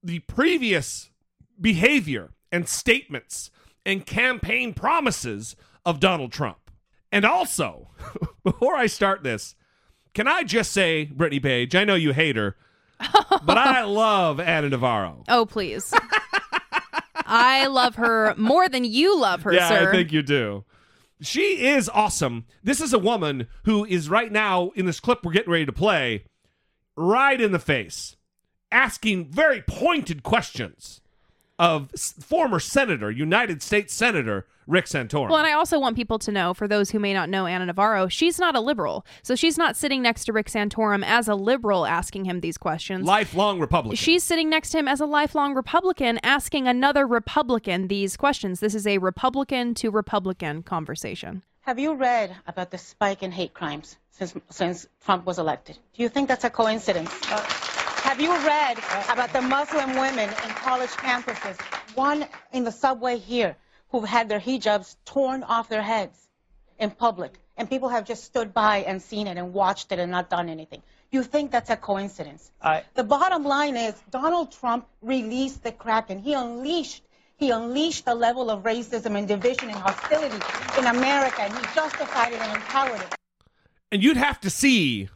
the 0.05 0.21
previous 0.21 1.11
behavior 1.59 2.31
and 2.53 2.69
statements 2.69 3.51
and 3.87 4.05
campaign 4.07 4.75
promises 4.75 5.57
of 5.85 5.99
Donald 5.99 6.31
Trump. 6.31 6.71
And 7.11 7.25
also, 7.25 7.89
before 8.45 8.77
I 8.77 8.87
start 8.87 9.23
this, 9.23 9.55
can 10.13 10.29
I 10.29 10.43
just 10.43 10.73
say, 10.73 11.07
Brittany 11.07 11.41
Page, 11.41 11.75
I 11.75 11.85
know 11.85 11.95
you 11.95 12.13
hate 12.13 12.37
her, 12.37 12.57
but 13.45 13.59
I 13.59 13.83
love 13.85 14.39
Ana 14.39 14.69
Navarro. 14.69 15.25
Oh, 15.29 15.47
please. 15.47 15.93
I 17.27 17.67
love 17.67 17.97
her 17.97 18.35
more 18.37 18.69
than 18.69 18.85
you 18.85 19.19
love 19.19 19.43
her, 19.43 19.53
yeah, 19.53 19.69
sir. 19.69 19.89
I 19.89 19.93
think 19.93 20.13
you 20.13 20.23
do. 20.23 20.65
She 21.21 21.67
is 21.67 21.89
awesome. 21.89 22.45
This 22.63 22.81
is 22.81 22.93
a 22.93 22.99
woman 22.99 23.49
who 23.65 23.85
is 23.85 24.11
right 24.11 24.31
now 24.31 24.71
in 24.75 24.85
this 24.85 25.01
clip 25.01 25.25
we're 25.25 25.33
getting 25.33 25.53
ready 25.53 25.67
to 25.67 25.73
play, 25.73 26.25
right 26.97 27.41
in 27.41 27.53
the 27.53 27.59
face, 27.59 28.17
asking 28.71 29.27
very 29.31 29.63
pointed 29.63 30.23
questions 30.23 31.01
of 31.59 31.91
former 31.93 32.59
Senator, 32.59 33.11
United 33.11 33.63
States 33.63 33.95
Senator 33.95 34.47
Rick 34.67 34.87
Santorum. 34.87 35.29
Well, 35.29 35.39
and 35.39 35.47
I 35.47 35.53
also 35.53 35.79
want 35.79 35.95
people 35.95 36.19
to 36.21 36.33
know, 36.33 36.55
for 36.55 36.67
those 36.67 36.91
who 36.91 36.99
may 36.99 37.13
not 37.13 37.29
know 37.29 37.47
Ana 37.47 37.67
Navarro, 37.67 38.09
she's 38.09 38.39
not 38.39 38.57
a 38.57 38.61
liberal. 38.61 39.05
So 39.23 39.35
she's 39.35 39.59
not 39.59 39.77
sitting 39.77 40.03
next 40.03 40.25
to 40.25 40.33
Rick 40.33 40.49
Santorum 40.49 41.05
as 41.05 41.29
a 41.29 41.35
liberal 41.35 41.87
asking 41.87 42.25
him 42.25 42.41
these 42.41 42.57
questions. 42.57 43.07
Lifelong 43.07 43.61
Republican. 43.61 43.97
She's 43.97 44.25
sitting 44.25 44.49
next 44.49 44.71
to 44.71 44.79
him 44.79 44.89
as 44.89 45.01
a 45.01 45.07
lifelong 45.07 45.55
Republican 45.55 46.19
asking 46.23 46.67
another 46.67 47.07
Republican 47.07 47.89
these 47.89 48.17
questions. 48.17 48.61
This 48.61 48.75
is 48.75 48.87
a 48.87 48.99
Republican 48.99 49.75
to 49.75 49.91
Republican 49.91 50.63
conversation. 50.63 51.43
Have 51.61 51.79
you 51.79 51.95
read 51.95 52.35
about 52.47 52.71
the 52.71 52.79
spike 52.79 53.23
in 53.23 53.33
hate 53.33 53.55
crimes 53.55 53.97
since 54.11 54.35
since 54.51 54.87
Trump 55.05 55.25
was 55.25 55.39
elected? 55.39 55.79
Do 55.95 56.03
you 56.03 56.09
think 56.09 56.29
that's 56.29 56.45
a 56.45 56.51
coincidence? 56.51 57.11
Uh, 57.31 57.47
have 58.05 58.21
you 58.21 58.31
read 58.47 58.77
about 59.09 59.33
the 59.33 59.41
Muslim 59.41 59.97
women 59.97 60.29
in 60.29 60.51
college 60.67 60.91
campuses, 60.91 61.59
one 61.95 62.27
in 62.53 62.63
the 62.63 62.71
subway 62.71 63.17
here, 63.19 63.57
who've 63.89 64.05
had 64.05 64.29
their 64.29 64.39
hijabs 64.39 64.97
torn 65.07 65.43
off 65.43 65.71
their 65.71 65.83
heads 65.83 66.29
in 66.79 66.91
public, 66.91 67.33
and 67.57 67.69
people 67.69 67.89
have 67.89 68.05
just 68.05 68.25
stood 68.25 68.53
by 68.53 68.79
and 68.87 69.01
seen 69.01 69.27
it 69.27 69.39
and 69.39 69.55
watched 69.55 69.91
it 69.91 69.99
and 69.99 70.11
not 70.11 70.29
done 70.29 70.51
anything? 70.51 70.83
You 71.11 71.23
think 71.23 71.51
that's 71.51 71.71
a 71.71 71.77
coincidence? 71.77 72.51
I, 72.61 72.83
The 72.95 73.05
bottom 73.05 73.43
line 73.45 73.77
is 73.77 73.95
Donald 74.11 74.53
Trump 74.53 74.87
released 75.01 75.63
the 75.63 75.73
Kraken. 75.73 76.19
He 76.19 76.35
unleashed 76.35 77.03
he 77.37 77.51
unleashed 77.51 78.05
the 78.05 78.15
level 78.15 78.49
of 78.49 78.63
racism 78.63 79.19
and 79.19 79.27
division 79.27 79.69
and 79.69 79.77
hostility 79.79 80.41
in 80.79 80.87
America, 80.87 81.43
and 81.43 81.53
he 81.53 81.65
justified 81.75 82.33
it 82.33 82.41
and 82.41 82.53
empowered 82.57 83.01
it. 83.01 83.15
and 83.91 84.03
you'd 84.05 84.17
have 84.17 84.41
to 84.41 84.51
see 84.51 85.09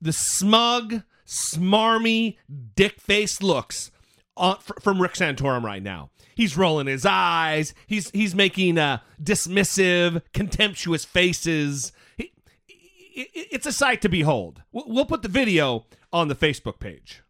the 0.00 0.12
smug, 0.12 1.02
smarmy, 1.30 2.36
dick-faced 2.74 3.42
looks 3.42 3.90
on, 4.36 4.58
fr- 4.58 4.72
from 4.80 5.00
Rick 5.00 5.14
Santorum 5.14 5.62
right 5.62 5.82
now. 5.82 6.10
He's 6.34 6.56
rolling 6.56 6.86
his 6.88 7.06
eyes. 7.06 7.72
He's 7.86 8.10
he's 8.10 8.34
making 8.34 8.78
uh, 8.78 8.98
dismissive, 9.22 10.22
contemptuous 10.32 11.04
faces. 11.04 11.92
He, 12.16 12.32
i- 12.68 13.20
i- 13.36 13.46
it's 13.52 13.66
a 13.66 13.72
sight 13.72 14.00
to 14.02 14.08
behold. 14.08 14.62
We'll, 14.72 14.84
we'll 14.88 15.04
put 15.06 15.22
the 15.22 15.28
video 15.28 15.86
on 16.12 16.28
the 16.28 16.34
Facebook 16.34 16.78
page. 16.80 17.22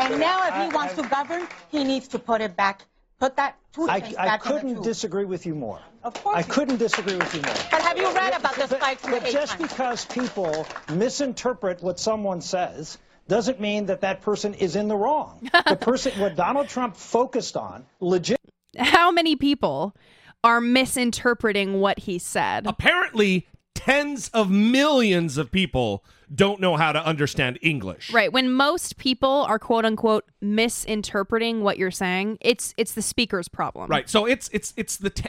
And 0.00 0.18
now, 0.18 0.46
if 0.48 0.70
he 0.70 0.74
wants 0.74 0.94
to 0.94 1.02
govern, 1.08 1.46
he 1.70 1.84
needs 1.84 2.08
to 2.08 2.18
put 2.18 2.40
it 2.40 2.56
back, 2.56 2.86
put 3.20 3.36
that 3.36 3.56
I, 3.56 4.00
toothpaste 4.00 4.18
I 4.18 4.24
back 4.26 4.46
in 4.46 4.52
couldn't 4.52 4.74
tube. 4.76 4.84
disagree 4.84 5.24
with 5.26 5.44
you 5.44 5.54
more. 5.54 5.80
Of 6.02 6.14
course 6.14 6.36
I 6.36 6.40
you- 6.40 6.44
couldn't 6.46 6.78
disagree 6.78 7.16
with 7.16 7.34
you 7.34 7.42
more. 7.42 7.54
But 7.70 7.82
have 7.82 7.98
you 7.98 8.12
read 8.14 8.32
about 8.34 8.54
the 8.54 8.66
But- 8.68 8.78
spikes 8.80 9.04
in 9.04 9.10
But 9.10 9.26
just 9.26 9.58
because 9.58 10.04
people 10.06 10.66
misinterpret 10.94 11.82
what 11.82 12.00
someone 12.00 12.40
says 12.40 12.96
doesn't 13.28 13.60
mean 13.60 13.86
that 13.86 14.00
that 14.02 14.22
person 14.22 14.54
is 14.54 14.76
in 14.76 14.88
the 14.88 14.96
wrong. 14.96 15.48
the 15.68 15.76
person, 15.80 16.12
what 16.20 16.36
Donald 16.36 16.68
Trump 16.68 16.96
focused 16.96 17.56
on, 17.56 17.84
legit. 18.00 18.38
How 18.78 19.10
many 19.10 19.36
people 19.36 19.96
are 20.44 20.60
misinterpreting 20.60 21.80
what 21.80 22.00
he 22.00 22.18
said? 22.18 22.66
Apparently, 22.66 23.46
tens 23.74 24.28
of 24.30 24.50
millions 24.50 25.38
of 25.38 25.50
people 25.50 26.04
don't 26.34 26.60
know 26.60 26.76
how 26.76 26.92
to 26.92 27.04
understand 27.04 27.58
English. 27.62 28.12
Right. 28.12 28.32
When 28.32 28.50
most 28.50 28.96
people 28.96 29.44
are 29.48 29.58
quote 29.58 29.84
unquote 29.84 30.24
misinterpreting 30.40 31.62
what 31.62 31.78
you're 31.78 31.90
saying, 31.90 32.38
it's 32.40 32.74
it's 32.76 32.94
the 32.94 33.02
speaker's 33.02 33.48
problem. 33.48 33.88
Right. 33.88 34.08
So 34.08 34.26
it's 34.26 34.48
it's 34.52 34.74
it's 34.76 34.96
the 34.96 35.10
te- 35.10 35.28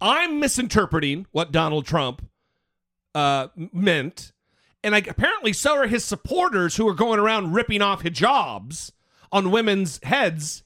I'm 0.00 0.40
misinterpreting 0.40 1.26
what 1.32 1.52
Donald 1.52 1.86
Trump 1.86 2.26
uh 3.14 3.48
meant 3.56 4.32
and 4.82 4.94
I, 4.94 4.98
apparently 4.98 5.52
so 5.52 5.76
are 5.76 5.86
his 5.86 6.04
supporters 6.04 6.76
who 6.76 6.86
are 6.88 6.94
going 6.94 7.18
around 7.18 7.52
ripping 7.52 7.82
off 7.82 8.02
hijabs 8.02 8.92
on 9.32 9.50
women's 9.50 10.00
heads 10.02 10.62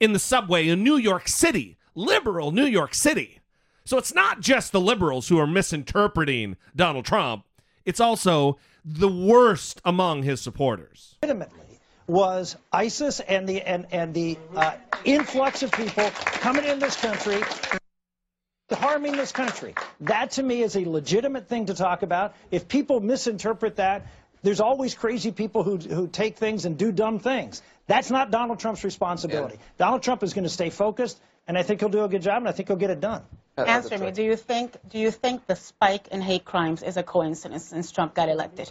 in 0.00 0.12
the 0.12 0.18
subway 0.18 0.68
in 0.68 0.82
New 0.82 0.96
York 0.96 1.28
City, 1.28 1.76
liberal 1.94 2.52
New 2.52 2.66
York 2.66 2.94
City. 2.94 3.40
So 3.84 3.98
it's 3.98 4.14
not 4.14 4.40
just 4.40 4.72
the 4.72 4.80
liberals 4.80 5.28
who 5.28 5.38
are 5.38 5.46
misinterpreting 5.46 6.56
Donald 6.74 7.04
Trump, 7.04 7.44
it's 7.84 8.00
also 8.00 8.58
the 8.84 9.08
worst 9.08 9.80
among 9.84 10.22
his 10.22 10.40
supporters. 10.40 11.16
legitimately 11.22 11.80
was 12.08 12.56
ISIS 12.72 13.20
and 13.20 13.48
the 13.48 13.62
and 13.62 13.86
and 13.90 14.14
the 14.14 14.38
uh, 14.54 14.76
influx 15.04 15.62
of 15.62 15.72
people 15.72 16.08
coming 16.10 16.64
in 16.64 16.78
this 16.78 16.96
country 16.96 17.42
harming 18.74 19.12
this 19.12 19.32
country. 19.32 19.74
That 20.00 20.32
to 20.32 20.42
me 20.42 20.62
is 20.62 20.76
a 20.76 20.84
legitimate 20.84 21.48
thing 21.48 21.66
to 21.66 21.74
talk 21.74 22.02
about. 22.02 22.34
If 22.50 22.68
people 22.68 23.00
misinterpret 23.00 23.76
that, 23.76 24.06
there's 24.42 24.60
always 24.60 24.94
crazy 24.94 25.32
people 25.32 25.62
who 25.62 25.76
who 25.76 26.08
take 26.08 26.36
things 26.36 26.64
and 26.64 26.76
do 26.76 26.92
dumb 26.92 27.18
things. 27.18 27.62
That's 27.86 28.10
not 28.10 28.30
Donald 28.30 28.58
Trump's 28.58 28.84
responsibility. 28.84 29.58
Donald 29.78 30.02
Trump 30.02 30.22
is 30.22 30.34
going 30.34 30.44
to 30.44 30.50
stay 30.50 30.70
focused, 30.70 31.20
and 31.46 31.56
I 31.56 31.62
think 31.62 31.80
he'll 31.80 31.88
do 31.88 32.04
a 32.04 32.08
good 32.08 32.22
job, 32.22 32.38
and 32.38 32.48
I 32.48 32.52
think 32.52 32.68
he'll 32.68 32.76
get 32.76 32.90
it 32.90 33.00
done. 33.00 33.22
Answer 33.56 33.98
me. 33.98 34.10
Do 34.10 34.22
you 34.22 34.36
think 34.36 34.76
do 34.88 34.98
you 34.98 35.10
think 35.10 35.46
the 35.46 35.56
spike 35.56 36.08
in 36.08 36.20
hate 36.20 36.44
crimes 36.44 36.82
is 36.82 36.96
a 36.96 37.02
coincidence 37.02 37.64
since 37.64 37.90
Trump 37.90 38.14
got 38.14 38.28
elected? 38.28 38.70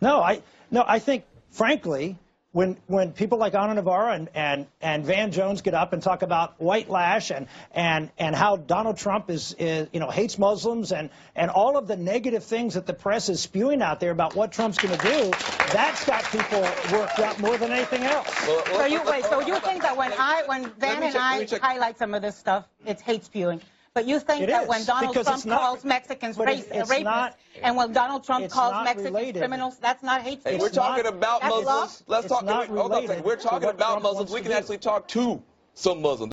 No, 0.00 0.20
I 0.20 0.42
no, 0.70 0.84
I 0.86 0.98
think 0.98 1.24
frankly, 1.50 2.18
when 2.52 2.76
when 2.86 3.12
people 3.12 3.38
like 3.38 3.54
Ana 3.54 3.74
Navarro 3.74 4.12
and, 4.12 4.28
and, 4.34 4.66
and 4.80 5.04
Van 5.04 5.32
Jones 5.32 5.62
get 5.62 5.72
up 5.72 5.94
and 5.94 6.02
talk 6.02 6.22
about 6.22 6.60
white 6.60 6.88
lash 6.88 7.30
and 7.30 7.46
and 7.72 8.10
and 8.18 8.36
how 8.36 8.56
Donald 8.56 8.98
Trump 8.98 9.30
is, 9.30 9.54
is 9.58 9.88
you 9.92 10.00
know 10.00 10.10
hates 10.10 10.38
Muslims 10.38 10.92
and 10.92 11.08
and 11.34 11.50
all 11.50 11.78
of 11.78 11.88
the 11.88 11.96
negative 11.96 12.44
things 12.44 12.74
that 12.74 12.86
the 12.86 12.92
press 12.92 13.30
is 13.30 13.40
spewing 13.40 13.80
out 13.80 14.00
there 14.00 14.10
about 14.10 14.34
what 14.36 14.52
Trump's 14.52 14.76
going 14.78 14.96
to 14.96 15.02
do, 15.02 15.30
that's 15.72 16.04
got 16.04 16.24
people 16.24 16.60
worked 16.92 17.18
up 17.18 17.38
more 17.40 17.56
than 17.56 17.72
anything 17.72 18.02
else. 18.02 18.28
So 18.36 18.84
you 18.84 19.00
wait. 19.06 19.24
So 19.24 19.40
you 19.40 19.58
think 19.60 19.82
that 19.82 19.96
when 19.96 20.12
I 20.12 20.42
when 20.46 20.70
Van 20.78 21.02
and 21.02 21.48
check- 21.48 21.64
I 21.64 21.72
highlight 21.72 21.98
some 21.98 22.12
of 22.12 22.20
this 22.20 22.36
stuff, 22.36 22.66
it's 22.84 23.00
hate 23.00 23.24
spewing. 23.24 23.62
But 23.94 24.06
you 24.06 24.20
think 24.20 24.44
It 24.44 24.46
that 24.46 24.62
is, 24.62 24.68
when 24.68 24.84
Donald 24.86 25.14
Trump 25.14 25.44
not- 25.44 25.60
calls 25.60 25.84
Mexicans 25.84 26.36
but 26.38 26.46
race, 26.46 26.64
it- 26.64 26.70
it's 26.76 26.90
rapists, 26.90 27.02
not- 27.04 27.38
and 27.62 27.76
when 27.76 27.92
Donald 27.92 28.24
Trump 28.24 28.48
calls 28.48 28.72
Mexicans 28.84 29.04
related. 29.04 29.38
criminals, 29.40 29.78
that's 29.78 30.02
not 30.02 30.22
hate 30.22 30.40
Hey, 30.44 30.52
speech. 30.52 30.60
we're 30.62 30.68
talking 30.70 31.04
about 31.06 31.42
That's 31.42 31.52
law? 31.52 31.60
Muslims. 31.62 32.02
Let's 32.06 32.24
It's 32.24 32.32
talk. 32.32 32.44
not 32.44 32.60
wait, 32.70 32.78
hold 32.78 32.92
on 32.92 33.04
a 33.04 33.06
second. 33.06 33.24
We're 33.24 33.36
talking 33.36 33.68
about 33.68 33.78
Trump 34.00 34.02
Muslims. 34.04 34.30
We 34.30 34.38
to 34.38 34.42
can 34.44 34.52
do. 34.52 34.56
actually 34.58 34.78
talk 34.78 35.08
to 35.08 35.42
some 35.74 36.00
Muslims. 36.00 36.32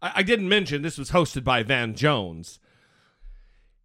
I, 0.00 0.12
I 0.16 0.22
didn't 0.22 0.48
mention 0.48 0.80
this 0.80 0.96
was 0.96 1.10
hosted 1.10 1.44
by 1.44 1.62
Van 1.62 1.94
Jones. 1.94 2.60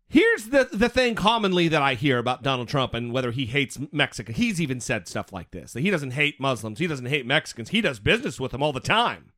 Here's 0.07 0.45
the 0.47 0.68
the 0.72 0.89
thing 0.89 1.16
commonly 1.16 1.68
that 1.70 1.82
I 1.82 1.93
hear 1.95 2.18
about 2.18 2.43
Donald 2.43 2.68
Trump 2.68 2.93
and 2.93 3.14
whether 3.14 3.32
he 3.32 3.45
hates 3.45 3.78
Mexico. 3.93 4.34
He's 4.34 4.59
even 4.59 4.82
said 4.82 5.07
stuff 5.07 5.32
like 5.32 5.51
this: 5.51 5.72
that 5.74 5.82
he 5.82 5.89
doesn't 5.89 6.12
hate 6.12 6.39
Muslims, 6.39 6.80
he 6.80 6.88
doesn't 6.88 7.05
hate 7.05 7.26
Mexicans, 7.26 7.70
he 7.70 7.80
does 7.82 7.99
business 7.99 8.38
with 8.39 8.51
them 8.51 8.62
all 8.62 8.74
the 8.74 8.82
time. 8.82 9.32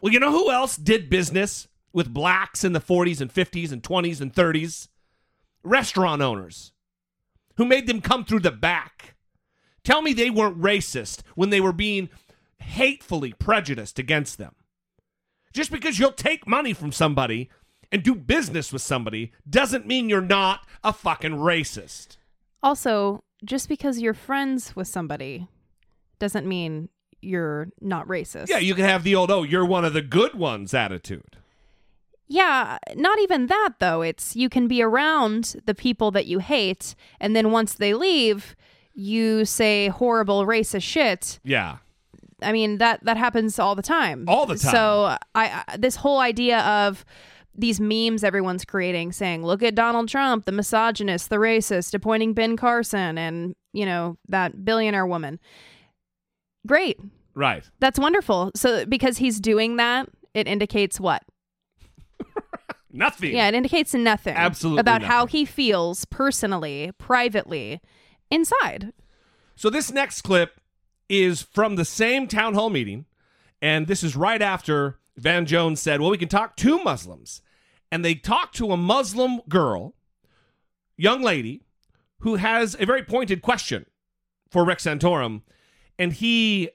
Well, 0.00 0.12
you 0.12 0.18
know 0.18 0.32
who 0.32 0.50
else 0.50 0.76
did 0.76 1.08
business 1.08 1.67
with 1.92 2.12
blacks 2.12 2.64
in 2.64 2.72
the 2.72 2.80
40s 2.80 3.20
and 3.20 3.32
50s 3.32 3.72
and 3.72 3.82
20s 3.82 4.20
and 4.20 4.32
30s? 4.32 4.88
Restaurant 5.62 6.22
owners 6.22 6.72
who 7.56 7.64
made 7.64 7.86
them 7.86 8.00
come 8.00 8.24
through 8.24 8.40
the 8.40 8.52
back. 8.52 9.16
Tell 9.84 10.00
me 10.02 10.12
they 10.12 10.30
weren't 10.30 10.60
racist 10.60 11.22
when 11.34 11.50
they 11.50 11.60
were 11.60 11.72
being 11.72 12.08
hatefully 12.60 13.32
prejudiced 13.32 13.98
against 13.98 14.38
them. 14.38 14.54
Just 15.52 15.70
because 15.70 15.98
you'll 15.98 16.12
take 16.12 16.46
money 16.46 16.72
from 16.72 16.92
somebody 16.92 17.50
and 17.90 18.02
do 18.02 18.14
business 18.14 18.72
with 18.72 18.82
somebody 18.82 19.32
doesn't 19.48 19.86
mean 19.86 20.08
you're 20.08 20.20
not 20.20 20.60
a 20.84 20.92
fucking 20.92 21.32
racist. 21.32 22.16
Also, 22.62 23.24
just 23.44 23.68
because 23.68 23.98
you're 23.98 24.14
friends 24.14 24.76
with 24.76 24.88
somebody 24.88 25.48
doesn't 26.18 26.46
mean 26.46 26.88
you're 27.20 27.68
not 27.80 28.06
racist. 28.06 28.48
Yeah, 28.48 28.58
you 28.58 28.74
can 28.74 28.84
have 28.84 29.04
the 29.04 29.14
old, 29.14 29.30
oh, 29.30 29.42
you're 29.42 29.64
one 29.64 29.84
of 29.84 29.94
the 29.94 30.02
good 30.02 30.34
ones 30.34 30.74
attitude. 30.74 31.36
Yeah, 32.28 32.78
not 32.94 33.18
even 33.20 33.46
that 33.46 33.74
though. 33.80 34.02
It's 34.02 34.36
you 34.36 34.48
can 34.48 34.68
be 34.68 34.82
around 34.82 35.56
the 35.64 35.74
people 35.74 36.10
that 36.12 36.26
you 36.26 36.38
hate, 36.38 36.94
and 37.20 37.34
then 37.34 37.50
once 37.50 37.74
they 37.74 37.94
leave, 37.94 38.54
you 38.94 39.44
say 39.44 39.88
horrible 39.88 40.44
racist 40.44 40.82
shit. 40.82 41.40
Yeah. 41.42 41.78
I 42.42 42.52
mean 42.52 42.78
that 42.78 43.02
that 43.04 43.16
happens 43.16 43.58
all 43.58 43.74
the 43.74 43.82
time. 43.82 44.24
All 44.28 44.46
the 44.46 44.56
time. 44.56 44.72
So 44.72 45.16
I, 45.34 45.64
I 45.66 45.76
this 45.76 45.96
whole 45.96 46.18
idea 46.18 46.60
of 46.60 47.04
these 47.54 47.80
memes 47.80 48.22
everyone's 48.22 48.64
creating 48.64 49.12
saying, 49.12 49.44
"Look 49.44 49.62
at 49.62 49.74
Donald 49.74 50.08
Trump, 50.08 50.44
the 50.44 50.52
misogynist, 50.52 51.30
the 51.30 51.36
racist, 51.36 51.94
appointing 51.94 52.34
Ben 52.34 52.56
Carson 52.56 53.18
and, 53.18 53.56
you 53.72 53.84
know, 53.86 54.16
that 54.28 54.64
billionaire 54.64 55.06
woman." 55.06 55.40
Great. 56.66 57.00
Right. 57.34 57.64
That's 57.80 57.98
wonderful. 57.98 58.52
So 58.54 58.84
because 58.84 59.18
he's 59.18 59.40
doing 59.40 59.76
that, 59.76 60.08
it 60.34 60.46
indicates 60.46 61.00
what? 61.00 61.22
Nothing. 62.90 63.34
Yeah, 63.34 63.48
it 63.48 63.54
indicates 63.54 63.94
nothing. 63.94 64.34
Absolutely 64.34 64.80
About 64.80 65.02
how 65.02 65.26
he 65.26 65.44
feels 65.44 66.04
personally, 66.06 66.92
privately, 66.98 67.80
inside. 68.30 68.92
So 69.56 69.70
this 69.70 69.92
next 69.92 70.22
clip 70.22 70.60
is 71.08 71.42
from 71.42 71.76
the 71.76 71.84
same 71.84 72.26
town 72.26 72.54
hall 72.54 72.70
meeting, 72.70 73.06
and 73.60 73.86
this 73.86 74.02
is 74.02 74.16
right 74.16 74.40
after 74.40 74.98
Van 75.16 75.46
Jones 75.46 75.80
said, 75.80 76.00
well, 76.00 76.10
we 76.10 76.18
can 76.18 76.28
talk 76.28 76.56
to 76.58 76.82
Muslims. 76.82 77.42
And 77.90 78.04
they 78.04 78.14
talked 78.14 78.54
to 78.56 78.70
a 78.70 78.76
Muslim 78.76 79.40
girl, 79.48 79.94
young 80.96 81.22
lady, 81.22 81.62
who 82.20 82.36
has 82.36 82.76
a 82.78 82.86
very 82.86 83.02
pointed 83.02 83.42
question 83.42 83.86
for 84.50 84.64
Rick 84.64 84.78
Santorum. 84.78 85.42
And 85.98 86.12
he, 86.12 86.70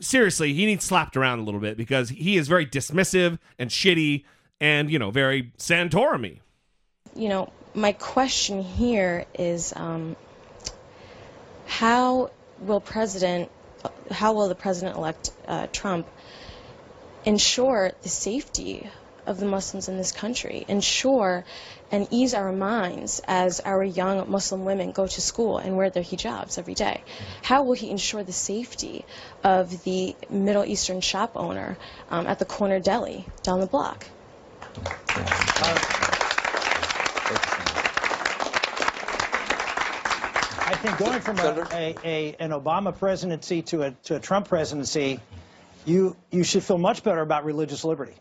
seriously, 0.00 0.52
he 0.52 0.66
needs 0.66 0.84
slapped 0.84 1.16
around 1.16 1.38
a 1.38 1.42
little 1.42 1.60
bit 1.60 1.76
because 1.76 2.10
he 2.10 2.36
is 2.36 2.48
very 2.48 2.66
dismissive 2.66 3.38
and 3.58 3.70
shitty 3.70 4.24
and, 4.60 4.90
you 4.90 4.98
know, 4.98 5.10
very 5.10 5.52
Santorum 5.58 6.40
you 7.14 7.28
know, 7.28 7.52
my 7.74 7.92
question 7.92 8.62
here 8.62 9.24
is 9.34 9.72
um, 9.74 10.16
how 11.66 12.30
will 12.60 12.80
President, 12.80 13.50
how 14.10 14.32
will 14.34 14.48
the 14.48 14.54
President-elect 14.54 15.30
uh, 15.46 15.66
Trump 15.72 16.06
ensure 17.24 17.92
the 18.02 18.08
safety 18.08 18.88
of 19.26 19.38
the 19.38 19.46
Muslims 19.46 19.88
in 19.88 19.96
this 19.96 20.12
country, 20.12 20.66
ensure 20.68 21.44
and 21.90 22.06
ease 22.10 22.34
our 22.34 22.52
minds 22.52 23.22
as 23.26 23.60
our 23.60 23.82
young 23.82 24.30
Muslim 24.30 24.64
women 24.64 24.92
go 24.92 25.06
to 25.06 25.20
school 25.20 25.56
and 25.56 25.76
wear 25.76 25.88
their 25.88 26.02
hijabs 26.02 26.58
every 26.58 26.74
day? 26.74 27.02
How 27.42 27.62
will 27.62 27.72
he 27.74 27.90
ensure 27.90 28.22
the 28.22 28.32
safety 28.32 29.04
of 29.42 29.84
the 29.84 30.14
Middle 30.28 30.64
Eastern 30.64 31.00
shop 31.00 31.32
owner 31.36 31.78
um, 32.10 32.26
at 32.26 32.38
the 32.38 32.44
corner 32.44 32.80
deli 32.80 33.24
down 33.42 33.60
the 33.60 33.66
block? 33.66 34.06
I 40.66 40.74
think 40.76 40.98
going 40.98 41.20
from 41.20 41.38
a, 41.38 41.66
a, 41.72 41.94
a, 42.04 42.36
an 42.40 42.50
Obama 42.50 42.96
presidency 42.96 43.62
to 43.62 43.82
a, 43.82 43.90
to 44.04 44.16
a 44.16 44.20
Trump 44.20 44.48
presidency, 44.48 45.20
you, 45.84 46.16
you 46.30 46.42
should 46.42 46.62
feel 46.62 46.78
much 46.78 47.02
better 47.02 47.20
about 47.20 47.44
religious 47.44 47.84
liberty. 47.84 48.14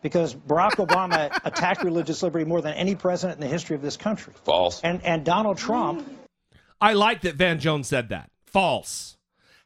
Because 0.00 0.32
Barack 0.32 0.74
Obama 0.74 1.36
attacked 1.44 1.82
religious 1.82 2.22
liberty 2.22 2.44
more 2.44 2.62
than 2.62 2.74
any 2.74 2.94
president 2.94 3.40
in 3.40 3.46
the 3.46 3.52
history 3.52 3.74
of 3.74 3.82
this 3.82 3.96
country. 3.96 4.32
False. 4.44 4.80
And, 4.82 5.04
and 5.04 5.24
Donald 5.24 5.58
Trump. 5.58 6.08
I 6.80 6.92
like 6.92 7.22
that 7.22 7.34
Van 7.34 7.58
Jones 7.58 7.88
said 7.88 8.10
that. 8.10 8.30
False. 8.46 9.16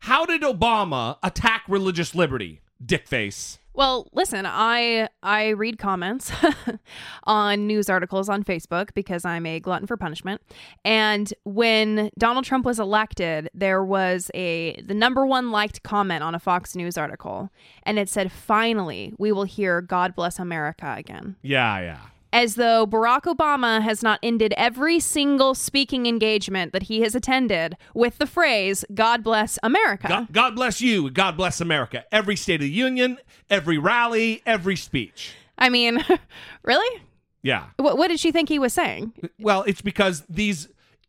How 0.00 0.24
did 0.24 0.40
Obama 0.40 1.18
attack 1.22 1.64
religious 1.68 2.14
liberty, 2.14 2.61
dickface? 2.84 3.58
Well, 3.74 4.08
listen, 4.12 4.44
I 4.46 5.08
I 5.22 5.48
read 5.50 5.78
comments 5.78 6.30
on 7.24 7.66
news 7.66 7.88
articles 7.88 8.28
on 8.28 8.44
Facebook 8.44 8.90
because 8.94 9.24
I'm 9.24 9.46
a 9.46 9.60
glutton 9.60 9.86
for 9.86 9.96
punishment. 9.96 10.42
And 10.84 11.32
when 11.44 12.10
Donald 12.18 12.44
Trump 12.44 12.66
was 12.66 12.78
elected, 12.78 13.48
there 13.54 13.82
was 13.82 14.30
a 14.34 14.78
the 14.82 14.94
number 14.94 15.24
one 15.24 15.50
liked 15.50 15.82
comment 15.82 16.22
on 16.22 16.34
a 16.34 16.38
Fox 16.38 16.76
News 16.76 16.98
article, 16.98 17.50
and 17.84 17.98
it 17.98 18.10
said, 18.10 18.30
"Finally, 18.30 19.14
we 19.18 19.32
will 19.32 19.44
hear 19.44 19.80
God 19.80 20.14
bless 20.14 20.38
America 20.38 20.94
again." 20.98 21.36
Yeah, 21.42 21.80
yeah. 21.80 22.00
As 22.32 22.54
though 22.54 22.86
Barack 22.86 23.22
Obama 23.22 23.82
has 23.82 24.02
not 24.02 24.18
ended 24.22 24.54
every 24.56 24.98
single 25.00 25.54
speaking 25.54 26.06
engagement 26.06 26.72
that 26.72 26.84
he 26.84 27.02
has 27.02 27.14
attended 27.14 27.76
with 27.94 28.18
the 28.18 28.26
phrase 28.26 28.84
"God 28.94 29.22
bless 29.22 29.58
America." 29.62 30.08
God, 30.08 30.32
God 30.32 30.54
bless 30.54 30.80
you. 30.80 31.10
God 31.10 31.36
bless 31.36 31.60
America. 31.60 32.04
Every 32.10 32.36
State 32.36 32.56
of 32.56 32.60
the 32.62 32.70
Union, 32.70 33.18
every 33.50 33.78
rally, 33.78 34.42
every 34.46 34.76
speech. 34.76 35.34
I 35.58 35.68
mean, 35.68 36.04
really? 36.62 37.02
Yeah. 37.42 37.66
What, 37.76 37.98
what 37.98 38.08
did 38.08 38.20
she 38.20 38.32
think 38.32 38.48
he 38.48 38.58
was 38.58 38.72
saying? 38.72 39.12
Well, 39.38 39.62
it's 39.64 39.82
because 39.82 40.22
these 40.28 40.68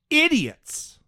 idiots, 0.09 0.99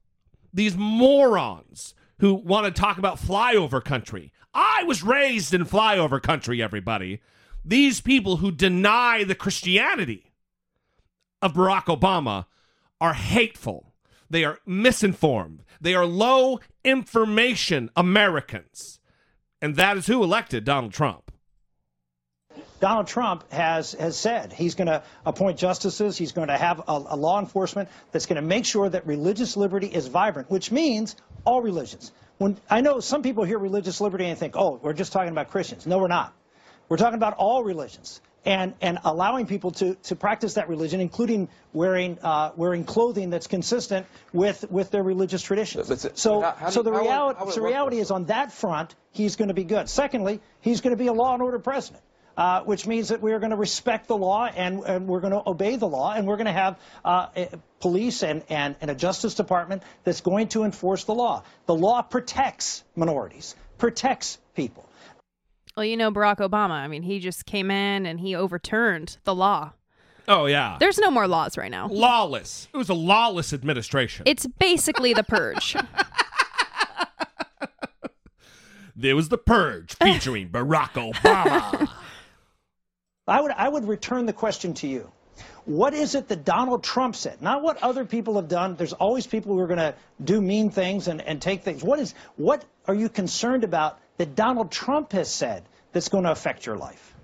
these 0.53 0.75
morons 0.77 1.93
who 2.19 2.33
want 2.33 2.65
to 2.65 2.81
talk 2.81 2.97
about 2.97 3.17
flyover 3.17 3.83
country. 3.83 4.31
I 4.53 4.83
was 4.83 5.03
raised 5.03 5.53
in 5.53 5.65
flyover 5.65 6.21
country, 6.21 6.61
everybody. 6.61 7.21
These 7.65 7.99
people 7.99 8.37
who 8.37 8.51
deny 8.51 9.23
the 9.23 9.33
Christianity 9.33 10.31
of 11.41 11.53
Barack 11.53 11.85
Obama 11.85 12.45
are 13.01 13.13
hateful. 13.13 13.93
They 14.29 14.43
are 14.43 14.59
misinformed. 14.65 15.63
They 15.81 15.95
are 15.95 16.05
low 16.05 16.59
information 16.83 17.89
Americans. 17.95 18.99
And 19.61 19.75
that 19.77 19.97
is 19.97 20.05
who 20.05 20.23
elected 20.23 20.63
Donald 20.63 20.93
Trump. 20.93 21.31
Donald 22.79 23.07
Trump 23.07 23.51
has, 23.51 23.93
has 23.93 24.15
said 24.15 24.53
he's 24.53 24.75
going 24.75 24.87
to 24.87 25.01
appoint 25.25 25.57
justices. 25.57 26.17
He's 26.17 26.33
going 26.33 26.49
to 26.49 26.57
have 26.57 26.79
a, 26.79 26.83
a 26.87 27.15
law 27.15 27.39
enforcement 27.39 27.89
that's 28.11 28.27
going 28.27 28.35
to 28.35 28.41
make 28.41 28.65
sure 28.65 28.87
that 28.87 29.07
religious 29.07 29.57
liberty 29.57 29.87
is 29.87 30.07
vibrant, 30.07 30.51
which 30.51 30.71
means 30.71 31.15
all 31.45 31.61
religions. 31.61 32.11
When 32.37 32.57
I 32.69 32.81
know 32.81 32.99
some 32.99 33.23
people 33.23 33.43
hear 33.43 33.57
religious 33.57 34.01
liberty 34.01 34.25
and 34.25 34.37
think, 34.37 34.55
oh, 34.55 34.79
we're 34.83 34.93
just 34.93 35.13
talking 35.13 35.31
about 35.31 35.49
Christians. 35.49 35.87
No, 35.87 35.97
we're 35.97 36.07
not. 36.07 36.33
We're 36.89 36.97
talking 36.97 37.15
about 37.15 37.33
all 37.35 37.63
religions 37.63 38.21
and, 38.45 38.75
and 38.79 38.99
allowing 39.03 39.47
people 39.47 39.71
to, 39.71 39.95
to 40.03 40.15
practice 40.15 40.53
that 40.53 40.69
religion, 40.69 41.01
including 41.01 41.49
wearing, 41.73 42.19
uh, 42.21 42.51
wearing 42.55 42.83
clothing 42.83 43.31
that's 43.31 43.47
consistent 43.47 44.05
with, 44.33 44.69
with 44.69 44.91
their 44.91 45.01
religious 45.03 45.41
traditions. 45.41 45.87
So, 46.15 46.41
how- 46.41 46.51
how 46.51 46.69
so 46.69 46.83
the 46.83 46.91
would- 46.91 47.01
reality, 47.01 47.39
how 47.39 47.45
would 47.45 47.51
it 47.51 47.55
so 47.55 47.63
reality 47.63 47.99
is 47.99 48.11
on 48.11 48.25
that 48.25 48.51
front, 48.51 48.93
he's 49.11 49.35
going 49.35 49.47
to 49.47 49.55
be 49.55 49.63
good. 49.63 49.89
Secondly, 49.89 50.41
he's 50.61 50.81
going 50.81 50.91
to 50.91 50.97
be 50.97 51.07
a 51.07 51.13
law 51.13 51.33
and 51.33 51.41
order 51.41 51.59
president. 51.59 52.03
Uh, 52.37 52.61
which 52.63 52.85
means 52.85 53.07
that 53.07 53.21
we 53.21 53.31
are 53.31 53.39
going 53.39 53.51
to 53.51 53.55
respect 53.55 54.09
the 54.09 54.17
law 54.17 54.45
and, 54.45 54.81
and 54.83 55.07
we're 55.07 55.21
going 55.21 55.31
to 55.31 55.41
obey 55.49 55.77
the 55.77 55.87
law 55.87 56.11
and 56.11 56.27
we're 56.27 56.35
going 56.35 56.47
to 56.47 56.51
have 56.51 56.77
uh, 57.05 57.27
police 57.79 58.23
and, 58.23 58.43
and, 58.49 58.75
and 58.81 58.91
a 58.91 58.93
justice 58.93 59.35
department 59.35 59.81
that's 60.03 60.19
going 60.19 60.49
to 60.49 60.65
enforce 60.65 61.05
the 61.05 61.13
law. 61.13 61.43
The 61.65 61.73
law 61.73 62.01
protects 62.01 62.83
minorities, 62.93 63.55
protects 63.77 64.37
people. 64.53 64.85
Well, 65.75 65.85
you 65.85 65.97
know 65.97 66.11
Barack 66.11 66.37
Obama. 66.37 66.71
I 66.71 66.87
mean, 66.87 67.03
he 67.03 67.19
just 67.19 67.45
came 67.45 67.69
in 67.69 68.05
and 68.05 68.19
he 68.19 68.33
overturned 68.35 69.17
the 69.25 69.35
law. 69.35 69.73
Oh, 70.27 70.45
yeah. 70.45 70.77
There's 70.79 70.97
no 70.97 71.11
more 71.11 71.27
laws 71.27 71.57
right 71.57 71.69
now. 71.69 71.87
Lawless. 71.87 72.67
It 72.73 72.77
was 72.77 72.89
a 72.89 72.93
lawless 72.93 73.53
administration. 73.53 74.23
It's 74.25 74.47
basically 74.57 75.13
the 75.13 75.23
purge. 75.23 75.75
There 78.97 79.15
was 79.15 79.27
The 79.27 79.37
Purge 79.37 79.93
featuring 79.95 80.49
Barack 80.49 80.91
Obama. 80.91 81.89
I 83.27 83.41
would, 83.41 83.51
I 83.51 83.67
would 83.67 83.87
return 83.87 84.25
the 84.25 84.33
question 84.33 84.73
to 84.75 84.87
you. 84.87 85.11
What 85.65 85.93
is 85.93 86.15
it 86.15 86.29
that 86.29 86.45
Donald 86.45 86.83
Trump 86.83 87.15
said? 87.15 87.41
Not 87.41 87.61
what 87.61 87.81
other 87.83 88.05
people 88.05 88.35
have 88.35 88.47
done. 88.47 88.75
There's 88.75 88.93
always 88.93 89.27
people 89.27 89.53
who 89.53 89.59
are 89.59 89.67
going 89.67 89.79
to 89.79 89.95
do 90.23 90.39
mean 90.39 90.69
things 90.69 91.09
and, 91.09 91.21
and 91.21 91.41
take 91.41 91.63
things. 91.63 91.83
What 91.83 91.99
is 91.99 92.13
what 92.37 92.63
are 92.87 92.95
you 92.95 93.09
concerned 93.09 93.65
about 93.65 93.99
that 94.17 94.35
Donald 94.35 94.71
Trump 94.71 95.11
has 95.11 95.33
said 95.33 95.63
that's 95.91 96.09
going 96.09 96.23
to 96.23 96.31
affect 96.31 96.65
your 96.65 96.77
life? 96.77 97.15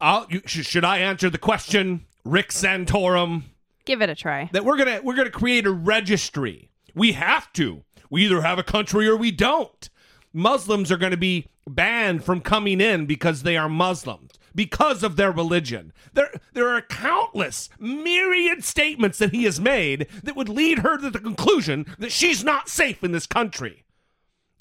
I'll, 0.00 0.26
you, 0.30 0.40
sh- 0.46 0.66
should 0.66 0.84
I 0.84 0.98
answer 0.98 1.28
the 1.28 1.38
question, 1.38 2.06
Rick 2.24 2.50
Santorum? 2.50 3.42
Give 3.84 4.02
it 4.02 4.08
a 4.08 4.14
try. 4.14 4.48
That 4.52 4.64
we're 4.64 4.76
gonna 4.76 5.00
we're 5.02 5.16
gonna 5.16 5.30
create 5.30 5.66
a 5.66 5.70
registry. 5.70 6.70
We 6.94 7.12
have 7.12 7.52
to. 7.54 7.82
We 8.08 8.24
either 8.24 8.40
have 8.42 8.58
a 8.58 8.62
country 8.62 9.06
or 9.06 9.16
we 9.16 9.30
don't. 9.30 9.88
Muslims 10.32 10.90
are 10.92 10.96
going 10.96 11.10
to 11.10 11.16
be 11.16 11.46
banned 11.68 12.24
from 12.24 12.40
coming 12.40 12.80
in 12.80 13.06
because 13.06 13.42
they 13.42 13.56
are 13.56 13.68
Muslims 13.68 14.32
because 14.54 15.02
of 15.02 15.16
their 15.16 15.32
religion. 15.32 15.92
There 16.12 16.30
there 16.52 16.68
are 16.68 16.82
countless 16.82 17.68
myriad 17.78 18.64
statements 18.64 19.18
that 19.18 19.32
he 19.32 19.44
has 19.44 19.60
made 19.60 20.06
that 20.22 20.36
would 20.36 20.48
lead 20.48 20.80
her 20.80 20.98
to 20.98 21.10
the 21.10 21.18
conclusion 21.18 21.86
that 21.98 22.12
she's 22.12 22.44
not 22.44 22.68
safe 22.68 23.02
in 23.04 23.12
this 23.12 23.26
country. 23.26 23.84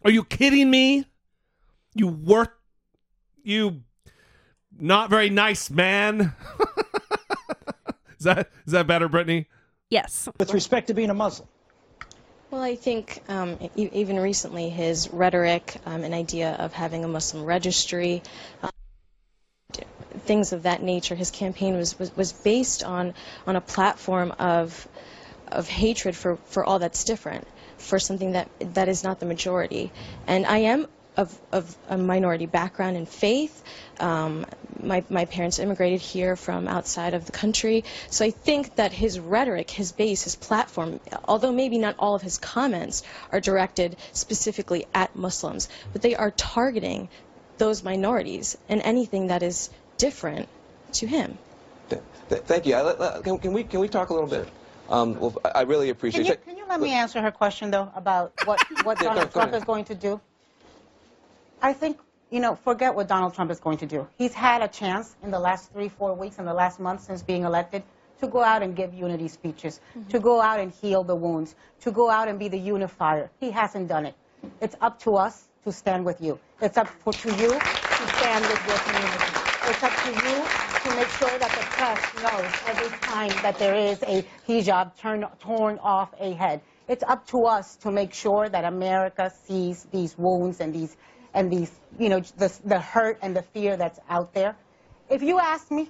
Are 0.03 0.11
you 0.11 0.23
kidding 0.23 0.69
me? 0.69 1.05
You 1.93 2.07
work, 2.07 2.59
you 3.43 3.83
not 4.79 5.09
very 5.09 5.29
nice 5.29 5.69
man. 5.69 6.33
is 8.17 8.23
that 8.23 8.49
is 8.65 8.73
that 8.73 8.87
better, 8.87 9.09
Brittany? 9.09 9.47
Yes. 9.89 10.29
With 10.37 10.53
respect 10.53 10.87
to 10.87 10.93
being 10.93 11.09
a 11.09 11.13
Muslim. 11.13 11.47
Well, 12.51 12.61
I 12.61 12.75
think 12.75 13.21
um, 13.27 13.57
e- 13.75 13.89
even 13.93 14.19
recently 14.19 14.69
his 14.69 15.09
rhetoric, 15.11 15.75
um, 15.85 16.03
an 16.03 16.13
idea 16.13 16.53
of 16.53 16.73
having 16.73 17.03
a 17.03 17.07
Muslim 17.07 17.45
registry, 17.45 18.23
um, 18.63 18.71
things 20.21 20.51
of 20.51 20.63
that 20.63 20.81
nature, 20.81 21.13
his 21.13 21.29
campaign 21.29 21.75
was, 21.75 21.97
was, 21.99 22.15
was 22.15 22.31
based 22.31 22.83
on, 22.83 23.13
on 23.45 23.55
a 23.55 23.61
platform 23.61 24.33
of, 24.39 24.87
of 25.51 25.67
hatred 25.67 26.15
for, 26.15 26.37
for 26.45 26.63
all 26.65 26.79
that's 26.79 27.03
different, 27.03 27.47
for 27.79 27.99
something 27.99 28.33
that, 28.33 28.49
that 28.59 28.89
is 28.89 29.03
not 29.03 29.19
the 29.19 29.25
majority. 29.25 29.91
And 30.27 30.45
I 30.45 30.59
am 30.59 30.87
of, 31.17 31.37
of 31.51 31.75
a 31.89 31.97
minority 31.97 32.45
background 32.45 32.95
in 32.95 33.05
faith. 33.05 33.63
Um, 33.99 34.45
my, 34.81 35.03
my 35.09 35.25
parents 35.25 35.59
immigrated 35.59 35.99
here 35.99 36.35
from 36.35 36.67
outside 36.67 37.13
of 37.13 37.25
the 37.25 37.33
country. 37.33 37.83
So 38.09 38.23
I 38.23 38.31
think 38.31 38.75
that 38.75 38.93
his 38.93 39.19
rhetoric, 39.19 39.69
his 39.69 39.91
base, 39.91 40.23
his 40.23 40.35
platform, 40.35 40.99
although 41.25 41.51
maybe 41.51 41.77
not 41.77 41.95
all 41.99 42.15
of 42.15 42.21
his 42.21 42.37
comments 42.37 43.03
are 43.31 43.41
directed 43.41 43.97
specifically 44.13 44.85
at 44.93 45.13
Muslims, 45.15 45.67
but 45.91 46.01
they 46.01 46.15
are 46.15 46.31
targeting 46.31 47.09
those 47.57 47.83
minorities 47.83 48.57
and 48.69 48.81
anything 48.81 49.27
that 49.27 49.43
is 49.43 49.69
different 49.97 50.47
to 50.93 51.07
him. 51.07 51.37
Th- 51.89 52.01
Thank 52.43 52.65
you. 52.65 52.75
Can, 53.23 53.39
can 53.39 53.53
we 53.53 53.63
can 53.63 53.79
we 53.79 53.87
talk 53.87 54.09
a 54.09 54.13
little 54.13 54.29
bit? 54.29 54.47
Um, 54.89 55.19
well, 55.19 55.35
I 55.45 55.49
I 55.59 55.61
really 55.61 55.87
Can 55.87 55.95
appreciate 55.97 56.25
you, 56.25 56.33
it. 56.33 56.43
can 56.45 56.57
you 56.57 56.65
let 56.67 56.81
me 56.81 56.91
answer 56.91 57.21
her 57.21 57.31
question, 57.31 57.71
though, 57.71 57.91
about 57.95 58.33
what, 58.45 58.59
what 58.83 59.01
Yeah, 59.01 59.09
Donald 59.09 59.31
go 59.33 59.39
Trump 59.39 59.51
ahead. 59.51 59.61
is 59.61 59.65
going 59.65 59.85
to 59.85 59.95
do? 59.95 60.21
I 61.61 61.73
think 61.73 61.99
you 62.31 62.39
know, 62.39 62.55
forget 62.55 62.93
what 62.93 63.07
Donald 63.07 63.33
Trump 63.33 63.51
is 63.51 63.59
going 63.59 63.77
to 63.79 63.85
do. 63.87 64.07
He's 64.17 64.33
had 64.33 64.61
a 64.61 64.67
chance 64.67 65.15
in 65.23 65.31
the 65.31 65.39
last 65.39 65.71
three, 65.71 65.89
four 65.89 66.13
weeks, 66.13 66.37
in 66.37 66.45
the 66.45 66.53
last 66.53 66.79
month 66.79 67.01
since 67.01 67.23
being 67.23 67.43
elected, 67.43 67.83
to 68.19 68.27
go 68.27 68.43
out 68.43 68.61
and 68.61 68.75
give 68.75 68.93
unity 68.93 69.27
speeches, 69.27 69.79
to 70.09 70.19
go 70.19 70.39
out 70.41 70.59
and 70.59 70.71
heal 70.71 71.03
the 71.03 71.15
wounds, 71.15 71.55
to 71.81 71.91
go 71.91 72.09
out 72.09 72.27
and 72.27 72.37
be 72.37 72.47
the 72.47 72.57
unifier. 72.59 73.31
He 73.39 73.49
hasn't 73.51 73.87
done 73.87 74.05
it. 74.05 74.15
It's 74.61 74.75
up 74.81 74.99
to 74.99 75.15
us 75.15 75.47
to 75.63 75.71
stand 75.71 76.05
with 76.05 76.21
you. 76.21 76.39
It's 76.61 76.77
up 76.77 76.87
for, 76.87 77.13
to 77.13 77.29
you 77.29 77.49
to 77.49 78.07
stand 78.17 78.45
with 78.45 78.67
your 78.67 78.77
community. 78.77 79.25
It's 79.69 79.83
up 79.83 79.95
to 80.03 80.11
you 80.11 80.68
to 80.83 80.95
make 80.95 81.09
sure 81.09 81.37
that 81.39 81.51
the 81.51 81.65
press 81.75 81.99
knows 82.23 82.51
every 82.67 82.97
time 82.99 83.29
that 83.43 83.57
there 83.59 83.75
is 83.75 84.01
a 84.03 84.25
hijab 84.47 84.97
turn, 84.97 85.25
torn 85.39 85.77
off 85.79 86.13
a 86.19 86.33
head. 86.33 86.61
It's 86.87 87.03
up 87.03 87.27
to 87.27 87.45
us 87.45 87.75
to 87.77 87.91
make 87.91 88.13
sure 88.13 88.47
that 88.47 88.63
America 88.63 89.31
sees 89.45 89.85
these 89.91 90.17
wounds 90.17 90.59
and 90.59 90.73
these 90.73 90.95
and 91.33 91.51
these, 91.51 91.71
you 91.99 92.09
know, 92.09 92.21
the, 92.37 92.51
the 92.65 92.79
hurt 92.79 93.19
and 93.21 93.35
the 93.35 93.41
fear 93.41 93.77
that's 93.77 93.99
out 94.09 94.33
there. 94.33 94.55
If 95.09 95.21
you 95.21 95.39
ask 95.39 95.69
me 95.69 95.89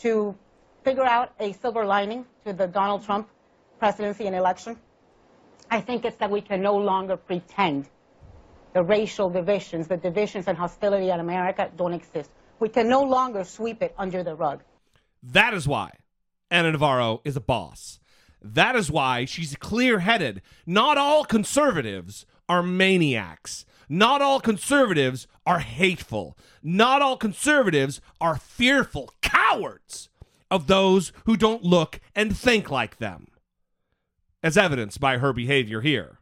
to 0.00 0.36
figure 0.84 1.04
out 1.04 1.32
a 1.40 1.52
silver 1.54 1.84
lining 1.84 2.24
to 2.44 2.52
the 2.52 2.66
Donald 2.66 3.04
Trump 3.04 3.28
presidency 3.78 4.26
and 4.26 4.36
election, 4.36 4.76
I 5.70 5.80
think 5.80 6.04
it's 6.04 6.16
that 6.18 6.30
we 6.30 6.40
can 6.40 6.62
no 6.62 6.76
longer 6.76 7.16
pretend 7.16 7.88
the 8.74 8.82
racial 8.82 9.30
divisions, 9.30 9.88
the 9.88 9.96
divisions 9.96 10.46
and 10.46 10.56
hostility 10.56 11.10
in 11.10 11.18
America 11.18 11.70
don't 11.76 11.94
exist. 11.94 12.30
We 12.58 12.68
can 12.68 12.88
no 12.88 13.02
longer 13.02 13.44
sweep 13.44 13.82
it 13.82 13.94
under 13.98 14.22
the 14.22 14.34
rug. 14.34 14.62
That 15.22 15.54
is 15.54 15.66
why 15.68 15.92
Ana 16.50 16.72
Navarro 16.72 17.20
is 17.24 17.36
a 17.36 17.40
boss. 17.40 18.00
That 18.42 18.76
is 18.76 18.90
why 18.90 19.24
she's 19.24 19.56
clear 19.56 19.98
headed. 20.00 20.42
Not 20.66 20.98
all 20.98 21.24
conservatives 21.24 22.26
are 22.48 22.62
maniacs. 22.62 23.66
Not 23.88 24.22
all 24.22 24.40
conservatives 24.40 25.26
are 25.44 25.60
hateful. 25.60 26.36
Not 26.62 27.02
all 27.02 27.16
conservatives 27.16 28.00
are 28.20 28.36
fearful 28.36 29.12
cowards 29.22 30.08
of 30.50 30.66
those 30.66 31.12
who 31.24 31.36
don't 31.36 31.64
look 31.64 32.00
and 32.14 32.36
think 32.36 32.70
like 32.70 32.98
them, 32.98 33.28
as 34.42 34.56
evidenced 34.56 35.00
by 35.00 35.18
her 35.18 35.32
behavior 35.32 35.80
here 35.80 36.20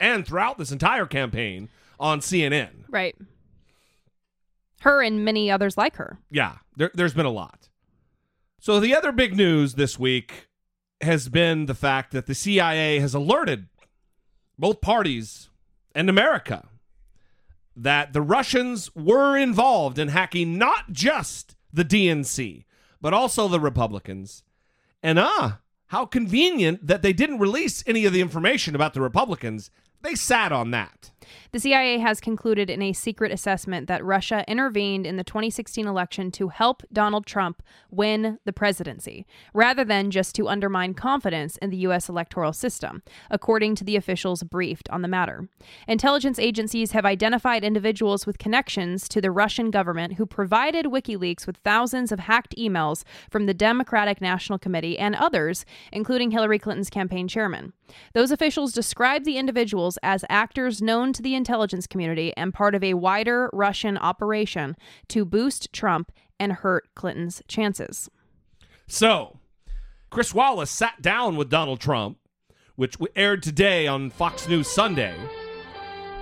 and 0.00 0.26
throughout 0.26 0.58
this 0.58 0.72
entire 0.72 1.06
campaign 1.06 1.68
on 2.00 2.20
CNN. 2.20 2.84
Right. 2.88 3.14
Her 4.80 5.02
and 5.02 5.24
many 5.24 5.50
others 5.50 5.76
like 5.76 5.96
her. 5.96 6.18
Yeah, 6.30 6.56
there, 6.76 6.90
there's 6.94 7.14
been 7.14 7.26
a 7.26 7.30
lot. 7.30 7.68
So 8.58 8.80
the 8.80 8.94
other 8.94 9.12
big 9.12 9.36
news 9.36 9.74
this 9.74 9.98
week 9.98 10.48
has 11.00 11.28
been 11.28 11.66
the 11.66 11.74
fact 11.74 12.12
that 12.12 12.26
the 12.26 12.34
CIA 12.34 12.98
has 12.98 13.14
alerted 13.14 13.68
both 14.58 14.80
parties 14.80 15.48
and 15.94 16.10
America 16.10 16.68
that 17.74 18.12
the 18.12 18.20
Russians 18.20 18.94
were 18.94 19.36
involved 19.36 19.98
in 19.98 20.08
hacking 20.08 20.58
not 20.58 20.92
just 20.92 21.56
the 21.72 21.84
DNC, 21.84 22.64
but 23.00 23.14
also 23.14 23.48
the 23.48 23.60
Republicans. 23.60 24.42
And 25.02 25.18
ah, 25.18 25.60
how 25.86 26.04
convenient 26.04 26.86
that 26.86 27.02
they 27.02 27.12
didn't 27.12 27.38
release 27.38 27.82
any 27.86 28.04
of 28.04 28.12
the 28.12 28.20
information 28.20 28.74
about 28.74 28.94
the 28.94 29.00
Republicans. 29.00 29.70
They 30.02 30.14
sat 30.14 30.52
on 30.52 30.70
that. 30.70 31.10
The 31.52 31.60
CIA 31.60 31.98
has 31.98 32.20
concluded 32.20 32.70
in 32.70 32.82
a 32.82 32.92
secret 32.92 33.32
assessment 33.32 33.88
that 33.88 34.04
Russia 34.04 34.44
intervened 34.48 35.06
in 35.06 35.16
the 35.16 35.24
2016 35.24 35.86
election 35.86 36.30
to 36.32 36.48
help 36.48 36.82
Donald 36.92 37.26
Trump 37.26 37.62
win 37.90 38.38
the 38.44 38.52
presidency, 38.52 39.26
rather 39.52 39.84
than 39.84 40.10
just 40.10 40.34
to 40.36 40.48
undermine 40.48 40.94
confidence 40.94 41.56
in 41.58 41.70
the 41.70 41.76
U.S. 41.78 42.08
electoral 42.08 42.52
system, 42.52 43.02
according 43.30 43.74
to 43.76 43.84
the 43.84 43.96
officials 43.96 44.42
briefed 44.42 44.88
on 44.90 45.02
the 45.02 45.08
matter. 45.08 45.48
Intelligence 45.86 46.38
agencies 46.38 46.92
have 46.92 47.04
identified 47.04 47.64
individuals 47.64 48.26
with 48.26 48.38
connections 48.38 49.08
to 49.08 49.20
the 49.20 49.30
Russian 49.30 49.70
government 49.70 50.14
who 50.14 50.26
provided 50.26 50.86
WikiLeaks 50.86 51.46
with 51.46 51.58
thousands 51.58 52.12
of 52.12 52.20
hacked 52.20 52.54
emails 52.56 53.04
from 53.30 53.46
the 53.46 53.54
Democratic 53.54 54.20
National 54.20 54.58
Committee 54.58 54.98
and 54.98 55.14
others, 55.14 55.64
including 55.92 56.30
Hillary 56.30 56.58
Clinton's 56.58 56.90
campaign 56.90 57.28
chairman. 57.28 57.72
Those 58.14 58.30
officials 58.30 58.72
described 58.72 59.24
the 59.24 59.36
individuals 59.36 59.98
as 60.02 60.24
actors 60.28 60.80
known 60.80 61.09
to 61.12 61.22
the 61.22 61.34
intelligence 61.34 61.86
community 61.86 62.32
and 62.36 62.54
part 62.54 62.74
of 62.74 62.84
a 62.84 62.94
wider 62.94 63.50
Russian 63.52 63.96
operation 63.98 64.76
to 65.08 65.24
boost 65.24 65.72
Trump 65.72 66.12
and 66.38 66.52
hurt 66.52 66.88
Clinton's 66.94 67.42
chances. 67.48 68.08
So, 68.86 69.38
Chris 70.10 70.34
Wallace 70.34 70.70
sat 70.70 71.00
down 71.00 71.36
with 71.36 71.50
Donald 71.50 71.80
Trump, 71.80 72.18
which 72.76 72.96
aired 73.14 73.42
today 73.42 73.86
on 73.86 74.10
Fox 74.10 74.48
News 74.48 74.68
Sunday, 74.68 75.14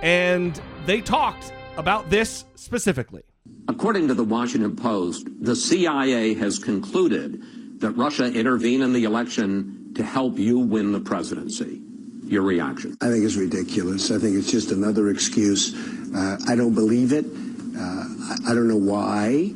and 0.01 0.61
they 0.85 1.01
talked 1.01 1.51
about 1.77 2.09
this 2.09 2.45
specifically. 2.55 3.23
According 3.67 4.07
to 4.09 4.13
the 4.13 4.23
Washington 4.23 4.75
Post, 4.75 5.27
the 5.39 5.55
CIA 5.55 6.33
has 6.35 6.59
concluded 6.59 7.41
that 7.79 7.91
Russia 7.91 8.25
intervened 8.31 8.83
in 8.83 8.93
the 8.93 9.05
election 9.05 9.91
to 9.95 10.03
help 10.03 10.37
you 10.37 10.59
win 10.59 10.91
the 10.91 10.99
presidency. 10.99 11.81
Your 12.29 12.43
reaction? 12.43 12.95
I 13.01 13.09
think 13.09 13.25
it's 13.25 13.37
ridiculous. 13.37 14.11
I 14.11 14.19
think 14.19 14.37
it's 14.37 14.51
just 14.51 14.71
another 14.71 15.09
excuse. 15.09 15.73
Uh, 16.13 16.37
I 16.47 16.55
don't 16.55 16.75
believe 16.75 17.11
it. 17.11 17.25
Uh, 17.25 17.79
I, 17.79 18.51
I, 18.51 18.53
don't 18.53 18.67
know 18.67 18.77
why. 18.77 19.51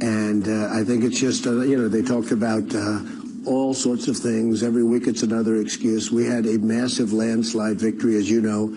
And 0.00 0.48
uh, 0.48 0.74
I 0.74 0.82
think 0.82 1.04
it's 1.04 1.20
just, 1.20 1.46
uh, 1.46 1.60
you 1.60 1.76
know, 1.76 1.86
they 1.86 2.02
talked 2.02 2.32
about 2.32 2.74
uh, 2.74 2.98
all 3.46 3.72
sorts 3.74 4.08
of 4.08 4.16
things. 4.16 4.64
Every 4.64 4.82
week 4.82 5.06
it's 5.06 5.22
another 5.22 5.60
excuse. 5.60 6.10
We 6.10 6.26
had 6.26 6.46
a 6.46 6.58
massive 6.58 7.12
landslide 7.12 7.78
victory, 7.78 8.16
as 8.16 8.28
you 8.28 8.40
know, 8.40 8.74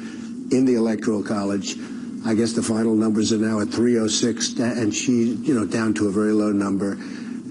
in 0.51 0.65
the 0.65 0.75
Electoral 0.75 1.23
College. 1.23 1.75
I 2.27 2.35
guess 2.35 2.53
the 2.53 2.61
final 2.61 2.93
numbers 2.93 3.33
are 3.33 3.37
now 3.37 3.61
at 3.61 3.69
306, 3.69 4.59
and 4.59 4.93
she, 4.93 5.33
you 5.41 5.55
know, 5.55 5.65
down 5.65 5.95
to 5.95 6.07
a 6.07 6.11
very 6.11 6.33
low 6.33 6.51
number. 6.51 6.99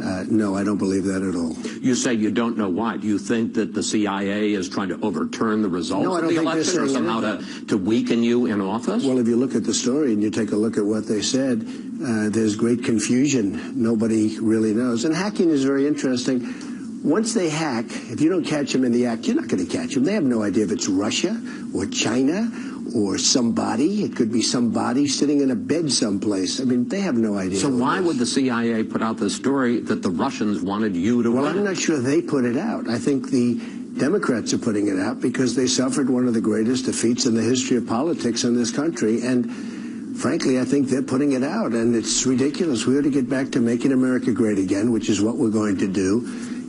Uh, 0.03 0.25
no, 0.29 0.55
I 0.55 0.63
don't 0.63 0.79
believe 0.79 1.05
that 1.05 1.23
at 1.23 1.35
all. 1.35 1.55
You 1.83 1.95
say 1.95 2.15
you 2.15 2.31
don't 2.31 2.57
know 2.57 2.69
why. 2.69 2.97
Do 2.97 3.07
you 3.07 3.19
think 3.19 3.55
that 3.55 3.75
the 3.75 3.83
CIA 3.83 4.53
is 4.53 4.69
trying 4.69 4.89
to 4.91 5.01
overturn 5.01 5.63
the 5.63 5.69
results 5.69 6.05
no, 6.05 6.17
of 6.17 6.29
the 6.29 6.37
election 6.37 6.81
or 6.81 6.89
somehow 6.89 7.21
to, 7.21 7.67
to 7.67 7.77
weaken 7.77 8.23
you 8.23 8.47
in 8.47 8.61
office? 8.61 9.05
Well, 9.05 9.19
if 9.19 9.27
you 9.27 9.37
look 9.37 9.55
at 9.55 9.65
the 9.65 9.75
story 9.75 10.13
and 10.13 10.23
you 10.23 10.31
take 10.31 10.53
a 10.53 10.57
look 10.57 10.77
at 10.77 10.85
what 10.85 11.07
they 11.07 11.21
said, 11.21 11.63
uh, 12.05 12.29
there's 12.29 12.55
great 12.55 12.85
confusion. 12.85 13.83
Nobody 13.83 14.39
really 14.39 14.73
knows. 14.73 15.05
And 15.05 15.15
hacking 15.15 15.51
is 15.51 15.65
very 15.65 15.87
interesting. 15.87 16.55
Once 17.03 17.35
they 17.35 17.49
hack, 17.49 17.87
if 17.89 18.21
you 18.21 18.29
don't 18.29 18.45
catch 18.45 18.73
them 18.73 18.85
in 18.85 18.93
the 18.93 19.07
act, 19.07 19.27
you're 19.27 19.37
not 19.37 19.49
going 19.49 19.65
to 19.65 19.71
catch 19.71 19.95
them. 19.95 20.05
They 20.05 20.15
have 20.15 20.25
no 20.25 20.43
idea 20.43 20.65
if 20.65 20.73
it's 20.73 20.89
Russia 20.89 21.41
or 21.75 21.87
China 21.87 22.51
or 22.95 23.19
somebody. 23.19 24.05
It 24.05 24.17
could 24.17 24.33
be 24.33 24.43
somebody 24.43 25.07
sitting 25.07 25.41
in 25.41 25.51
a 25.51 25.57
bed 25.57 25.93
someplace. 25.93 26.61
I 26.61 26.65
mean, 26.65 26.89
they 26.89 27.01
have 27.01 27.17
no 27.17 27.37
idea. 27.37 27.59
So 27.59 27.69
why 27.69 28.01
would 28.01 28.19
the 28.19 28.27
CIA 28.27 28.85
put 28.85 29.03
out 29.03 29.17
the 29.17 29.31
story 29.31 29.81
that 29.81 30.03
the 30.03 30.11
Russians 30.11 30.63
wanted 30.63 30.97
you 30.97 31.23
to 31.23 31.31
well, 31.31 31.45
win? 31.45 31.59
I'm 31.59 31.65
not 31.65 31.77
sure 31.77 31.99
they 31.99 32.23
put 32.23 32.45
it 32.45 32.57
out. 32.57 32.89
I 32.89 32.99
think 32.99 33.31
the 33.31 33.55
Democrats 33.99 34.53
are 34.55 34.59
putting 34.59 34.89
it 34.89 34.99
out 34.99 35.21
because 35.21 35.55
they 35.55 35.67
suffered 35.67 36.09
one 36.09 36.29
of 36.29 36.35
the 36.35 36.41
greatest 36.41 36.87
defeats 36.87 37.27
in 37.27 37.35
the 37.35 37.43
history 37.43 37.77
of 37.77 37.87
politics 37.87 38.45
in 38.45 38.55
this 38.57 38.71
country. 38.71 39.23
And 39.23 40.17
frankly, 40.17 40.59
I 40.61 40.65
think 40.65 40.89
they're 40.89 41.03
putting 41.03 41.33
it 41.33 41.43
out. 41.43 41.73
And 41.73 41.95
it's 41.95 42.25
ridiculous. 42.25 42.87
We 42.87 42.99
ought 42.99 43.03
to 43.03 43.11
get 43.11 43.29
back 43.29 43.51
to 43.53 43.61
making 43.61 43.93
America 43.93 44.33
great 44.33 44.59
again, 44.59 44.93
which 44.93 45.09
is 45.09 45.21
what 45.21 45.37
we're 45.37 45.51
going 45.51 45.79
to 45.79 45.89
do. 45.89 46.25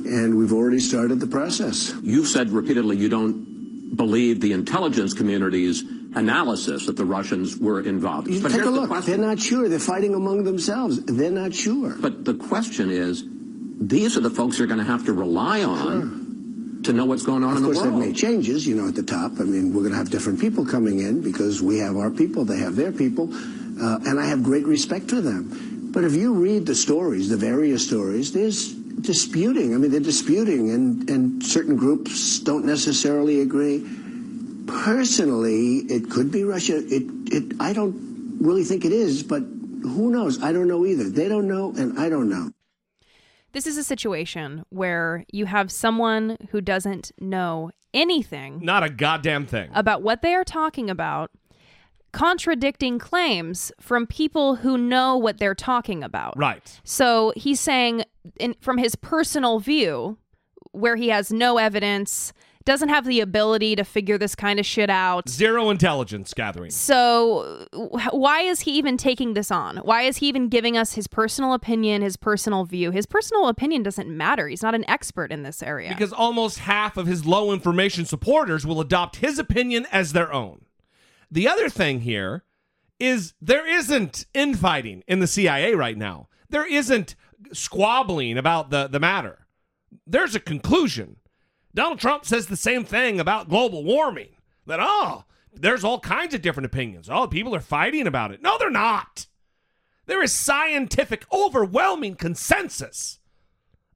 And 0.06 0.38
we've 0.38 0.54
already 0.54 0.80
started 0.80 1.20
the 1.20 1.28
process. 1.28 1.94
You've 2.02 2.28
said 2.28 2.50
repeatedly 2.50 2.98
you 2.98 3.10
don't 3.10 3.96
believe 3.96 4.40
the 4.40 4.54
intelligence 4.54 5.14
community's 5.14 5.84
analysis 6.16 6.86
that 6.88 6.98
the 6.98 7.06
Russians 7.06 7.58
were 7.58 7.82
involved. 7.82 8.28
You 8.28 8.42
but 8.42 8.52
take 8.52 8.64
a 8.64 8.70
look. 8.70 8.90
question. 8.90 9.20
They're 9.20 9.30
not 9.30 9.40
sure. 9.40 9.70
They're 9.70 9.80
fighting 9.80 10.16
among 10.16 10.44
themselves. 10.44 11.04
They're 11.06 11.32
not 11.32 11.54
sure. 11.54 11.96
But 12.00 12.26
the 12.26 12.34
question 12.34 12.90
is, 12.90 13.24
these 13.80 14.18
are 14.18 14.22
the 14.22 14.30
folks 14.30 14.58
you're 14.58 14.68
going 14.68 14.80
to 14.80 14.86
have 14.86 15.06
to 15.06 15.14
rely 15.14 15.64
on 15.64 16.82
to 16.84 16.94
know 16.94 17.06
what's 17.06 17.24
going 17.24 17.44
on 17.44 17.52
Of 17.52 17.58
in 17.58 17.64
the 17.64 17.68
course, 17.70 17.82
they've 17.82 17.92
world. 17.92 18.06
made 18.06 18.16
changes, 18.16 18.66
you 18.66 18.76
know, 18.76 18.88
at 18.88 18.96
the 18.96 19.04
top. 19.04 19.34
I 19.40 19.44
mean, 19.44 19.74
we're 19.74 19.82
going 19.82 19.92
to 19.92 19.98
have 19.98 20.10
different 20.10 20.40
people 20.40 20.66
coming 20.66 21.00
in 21.00 21.22
because 21.22 21.62
we 21.62 21.78
have 21.80 21.96
our 21.98 22.10
people, 22.10 22.46
they 22.46 22.60
have 22.60 22.76
their 22.76 22.92
people, 22.92 23.30
uh, 23.34 24.00
and 24.06 24.20
I 24.20 24.26
have 24.26 24.44
great 24.44 24.66
respect 24.66 25.10
for 25.10 25.22
them. 25.22 25.92
But 25.92 26.04
if 26.04 26.14
you 26.14 26.34
read 26.34 26.66
the 26.66 26.76
stories, 26.76 27.30
the 27.30 27.38
various 27.38 27.86
stories, 27.86 28.32
there's 28.32 28.74
disputing. 28.74 29.74
I 29.74 29.78
mean, 29.78 29.92
they're 29.92 30.00
disputing, 30.00 30.72
and, 30.72 31.10
and 31.10 31.44
certain 31.44 31.76
groups 31.76 32.40
don't 32.40 32.66
necessarily 32.66 33.42
agree. 33.42 33.86
Personally, 34.70 35.78
it 35.90 36.10
could 36.10 36.32
be 36.32 36.44
Russia. 36.44 36.78
It, 36.78 37.04
it, 37.34 37.54
I 37.60 37.74
don't 37.74 38.38
really 38.40 38.64
think 38.64 38.86
it 38.86 38.92
is, 38.92 39.24
but 39.24 39.40
who 39.40 40.12
knows? 40.12 40.42
I 40.42 40.52
don't 40.52 40.68
know 40.68 40.86
either. 40.86 41.10
They 41.10 41.28
don't 41.28 41.48
know, 41.48 41.74
and 41.78 42.00
I 42.00 42.10
don't 42.10 42.30
know. 42.30 42.52
This 43.52 43.66
is 43.66 43.78
a 43.78 43.84
situation 43.84 44.64
where 44.70 45.26
you 45.32 45.48
have 45.48 45.72
someone 45.72 46.38
who 46.52 46.62
doesn't 46.62 47.12
know 47.20 47.72
anything 47.94 48.60
Not 48.64 48.84
a 48.84 48.90
goddamn 48.90 49.48
thing. 49.48 49.72
about 49.74 50.04
what 50.04 50.22
they 50.22 50.36
are 50.36 50.44
talking 50.44 50.90
about, 50.90 51.32
contradicting 52.12 53.00
claims 53.00 53.72
from 53.80 54.06
people 54.06 54.58
who 54.58 54.78
know 54.78 55.18
what 55.18 55.40
they're 55.40 55.56
talking 55.56 56.04
about. 56.04 56.38
Right. 56.38 56.80
So 56.84 57.34
he's 57.36 57.60
saying, 57.60 58.04
in, 58.40 58.56
from 58.62 58.78
his 58.78 58.96
personal 58.96 59.60
view, 59.60 60.18
where 60.72 60.96
he 60.96 61.10
has 61.10 61.32
no 61.32 61.58
evidence, 61.58 62.34
doesn't 62.70 62.90
have 62.90 63.06
the 63.06 63.20
ability 63.20 63.76
to 63.76 63.84
figure 63.84 64.18
this 64.18 64.36
kind 64.36 64.60
of 64.60 64.66
shit 64.66 64.90
out. 64.90 65.28
Zero 65.28 65.72
intelligence 65.72 66.34
gathering. 66.36 66.70
So, 66.70 67.66
why 68.12 68.42
is 68.42 68.62
he 68.62 68.72
even 68.74 68.96
taking 68.96 69.34
this 69.34 69.50
on? 69.50 69.78
Why 69.78 70.04
is 70.04 70.18
he 70.18 70.28
even 70.28 70.50
giving 70.50 70.78
us 70.78 70.94
his 70.94 71.08
personal 71.08 71.54
opinion, 71.54 72.04
his 72.04 72.16
personal 72.16 72.66
view? 72.66 72.92
His 72.92 73.08
personal 73.08 73.48
opinion 73.48 73.82
doesn't 73.82 74.08
matter. 74.08 74.48
He's 74.48 74.62
not 74.62 74.76
an 74.76 74.88
expert 74.88 75.32
in 75.32 75.42
this 75.42 75.64
area. 75.64 75.90
Because 75.90 76.14
almost 76.14 76.60
half 76.60 76.96
of 76.96 77.08
his 77.08 77.26
low 77.26 77.52
information 77.52 78.06
supporters 78.06 78.68
will 78.68 78.80
adopt 78.80 79.16
his 79.16 79.40
opinion 79.40 79.88
as 79.92 80.14
their 80.14 80.32
own. 80.32 80.66
The 81.32 81.48
other 81.48 81.70
thing 81.70 82.02
here 82.02 82.44
is 83.00 83.34
there 83.42 83.68
isn't 83.68 84.28
infighting 84.36 85.04
in 85.08 85.20
the 85.20 85.28
CIA 85.28 85.74
right 85.74 85.98
now. 85.98 86.28
There 86.50 86.68
isn't 86.68 87.16
squabbling 87.52 88.38
about 88.38 88.70
the, 88.70 88.88
the 88.88 89.00
matter. 89.00 89.48
There's 90.06 90.36
a 90.36 90.40
conclusion. 90.40 91.16
Donald 91.74 92.00
Trump 92.00 92.26
says 92.26 92.48
the 92.48 92.56
same 92.56 92.84
thing 92.84 93.20
about 93.20 93.50
global 93.50 93.84
warming 93.84 94.30
that, 94.66 94.80
oh, 94.82 95.26
there's 95.54 95.84
all 95.84 96.00
kinds 96.00 96.34
of 96.34 96.42
different 96.42 96.66
opinions. 96.66 97.10
Oh, 97.10 97.28
people 97.28 97.56
are 97.56 97.60
fighting 97.60 98.08
about 98.08 98.32
it. 98.32 98.42
No, 98.42 98.58
they're 98.58 98.70
not. 98.70 99.28
There 100.06 100.24
is 100.24 100.34
scientific, 100.34 101.26
overwhelming 101.32 102.16
consensus 102.16 103.20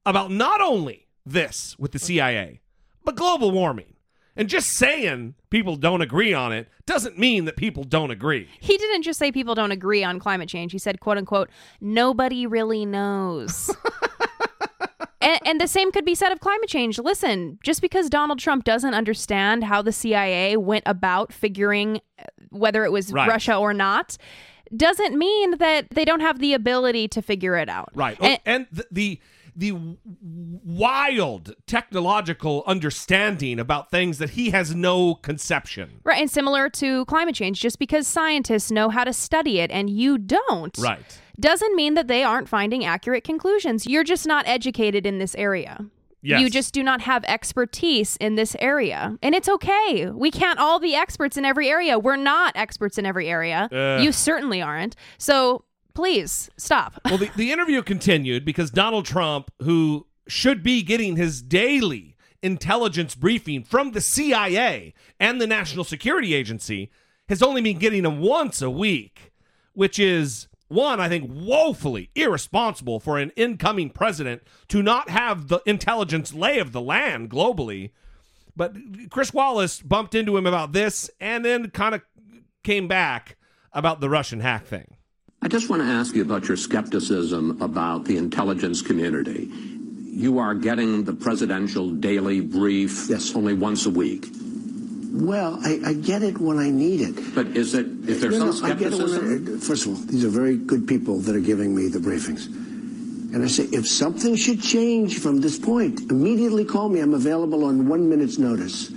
about 0.06 0.30
not 0.30 0.60
only 0.60 1.08
this 1.26 1.76
with 1.78 1.92
the 1.92 1.98
CIA, 1.98 2.60
but 3.04 3.16
global 3.16 3.50
warming. 3.50 3.94
And 4.36 4.48
just 4.48 4.70
saying 4.70 5.34
people 5.48 5.76
don't 5.76 6.02
agree 6.02 6.34
on 6.34 6.52
it 6.52 6.68
doesn't 6.86 7.18
mean 7.18 7.44
that 7.44 7.56
people 7.56 7.84
don't 7.84 8.10
agree. 8.10 8.48
He 8.60 8.76
didn't 8.76 9.02
just 9.02 9.18
say 9.18 9.30
people 9.30 9.54
don't 9.54 9.70
agree 9.70 10.02
on 10.02 10.18
climate 10.18 10.48
change. 10.48 10.72
He 10.72 10.78
said, 10.78 11.00
quote 11.00 11.18
unquote, 11.18 11.50
nobody 11.80 12.46
really 12.46 12.84
knows. 12.84 13.74
and, 15.24 15.40
and 15.44 15.60
the 15.60 15.66
same 15.68 15.90
could 15.92 16.04
be 16.04 16.14
said 16.14 16.30
of 16.32 16.40
climate 16.40 16.68
change. 16.68 16.98
Listen, 16.98 17.58
just 17.64 17.80
because 17.80 18.08
Donald 18.10 18.38
Trump 18.38 18.64
doesn't 18.64 18.94
understand 18.94 19.64
how 19.64 19.82
the 19.82 19.92
CIA 19.92 20.56
went 20.56 20.84
about 20.86 21.32
figuring 21.32 22.00
uh, 22.18 22.24
whether 22.50 22.84
it 22.84 22.92
was 22.92 23.12
Right. 23.12 23.28
Russia 23.28 23.56
or 23.56 23.74
not, 23.74 24.16
doesn't 24.76 25.16
mean 25.16 25.58
that 25.58 25.90
they 25.90 26.04
don't 26.04 26.20
have 26.20 26.38
the 26.38 26.52
ability 26.54 27.08
to 27.08 27.22
figure 27.22 27.56
it 27.56 27.68
out. 27.68 27.90
Right. 27.94 28.16
And- 28.20 28.38
and 28.44 28.66
the, 28.72 28.86
the 28.90 29.20
the 29.56 29.70
wild 30.64 31.54
technological 31.66 32.64
understanding 32.66 33.60
about 33.60 33.90
things 33.90 34.18
that 34.18 34.30
he 34.30 34.50
has 34.50 34.74
no 34.74 35.14
conception. 35.14 36.00
Right, 36.04 36.20
and 36.20 36.30
similar 36.30 36.68
to 36.70 37.04
climate 37.06 37.34
change, 37.34 37.60
just 37.60 37.78
because 37.78 38.06
scientists 38.06 38.70
know 38.70 38.88
how 38.88 39.04
to 39.04 39.12
study 39.12 39.60
it 39.60 39.70
and 39.70 39.88
you 39.90 40.18
don't, 40.18 40.76
Right. 40.78 41.20
Doesn't 41.38 41.74
mean 41.74 41.94
that 41.94 42.08
they 42.08 42.22
aren't 42.22 42.48
finding 42.48 42.84
accurate 42.84 43.24
conclusions. 43.24 43.86
You're 43.86 44.04
just 44.04 44.26
not 44.26 44.46
educated 44.46 45.06
in 45.06 45.18
this 45.18 45.34
area. 45.34 45.86
Yes. 46.22 46.40
You 46.40 46.48
just 46.48 46.72
do 46.72 46.82
not 46.82 47.02
have 47.02 47.22
expertise 47.24 48.16
in 48.16 48.34
this 48.34 48.56
area. 48.58 49.18
And 49.22 49.34
it's 49.34 49.48
okay. 49.48 50.10
We 50.10 50.30
can't 50.30 50.58
all 50.58 50.80
be 50.80 50.94
experts 50.94 51.36
in 51.36 51.44
every 51.44 51.68
area. 51.68 51.98
We're 51.98 52.16
not 52.16 52.56
experts 52.56 52.96
in 52.96 53.04
every 53.04 53.28
area. 53.28 53.68
Ugh. 53.70 54.02
You 54.02 54.10
certainly 54.10 54.62
aren't. 54.62 54.96
So 55.18 55.64
please 55.92 56.50
stop. 56.56 56.98
Well, 57.04 57.18
the, 57.18 57.30
the 57.36 57.52
interview 57.52 57.82
continued 57.82 58.44
because 58.46 58.70
Donald 58.70 59.04
Trump, 59.04 59.50
who 59.62 60.06
should 60.26 60.62
be 60.62 60.82
getting 60.82 61.16
his 61.16 61.42
daily 61.42 62.16
intelligence 62.42 63.14
briefing 63.14 63.62
from 63.62 63.92
the 63.92 64.00
CIA 64.00 64.94
and 65.20 65.40
the 65.40 65.46
National 65.46 65.84
Security 65.84 66.32
Agency, 66.32 66.90
has 67.28 67.42
only 67.42 67.60
been 67.60 67.78
getting 67.78 68.02
them 68.02 68.20
once 68.20 68.62
a 68.62 68.70
week, 68.70 69.32
which 69.74 69.98
is 69.98 70.48
one, 70.74 71.00
I 71.00 71.08
think, 71.08 71.30
woefully 71.32 72.10
irresponsible 72.14 73.00
for 73.00 73.18
an 73.18 73.30
incoming 73.36 73.90
president 73.90 74.42
to 74.68 74.82
not 74.82 75.08
have 75.08 75.48
the 75.48 75.60
intelligence 75.64 76.34
lay 76.34 76.58
of 76.58 76.72
the 76.72 76.80
land 76.80 77.30
globally. 77.30 77.90
But 78.56 78.76
Chris 79.10 79.32
Wallace 79.32 79.80
bumped 79.80 80.14
into 80.14 80.36
him 80.36 80.46
about 80.46 80.72
this 80.72 81.10
and 81.20 81.44
then 81.44 81.70
kind 81.70 81.94
of 81.94 82.02
came 82.62 82.88
back 82.88 83.36
about 83.72 84.00
the 84.00 84.08
Russian 84.10 84.40
hack 84.40 84.66
thing. 84.66 84.96
I 85.42 85.48
just 85.48 85.68
want 85.68 85.82
to 85.82 85.88
ask 85.88 86.14
you 86.14 86.22
about 86.22 86.48
your 86.48 86.56
skepticism 86.56 87.60
about 87.60 88.04
the 88.04 88.16
intelligence 88.16 88.80
community. 88.80 89.50
You 90.04 90.38
are 90.38 90.54
getting 90.54 91.04
the 91.04 91.12
presidential 91.12 91.90
daily 91.90 92.40
brief 92.40 93.08
yes, 93.10 93.34
only 93.34 93.52
once 93.52 93.84
a 93.84 93.90
week. 93.90 94.26
Well, 95.14 95.60
I, 95.62 95.80
I 95.86 95.92
get 95.94 96.24
it 96.24 96.38
when 96.38 96.58
I 96.58 96.70
need 96.70 97.00
it. 97.00 97.34
But 97.36 97.46
is 97.56 97.74
it 97.74 97.86
is 98.08 98.20
there 98.20 98.30
No, 98.32 98.50
some 98.50 98.68
no, 98.68 98.74
I 98.74 98.76
get 98.76 98.92
it 98.92 98.98
when 98.98 99.08
skepticism? 99.08 99.56
I- 99.56 99.64
first 99.64 99.86
of 99.86 99.92
all, 99.92 99.98
these 100.06 100.24
are 100.24 100.28
very 100.28 100.56
good 100.56 100.88
people 100.88 101.20
that 101.20 101.36
are 101.36 101.40
giving 101.40 101.72
me 101.74 101.86
the 101.88 102.00
briefings. 102.00 102.46
And 103.32 103.42
I 103.42 103.46
say, 103.46 103.64
if 103.64 103.86
something 103.88 104.34
should 104.34 104.60
change 104.60 105.18
from 105.20 105.40
this 105.40 105.58
point, 105.58 106.10
immediately 106.10 106.64
call 106.64 106.88
me. 106.88 107.00
I'm 107.00 107.14
available 107.14 107.64
on 107.64 107.88
one 107.88 108.08
minute's 108.08 108.38
notice. 108.38 108.90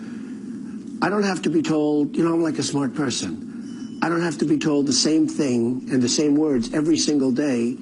I 1.01 1.09
don't 1.09 1.23
have 1.23 1.41
to 1.43 1.49
be 1.51 1.61
told, 1.61 2.15
you 2.17 2.23
know, 2.23 2.33
I'm 2.33 2.41
like 2.43 2.57
a 2.57 2.63
smart 2.63 2.95
person. 2.95 3.99
I 4.01 4.09
don't 4.09 4.21
have 4.21 4.37
to 4.39 4.45
be 4.45 4.57
told 4.57 4.85
the 4.87 4.93
same 4.93 5.27
thing 5.27 5.87
and 5.91 6.01
the 6.01 6.09
same 6.09 6.35
words 6.35 6.73
every 6.73 6.97
single 6.97 7.31
day 7.31 7.77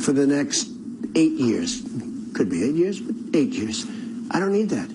for 0.00 0.12
the 0.12 0.26
next 0.26 0.68
eight 1.14 1.32
years. 1.32 1.82
Could 2.34 2.48
be 2.50 2.64
eight 2.64 2.74
years, 2.74 3.00
but 3.00 3.14
eight 3.34 3.52
years. 3.52 3.86
I 4.30 4.40
don't 4.40 4.52
need 4.52 4.68
that. 4.70 4.88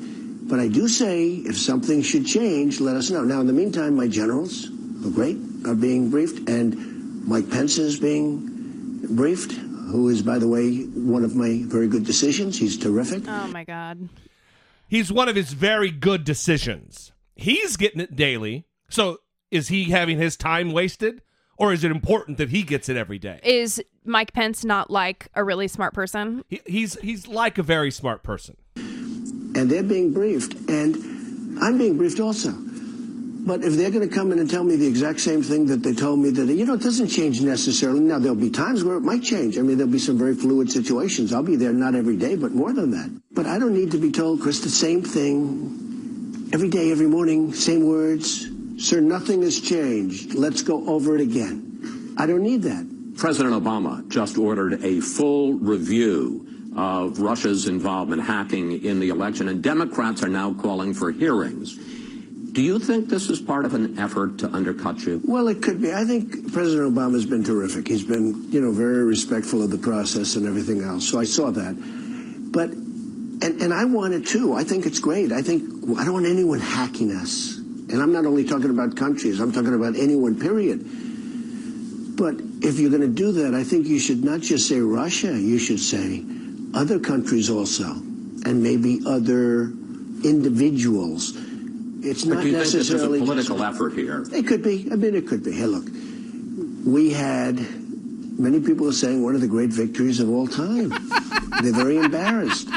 But 0.51 0.59
I 0.59 0.67
do 0.67 0.89
say 0.89 1.29
if 1.29 1.57
something 1.57 2.01
should 2.01 2.25
change, 2.25 2.81
let 2.81 2.97
us 2.97 3.09
know. 3.09 3.23
Now, 3.23 3.39
in 3.39 3.47
the 3.47 3.53
meantime, 3.53 3.95
my 3.95 4.09
generals 4.09 4.67
are 5.05 5.09
great, 5.09 5.37
are 5.65 5.73
being 5.73 6.09
briefed, 6.09 6.49
and 6.49 7.25
Mike 7.25 7.49
Pence 7.49 7.77
is 7.77 7.97
being 7.97 8.99
briefed, 9.15 9.53
who 9.53 10.09
is, 10.09 10.21
by 10.21 10.39
the 10.39 10.49
way, 10.49 10.81
one 10.81 11.23
of 11.23 11.37
my 11.37 11.61
very 11.67 11.87
good 11.87 12.05
decisions. 12.05 12.59
He's 12.59 12.77
terrific. 12.77 13.23
Oh 13.29 13.47
my 13.47 13.63
God. 13.63 14.09
He's 14.89 15.09
one 15.09 15.29
of 15.29 15.37
his 15.37 15.53
very 15.53 15.89
good 15.89 16.25
decisions. 16.25 17.13
He's 17.33 17.77
getting 17.77 18.01
it 18.01 18.17
daily. 18.17 18.65
So 18.89 19.19
is 19.51 19.69
he 19.69 19.85
having 19.85 20.17
his 20.17 20.35
time 20.35 20.73
wasted? 20.73 21.21
Or 21.55 21.71
is 21.71 21.85
it 21.85 21.91
important 21.91 22.37
that 22.39 22.49
he 22.49 22.63
gets 22.63 22.89
it 22.89 22.97
every 22.97 23.19
day? 23.19 23.39
Is 23.41 23.81
Mike 24.03 24.33
Pence 24.33 24.65
not 24.65 24.91
like 24.91 25.29
a 25.33 25.45
really 25.45 25.69
smart 25.69 25.93
person? 25.93 26.43
He, 26.49 26.59
he's 26.65 26.99
he's 26.99 27.27
like 27.27 27.57
a 27.57 27.63
very 27.63 27.91
smart 27.91 28.21
person. 28.21 28.57
And 29.55 29.69
they're 29.69 29.83
being 29.83 30.13
briefed, 30.13 30.69
and 30.69 31.59
I'm 31.61 31.77
being 31.77 31.97
briefed 31.97 32.19
also. 32.19 32.53
But 33.43 33.63
if 33.63 33.73
they're 33.73 33.89
going 33.89 34.07
to 34.07 34.13
come 34.13 34.31
in 34.31 34.37
and 34.37 34.47
tell 34.47 34.63
me 34.63 34.75
the 34.75 34.85
exact 34.85 35.19
same 35.19 35.41
thing 35.41 35.65
that 35.65 35.81
they 35.81 35.93
told 35.93 36.19
me 36.19 36.29
that, 36.29 36.45
you 36.45 36.63
know, 36.63 36.75
it 36.75 36.81
doesn't 36.81 37.07
change 37.07 37.41
necessarily. 37.41 37.99
Now, 37.99 38.19
there'll 38.19 38.35
be 38.35 38.51
times 38.51 38.83
where 38.83 38.97
it 38.97 39.01
might 39.01 39.23
change. 39.23 39.57
I 39.57 39.61
mean, 39.61 39.77
there'll 39.77 39.91
be 39.91 39.97
some 39.97 40.17
very 40.17 40.35
fluid 40.35 40.71
situations. 40.71 41.33
I'll 41.33 41.41
be 41.41 41.55
there 41.55 41.73
not 41.73 41.95
every 41.95 42.17
day, 42.17 42.35
but 42.35 42.51
more 42.51 42.71
than 42.71 42.91
that. 42.91 43.09
But 43.31 43.47
I 43.47 43.57
don't 43.57 43.73
need 43.73 43.89
to 43.91 43.97
be 43.97 44.11
told, 44.11 44.41
Chris, 44.41 44.59
the 44.59 44.69
same 44.69 45.01
thing 45.01 46.49
every 46.53 46.69
day, 46.69 46.91
every 46.91 47.07
morning, 47.07 47.51
same 47.51 47.87
words. 47.87 48.47
Sir, 48.77 48.99
nothing 48.99 49.41
has 49.41 49.59
changed. 49.59 50.35
Let's 50.35 50.61
go 50.61 50.87
over 50.87 51.15
it 51.15 51.21
again. 51.21 52.13
I 52.17 52.27
don't 52.27 52.43
need 52.43 52.61
that. 52.63 53.15
President 53.17 53.55
Obama 53.55 54.07
just 54.07 54.37
ordered 54.37 54.83
a 54.83 54.99
full 54.99 55.53
review 55.53 56.47
of 56.75 57.19
Russia's 57.19 57.67
involvement 57.67 58.23
hacking 58.23 58.83
in 58.83 58.99
the 58.99 59.09
election, 59.09 59.49
and 59.49 59.61
Democrats 59.61 60.23
are 60.23 60.29
now 60.29 60.53
calling 60.53 60.93
for 60.93 61.11
hearings. 61.11 61.77
Do 62.51 62.61
you 62.61 62.79
think 62.79 63.07
this 63.07 63.29
is 63.29 63.39
part 63.39 63.65
of 63.65 63.73
an 63.73 63.97
effort 63.97 64.37
to 64.39 64.49
undercut 64.53 65.05
you? 65.05 65.21
Well, 65.23 65.47
it 65.47 65.61
could 65.61 65.81
be. 65.81 65.93
I 65.93 66.03
think 66.03 66.51
President 66.51 66.93
Obama's 66.93 67.25
been 67.25 67.43
terrific. 67.43 67.87
He's 67.87 68.03
been, 68.03 68.51
you 68.51 68.59
know, 68.59 68.71
very 68.71 69.05
respectful 69.05 69.63
of 69.63 69.69
the 69.69 69.77
process 69.77 70.35
and 70.35 70.45
everything 70.45 70.81
else. 70.81 71.07
So 71.07 71.19
I 71.19 71.23
saw 71.23 71.51
that. 71.51 71.75
But, 72.51 72.71
and, 72.71 73.61
and 73.61 73.73
I 73.73 73.85
want 73.85 74.13
it 74.13 74.27
too. 74.27 74.53
I 74.53 74.65
think 74.65 74.85
it's 74.85 74.99
great. 74.99 75.31
I 75.31 75.41
think, 75.41 75.63
I 75.97 76.03
don't 76.03 76.13
want 76.13 76.25
anyone 76.25 76.59
hacking 76.59 77.11
us. 77.13 77.57
And 77.57 78.01
I'm 78.01 78.11
not 78.11 78.25
only 78.25 78.43
talking 78.43 78.69
about 78.69 78.97
countries, 78.97 79.39
I'm 79.39 79.53
talking 79.53 79.73
about 79.73 79.95
anyone, 79.95 80.37
period. 80.37 80.85
But 82.17 82.35
if 82.61 82.79
you're 82.79 82.89
going 82.89 83.01
to 83.01 83.07
do 83.07 83.31
that, 83.31 83.53
I 83.53 83.63
think 83.63 83.87
you 83.87 83.97
should 83.97 84.25
not 84.25 84.41
just 84.41 84.67
say 84.67 84.79
Russia, 84.79 85.37
you 85.37 85.57
should 85.57 85.79
say 85.79 86.23
other 86.73 86.99
countries 86.99 87.49
also, 87.49 87.85
and 88.45 88.61
maybe 88.63 89.01
other 89.05 89.63
individuals. 90.23 91.33
It's 92.03 92.23
But 92.25 92.35
not 92.35 92.41
do 92.43 92.47
you 92.49 92.53
think 92.55 92.63
this 92.63 92.73
a 92.73 92.77
necessarily 92.77 93.19
just- 93.19 93.29
political 93.29 93.63
effort 93.63 93.93
here? 93.93 94.23
it 94.33 94.47
could 94.47 94.63
be. 94.63 94.87
I 94.91 94.95
mean, 94.95 95.15
it 95.15 95.27
could 95.27 95.43
be. 95.43 95.51
Hey, 95.51 95.65
look, 95.65 95.85
we 96.85 97.11
had 97.11 97.59
many 98.39 98.59
people 98.59 98.87
are 98.87 98.93
saying 98.93 99.23
one 99.23 99.35
of 99.35 99.41
the 99.41 99.47
great 99.47 99.69
victories 99.69 100.19
of 100.19 100.29
all 100.29 100.47
time. 100.47 100.89
They're 101.61 101.73
very 101.73 101.97
embarrassed. 101.97 102.67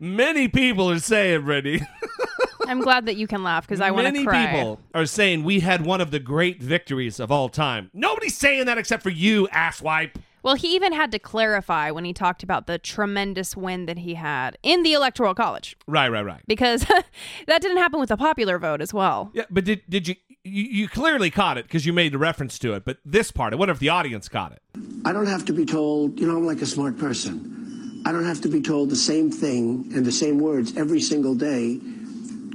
Many 0.00 0.48
people 0.48 0.90
are 0.90 0.98
saying, 0.98 1.44
Brittany. 1.44 1.80
I'm 2.66 2.80
glad 2.80 3.06
that 3.06 3.16
you 3.16 3.26
can 3.26 3.42
laugh 3.42 3.66
because 3.66 3.80
I 3.80 3.90
want 3.90 4.14
to 4.14 4.24
cry. 4.24 4.42
Many 4.44 4.56
people 4.58 4.80
are 4.94 5.06
saying 5.06 5.42
we 5.42 5.60
had 5.60 5.84
one 5.86 6.00
of 6.02 6.10
the 6.10 6.18
great 6.20 6.62
victories 6.62 7.18
of 7.18 7.32
all 7.32 7.48
time. 7.48 7.90
Nobody's 7.94 8.36
saying 8.36 8.66
that 8.66 8.76
except 8.78 9.02
for 9.02 9.08
you, 9.10 9.48
asswipe. 9.52 10.16
Well, 10.42 10.54
he 10.54 10.74
even 10.74 10.92
had 10.92 11.12
to 11.12 11.18
clarify 11.18 11.90
when 11.90 12.04
he 12.04 12.12
talked 12.12 12.42
about 12.42 12.66
the 12.66 12.78
tremendous 12.78 13.56
win 13.56 13.86
that 13.86 13.98
he 13.98 14.14
had 14.14 14.56
in 14.62 14.82
the 14.82 14.92
Electoral 14.92 15.34
College 15.34 15.76
Right, 15.86 16.08
right, 16.08 16.24
right. 16.24 16.42
because 16.46 16.84
that 17.46 17.62
didn't 17.62 17.78
happen 17.78 18.00
with 18.00 18.08
the 18.08 18.16
popular 18.16 18.58
vote 18.58 18.80
as 18.80 18.94
well. 18.94 19.30
Yeah, 19.34 19.44
but 19.50 19.64
did 19.64 19.82
did 19.88 20.08
you 20.08 20.14
you, 20.44 20.62
you 20.64 20.88
clearly 20.88 21.30
caught 21.30 21.58
it 21.58 21.66
because 21.66 21.84
you 21.84 21.92
made 21.92 22.14
a 22.14 22.18
reference 22.18 22.58
to 22.60 22.72
it, 22.74 22.84
but 22.84 22.98
this 23.04 23.30
part, 23.30 23.52
I 23.52 23.56
wonder 23.56 23.72
if 23.72 23.80
the 23.80 23.88
audience 23.90 24.28
caught 24.28 24.52
it. 24.52 24.62
I 25.04 25.12
don't 25.12 25.26
have 25.26 25.44
to 25.46 25.52
be 25.52 25.66
told, 25.66 26.18
you 26.18 26.26
know, 26.26 26.36
I'm 26.36 26.46
like 26.46 26.62
a 26.62 26.66
smart 26.66 26.98
person. 26.98 28.02
I 28.06 28.12
don't 28.12 28.24
have 28.24 28.40
to 28.42 28.48
be 28.48 28.62
told 28.62 28.88
the 28.90 28.96
same 28.96 29.30
thing 29.30 29.90
and 29.94 30.06
the 30.06 30.12
same 30.12 30.38
words 30.38 30.76
every 30.76 31.00
single 31.00 31.34
day 31.34 31.80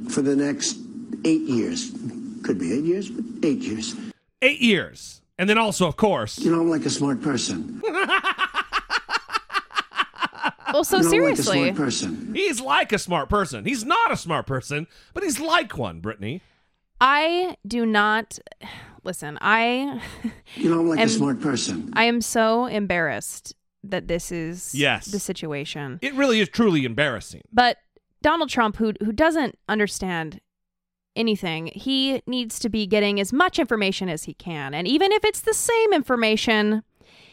for 0.09 0.21
the 0.21 0.35
next 0.35 0.77
eight 1.25 1.41
years. 1.41 1.91
Could 2.43 2.57
be 2.59 2.73
eight 2.73 2.83
years, 2.83 3.09
but 3.09 3.23
eight 3.45 3.59
years. 3.59 3.95
Eight 4.41 4.59
years. 4.59 5.21
And 5.39 5.49
then 5.49 5.57
also, 5.57 5.87
of 5.87 5.95
course. 5.97 6.37
You 6.39 6.51
know, 6.51 6.61
I'm 6.61 6.69
like 6.69 6.85
a 6.85 6.89
smart 6.89 7.21
person. 7.21 7.81
Well, 10.73 10.83
so 10.83 10.97
you 10.97 11.03
know, 11.03 11.09
seriously, 11.09 11.59
like 11.71 11.73
a 11.73 11.75
smart 11.75 11.85
person. 11.85 12.33
He's 12.33 12.59
like 12.59 12.91
a 12.93 12.97
smart 12.97 13.29
person. 13.29 13.63
He's 13.63 13.85
not 13.85 14.11
a 14.11 14.17
smart 14.17 14.47
person, 14.47 14.87
but 15.13 15.21
he's 15.21 15.39
like 15.39 15.77
one, 15.77 15.99
Brittany. 15.99 16.41
I 16.99 17.57
do 17.67 17.85
not 17.85 18.39
listen. 19.03 19.37
I 19.39 20.01
You 20.55 20.71
know, 20.71 20.79
I'm 20.79 20.89
like 20.89 20.99
am- 20.99 21.05
a 21.07 21.11
smart 21.11 21.41
person. 21.41 21.91
I 21.95 22.05
am 22.05 22.21
so 22.21 22.65
embarrassed 22.65 23.53
that 23.83 24.07
this 24.07 24.31
is 24.31 24.73
Yes. 24.73 25.05
the 25.07 25.19
situation. 25.19 25.99
It 26.01 26.15
really 26.15 26.39
is 26.39 26.49
truly 26.49 26.85
embarrassing. 26.85 27.41
But 27.51 27.77
Donald 28.23 28.49
Trump, 28.49 28.77
who 28.77 28.93
who 29.03 29.11
doesn't 29.11 29.59
understand 29.69 30.39
anything, 31.15 31.67
he 31.75 32.21
needs 32.25 32.59
to 32.59 32.69
be 32.69 32.85
getting 32.87 33.19
as 33.19 33.31
much 33.33 33.59
information 33.59 34.09
as 34.09 34.23
he 34.23 34.33
can, 34.33 34.73
and 34.73 34.87
even 34.87 35.11
if 35.11 35.23
it's 35.23 35.41
the 35.41 35.53
same 35.53 35.93
information, 35.93 36.83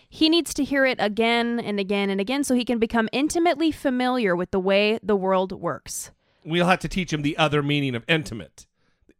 he 0.09 0.29
needs 0.29 0.53
to 0.55 0.65
hear 0.65 0.85
it 0.85 0.99
again 1.01 1.61
and 1.61 1.79
again 1.79 2.11
and 2.11 2.21
again 2.21 2.43
so 2.45 2.55
he 2.55 2.65
can 2.65 2.79
become 2.79 3.09
intimately 3.13 3.71
familiar 3.71 4.35
with 4.35 4.51
the 4.51 4.59
way 4.59 4.99
the 5.03 5.15
world 5.17 5.53
works. 5.53 6.11
We'll 6.45 6.67
have 6.67 6.81
to 6.81 6.89
teach 6.89 7.13
him 7.13 7.23
the 7.23 7.37
other 7.39 7.63
meaning 7.63 7.95
of 7.95 8.05
intimate. 8.09 8.67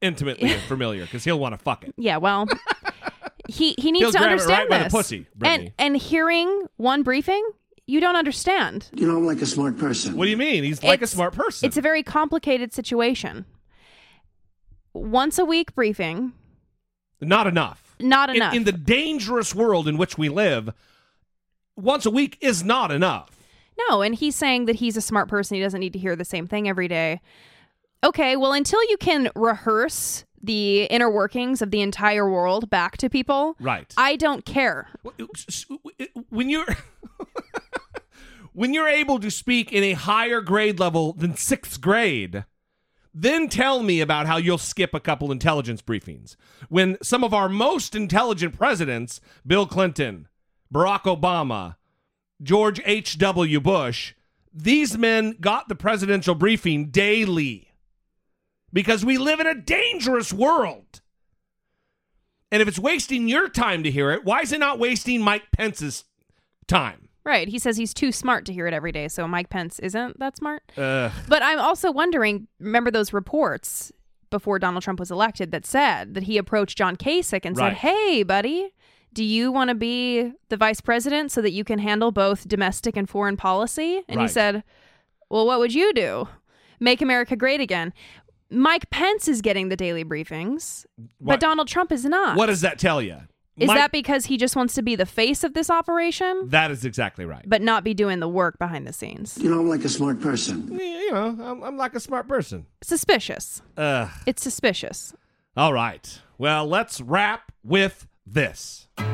Intimately 0.01 0.49
familiar, 0.67 1.03
because 1.05 1.25
he'll 1.25 1.39
want 1.39 1.53
to 1.53 1.59
fuck 1.59 1.85
it. 1.85 1.95
Yeah, 1.99 2.17
well, 2.17 2.49
he 3.49 3.75
he 3.79 3.93
needs 3.93 4.05
He'll 4.05 4.13
to 4.13 4.19
grab 4.19 4.29
it 4.29 4.33
understand 4.33 4.59
right 4.61 4.71
by 4.71 4.79
the 4.79 4.85
this. 4.85 4.93
pussy, 4.93 5.27
and 5.43 5.73
and 5.79 5.95
hearing 5.95 6.65
one 6.79 7.03
briefing, 7.03 7.47
you 7.87 8.01
don't 8.01 8.17
understand. 8.17 8.89
You 8.95 9.07
know, 9.07 9.19
I'm 9.19 9.27
like 9.27 9.43
a 9.43 9.47
smart 9.47 9.77
person. 9.77 10.17
What 10.17 10.25
do 10.25 10.31
you 10.31 10.39
mean? 10.39 10.65
He's 10.65 10.83
like 10.83 11.03
a 11.03 11.07
smart 11.07 11.35
person. 11.35 11.67
It's 11.67 11.77
a 11.77 11.83
very 11.83 12.03
complicated 12.03 12.73
situation. 12.73 13.45
Once 14.93 15.39
a 15.39 15.45
week 15.45 15.75
briefing, 15.75 16.33
Not 17.21 17.47
enough. 17.47 17.95
not 18.01 18.31
In- 18.31 18.37
enough. 18.37 18.55
In, 18.55 18.65
the 18.65 18.73
dangerous 18.73 19.55
world 19.55 19.87
in 19.89 19.97
which 19.99 20.17
we 20.19 20.29
live, 20.29 20.71
once 21.77 22.05
a 22.07 22.11
week 22.11 22.37
is 22.41 22.65
not 22.65 22.91
enough. 22.91 23.31
no, 23.89 24.03
and 24.03 24.15
he's 24.15 24.35
saying 24.37 24.67
that 24.67 24.77
he's 24.77 24.97
a 24.97 25.01
smart 25.01 25.29
person. 25.29 25.55
He 25.57 25.63
doesn't 25.63 25.81
need 25.81 25.93
to 25.95 25.99
hear 25.99 26.15
the 26.17 26.25
same 26.25 26.47
thing 26.47 26.69
every 26.69 26.89
day. 26.89 27.21
Okay, 28.05 28.37
well, 28.37 28.53
until 28.53 28.83
you 28.89 28.97
can 28.97 29.31
rehearse 29.35 30.25
the 30.43 30.85
inner 30.85 31.11
workings 31.11 31.61
of 31.63 31.71
the 31.71 31.83
entire 31.83 32.29
world 32.31 32.71
back 32.71 32.97
to 32.99 33.11
people, 33.11 33.57
Right. 33.61 33.93
I 33.97 34.17
don't 34.17 34.45
care. 34.47 34.89
When 36.31 36.49
you're 36.49 36.65
when 38.53 38.73
you're 38.75 38.89
able 38.89 39.19
to 39.21 39.31
speak 39.31 39.73
in 39.73 39.83
a 39.85 39.93
higher 39.93 40.41
grade 40.41 40.79
level 40.81 41.13
than 41.13 41.37
sixth 41.37 41.81
grade, 41.81 42.45
then 43.23 43.49
tell 43.49 43.83
me 43.83 44.01
about 44.01 44.27
how 44.27 44.39
you'll 44.39 44.57
skip 44.57 44.95
a 44.95 45.01
couple 45.01 45.31
intelligence 45.31 45.83
briefings. 45.83 46.37
When 46.69 46.97
some 47.03 47.23
of 47.23 47.35
our 47.35 47.49
most 47.51 47.95
intelligent 47.95 48.57
presidents, 48.57 49.21
Bill 49.47 49.67
Clinton, 49.67 50.27
Barack 50.73 51.03
Obama, 51.03 51.77
George 52.43 52.81
H.W. 52.85 53.61
Bush, 53.61 54.15
these 54.55 54.97
men 54.97 55.37
got 55.39 55.69
the 55.69 55.75
presidential 55.75 56.35
briefing 56.35 56.87
daily 56.87 57.69
because 58.73 59.05
we 59.05 59.19
live 59.19 59.39
in 59.39 59.47
a 59.47 59.55
dangerous 59.55 60.33
world. 60.33 61.03
And 62.51 62.63
if 62.63 62.69
it's 62.69 62.79
wasting 62.79 63.29
your 63.29 63.51
time 63.51 63.83
to 63.83 63.91
hear 63.91 64.11
it, 64.11 64.25
why 64.25 64.41
is 64.41 64.53
it 64.53 64.61
not 64.61 64.79
wasting 64.79 65.21
Mike 65.21 65.51
Pence's 65.53 66.05
time? 66.67 67.10
Right. 67.25 67.49
He 67.49 67.59
says 67.59 67.77
he's 67.77 67.93
too 67.95 68.13
smart 68.13 68.45
to 68.47 68.53
hear 68.53 68.67
it 68.67 68.73
every 68.75 68.93
day, 68.93 69.07
so 69.09 69.29
Mike 69.29 69.51
Pence 69.51 69.79
isn't 69.81 70.19
that 70.19 70.37
smart. 70.37 70.63
Ugh. 70.77 71.13
But 71.29 71.43
I'm 71.43 71.59
also 71.59 71.91
wondering 71.93 72.49
remember 72.59 72.91
those 72.91 73.13
reports 73.13 73.93
before 74.31 74.59
Donald 74.59 74.83
Trump 74.83 74.99
was 75.01 75.11
elected 75.11 75.51
that 75.51 75.67
said 75.67 76.15
that 76.15 76.23
he 76.23 76.39
approached 76.39 76.79
John 76.79 76.97
Kasich 76.97 77.45
and 77.45 77.57
Right. 77.57 77.71
said, 77.73 77.77
Hey, 77.79 78.23
buddy, 78.23 78.73
do 79.13 79.25
you 79.25 79.51
want 79.53 79.69
to 79.69 79.75
be 79.75 80.33
the 80.51 80.57
vice 80.57 80.81
president 80.81 81.31
so 81.33 81.43
that 81.43 81.51
you 81.51 81.65
can 81.65 81.79
handle 81.81 82.11
both 82.13 82.47
domestic 82.49 82.97
and 82.97 83.09
foreign 83.11 83.37
policy? 83.37 84.03
And 84.09 84.21
he 84.21 84.29
said, 84.29 84.63
Well, 85.29 85.47
what 85.47 85.59
would 85.59 85.75
you 85.75 85.93
do? 85.93 86.29
Make 86.79 87.03
America 87.03 87.37
great 87.37 87.61
again. 87.61 87.93
Mike 88.53 88.89
Pence 88.91 89.29
is 89.29 89.43
getting 89.43 89.69
the 89.69 89.77
daily 89.77 90.05
briefings, 90.05 90.87
What- 91.19 91.35
but 91.35 91.41
Donald 91.41 91.69
Trump 91.69 91.93
is 91.93 92.05
not. 92.05 92.37
What 92.37 92.47
does 92.47 92.63
that 92.63 92.79
tell 92.79 93.03
you? 93.03 93.17
Is 93.61 93.69
that 93.69 93.93
because 93.93 94.27
he 94.27 94.39
just 94.39 94.57
wants 94.57 94.75
to 94.75 94.83
be 94.83 94.97
the 94.97 95.07
face 95.07 95.45
of 95.45 95.53
this 95.53 95.69
operation, 95.69 96.49
that 96.49 96.71
is 96.71 96.85
exactly 96.85 97.25
right. 97.27 97.45
but 97.47 97.61
not 97.61 97.85
be 97.85 97.93
doing 97.93 98.21
the 98.21 98.29
work 98.29 98.59
behind 98.59 98.87
the 98.87 98.93
scenes? 98.93 99.37
You 99.39 99.51
know, 99.51 99.61
I'm 99.61 99.69
like 99.69 99.85
a 99.85 99.89
smart 99.89 100.21
person. 100.21 100.79
You 100.79 101.13
know, 101.13 101.37
I'm, 101.41 101.63
I'm 101.63 101.77
like 101.77 101.95
a 101.95 102.01
smart 102.01 102.27
person. 102.27 102.67
Suspicious. 102.83 103.61
Ugh. 103.77 104.09
It's 104.27 104.43
suspicious. 104.43 105.13
All 105.57 105.73
right. 105.73 106.21
Well, 106.39 106.67
let's 106.67 107.01
wrap 107.01 107.53
with 107.63 108.07
this. 108.25 108.89
Here 108.97 109.07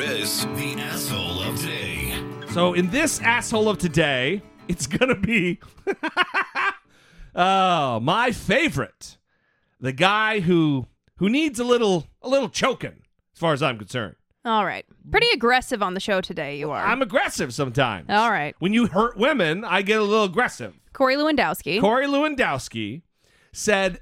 is 0.00 0.44
the 0.46 0.74
asshole 0.78 1.42
of 1.42 1.58
today. 1.58 2.14
So, 2.50 2.74
in 2.74 2.90
this 2.90 3.20
asshole 3.20 3.70
of 3.70 3.78
today, 3.78 4.42
it's 4.68 4.86
going 4.86 5.08
to 5.08 5.14
be 5.14 5.60
oh, 7.34 8.00
my 8.00 8.32
favorite. 8.32 9.16
The 9.82 9.92
guy 9.92 10.40
who 10.40 10.86
who 11.16 11.28
needs 11.28 11.58
a 11.58 11.64
little 11.64 12.06
a 12.22 12.28
little 12.28 12.48
choking 12.48 13.02
as 13.34 13.38
far 13.38 13.52
as 13.52 13.62
I'm 13.62 13.78
concerned. 13.78 14.14
All 14.44 14.64
right. 14.64 14.84
Pretty 15.10 15.26
aggressive 15.34 15.82
on 15.82 15.94
the 15.94 16.00
show 16.00 16.20
today, 16.20 16.56
you 16.56 16.70
are. 16.70 16.84
I'm 16.84 17.02
aggressive 17.02 17.52
sometimes. 17.52 18.06
All 18.08 18.30
right. 18.30 18.54
When 18.60 18.72
you 18.72 18.86
hurt 18.86 19.16
women, 19.16 19.64
I 19.64 19.82
get 19.82 20.00
a 20.00 20.04
little 20.04 20.24
aggressive. 20.24 20.74
Corey 20.92 21.16
Lewandowski. 21.16 21.80
Corey 21.80 22.06
Lewandowski 22.06 23.02
said 23.52 24.00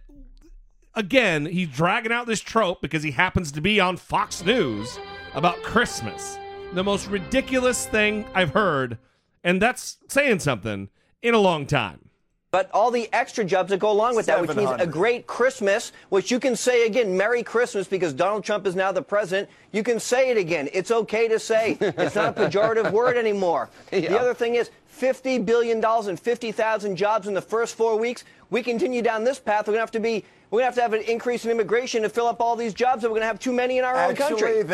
again, 0.95 1.47
he's 1.47 1.69
dragging 1.69 2.13
out 2.13 2.27
this 2.27 2.41
trope 2.41 2.83
because 2.83 3.03
he 3.03 3.13
happens 3.13 3.51
to 3.53 3.63
be 3.63 3.81
on 3.81 3.97
Fox 3.97 4.45
News 4.45 4.99
about 5.35 5.63
Christmas. 5.63 6.39
The 6.75 6.85
most 6.85 7.09
ridiculous 7.09 7.87
thing 7.87 8.27
I've 8.35 8.51
heard, 8.51 8.99
and 9.43 9.63
that's 9.63 9.97
saying 10.09 10.41
something 10.41 10.91
in 11.23 11.35
a 11.35 11.39
long 11.39 11.67
time. 11.67 12.10
But 12.53 12.69
all 12.73 12.91
the 12.91 13.09
extra 13.13 13.45
jobs 13.45 13.71
that 13.71 13.79
go 13.79 13.93
along 13.93 14.17
with 14.17 14.27
that, 14.27 14.41
which 14.41 14.57
means 14.57 14.73
a 14.81 14.87
great 14.87 15.29
Christmas, 15.29 15.93
which 16.09 16.33
you 16.33 16.41
can 16.41 16.57
say 16.57 16.85
again, 16.85 17.17
Merry 17.17 17.45
Christmas, 17.45 17.87
because 17.87 18.13
Donald 18.13 18.43
Trump 18.43 18.67
is 18.67 18.75
now 18.75 18.91
the 18.91 19.03
president. 19.03 19.49
You 19.71 19.85
can 19.85 20.01
say 20.01 20.31
it 20.31 20.37
again. 20.37 20.69
It's 20.73 20.91
okay 20.91 21.29
to 21.29 21.39
say. 21.39 21.79
It's 21.81 22.17
not 22.17 22.37
a 22.37 22.41
pejorative 22.49 22.91
word 22.91 23.17
anymore. 23.17 23.71
The 23.91 24.19
other 24.19 24.35
thing 24.35 24.57
is 24.57 24.71
$50 24.99 25.47
billion 25.47 25.85
and 25.85 26.19
50,000 26.19 26.97
jobs 26.97 27.29
in 27.29 27.35
the 27.35 27.41
first 27.41 27.77
four 27.77 27.97
weeks. 27.97 28.25
We 28.51 28.65
continue 28.65 29.01
down 29.01 29.23
this 29.23 29.39
path. 29.39 29.69
We're 29.69 29.75
going 29.75 29.77
to 29.77 29.83
have 29.83 29.91
to 29.93 30.01
be. 30.01 30.25
We're 30.51 30.63
going 30.63 30.63
to 30.63 30.67
have 30.67 30.75
to 30.75 30.83
have 30.83 30.93
an 30.95 31.03
increase 31.03 31.45
in 31.45 31.53
immigration 31.53 32.03
to 32.03 32.09
fill 32.09 32.27
up 32.27 32.41
all 32.41 32.57
these 32.57 32.75
jobs, 32.75 33.05
and 33.05 33.13
we're 33.13 33.21
going 33.21 33.23
to 33.23 33.29
have 33.29 33.39
too 33.39 33.53
many 33.53 33.79
in 33.79 33.85
our 33.85 33.95
own 33.95 34.17
country. 34.17 34.65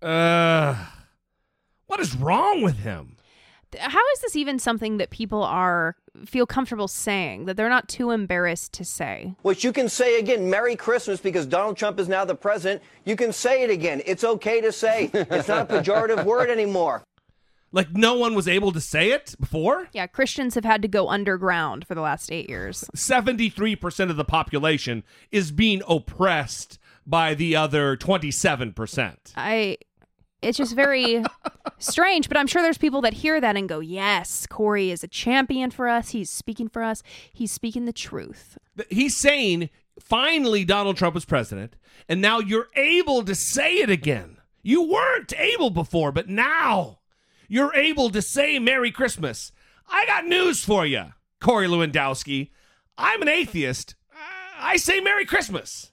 Uh, 0.00 0.74
what 1.88 2.00
is 2.00 2.16
wrong 2.16 2.62
with 2.62 2.78
him? 2.78 3.16
How 3.78 4.02
is 4.14 4.20
this 4.20 4.36
even 4.36 4.58
something 4.58 4.98
that 4.98 5.10
people 5.10 5.42
are 5.42 5.96
feel 6.24 6.46
comfortable 6.46 6.88
saying 6.88 7.46
that 7.46 7.56
they're 7.56 7.68
not 7.68 7.88
too 7.88 8.10
embarrassed 8.10 8.72
to 8.74 8.84
say? 8.84 9.34
Which 9.42 9.64
you 9.64 9.72
can 9.72 9.88
say 9.88 10.18
again, 10.18 10.50
Merry 10.50 10.76
Christmas, 10.76 11.20
because 11.20 11.46
Donald 11.46 11.76
Trump 11.76 11.98
is 11.98 12.08
now 12.08 12.24
the 12.24 12.34
president. 12.34 12.82
You 13.04 13.16
can 13.16 13.32
say 13.32 13.62
it 13.62 13.70
again. 13.70 14.02
It's 14.06 14.24
okay 14.24 14.60
to 14.60 14.72
say. 14.72 15.10
It's 15.12 15.48
not 15.48 15.70
a 15.70 15.74
pejorative 15.74 16.24
word 16.26 16.50
anymore. 16.50 17.02
Like 17.74 17.92
no 17.92 18.14
one 18.14 18.34
was 18.34 18.46
able 18.46 18.70
to 18.72 18.80
say 18.80 19.10
it 19.10 19.34
before? 19.40 19.88
Yeah, 19.92 20.06
Christians 20.06 20.54
have 20.56 20.64
had 20.64 20.82
to 20.82 20.88
go 20.88 21.08
underground 21.08 21.86
for 21.86 21.94
the 21.94 22.02
last 22.02 22.30
8 22.30 22.48
years. 22.48 22.84
73% 22.94 24.10
of 24.10 24.16
the 24.16 24.24
population 24.24 25.04
is 25.30 25.50
being 25.50 25.82
oppressed 25.88 26.78
by 27.06 27.34
the 27.34 27.56
other 27.56 27.96
27%. 27.96 29.32
I 29.36 29.78
it's 30.42 30.58
just 30.58 30.74
very 30.74 31.24
strange, 31.78 32.28
but 32.28 32.36
I'm 32.36 32.46
sure 32.46 32.62
there's 32.62 32.78
people 32.78 33.00
that 33.02 33.14
hear 33.14 33.40
that 33.40 33.56
and 33.56 33.68
go, 33.68 33.80
"Yes, 33.80 34.46
Corey 34.46 34.90
is 34.90 35.02
a 35.02 35.08
champion 35.08 35.70
for 35.70 35.88
us. 35.88 36.10
He's 36.10 36.30
speaking 36.30 36.68
for 36.68 36.82
us. 36.82 37.02
He's 37.32 37.52
speaking 37.52 37.84
the 37.84 37.92
truth." 37.92 38.58
He's 38.90 39.16
saying 39.16 39.70
finally 40.00 40.64
Donald 40.64 40.96
Trump 40.96 41.16
is 41.16 41.24
president, 41.24 41.76
and 42.08 42.20
now 42.20 42.38
you're 42.38 42.68
able 42.74 43.22
to 43.24 43.34
say 43.34 43.76
it 43.76 43.90
again. 43.90 44.38
You 44.62 44.82
weren't 44.82 45.32
able 45.36 45.70
before, 45.70 46.12
but 46.12 46.28
now 46.28 47.00
you're 47.48 47.74
able 47.74 48.10
to 48.10 48.22
say 48.22 48.58
Merry 48.58 48.90
Christmas. 48.90 49.52
I 49.88 50.06
got 50.06 50.26
news 50.26 50.64
for 50.64 50.86
you, 50.86 51.12
Corey 51.40 51.66
Lewandowski. 51.66 52.50
I'm 52.96 53.22
an 53.22 53.28
atheist. 53.28 53.94
I 54.58 54.76
say 54.76 55.00
Merry 55.00 55.26
Christmas. 55.26 55.92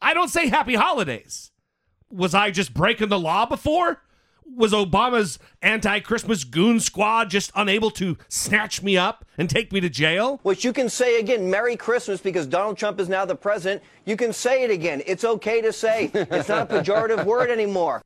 I 0.00 0.12
don't 0.12 0.28
say 0.28 0.48
Happy 0.48 0.74
Holidays. 0.74 1.50
Was 2.10 2.34
I 2.34 2.50
just 2.50 2.72
breaking 2.74 3.08
the 3.08 3.18
law 3.18 3.46
before? 3.46 4.02
Was 4.54 4.72
Obama's 4.72 5.40
anti 5.60 5.98
Christmas 6.00 6.44
goon 6.44 6.78
squad 6.78 7.30
just 7.30 7.50
unable 7.56 7.90
to 7.92 8.16
snatch 8.28 8.80
me 8.82 8.96
up 8.96 9.24
and 9.36 9.50
take 9.50 9.72
me 9.72 9.80
to 9.80 9.88
jail? 9.90 10.38
Which 10.44 10.64
you 10.64 10.72
can 10.72 10.88
say 10.88 11.18
again, 11.18 11.50
Merry 11.50 11.76
Christmas, 11.76 12.20
because 12.20 12.46
Donald 12.46 12.78
Trump 12.78 13.00
is 13.00 13.08
now 13.08 13.24
the 13.24 13.34
president. 13.34 13.82
You 14.04 14.16
can 14.16 14.32
say 14.32 14.62
it 14.62 14.70
again. 14.70 15.02
It's 15.04 15.24
okay 15.24 15.60
to 15.62 15.72
say. 15.72 16.10
It's 16.14 16.48
not 16.48 16.70
a 16.70 16.74
pejorative 16.74 17.24
word 17.26 17.50
anymore. 17.50 18.02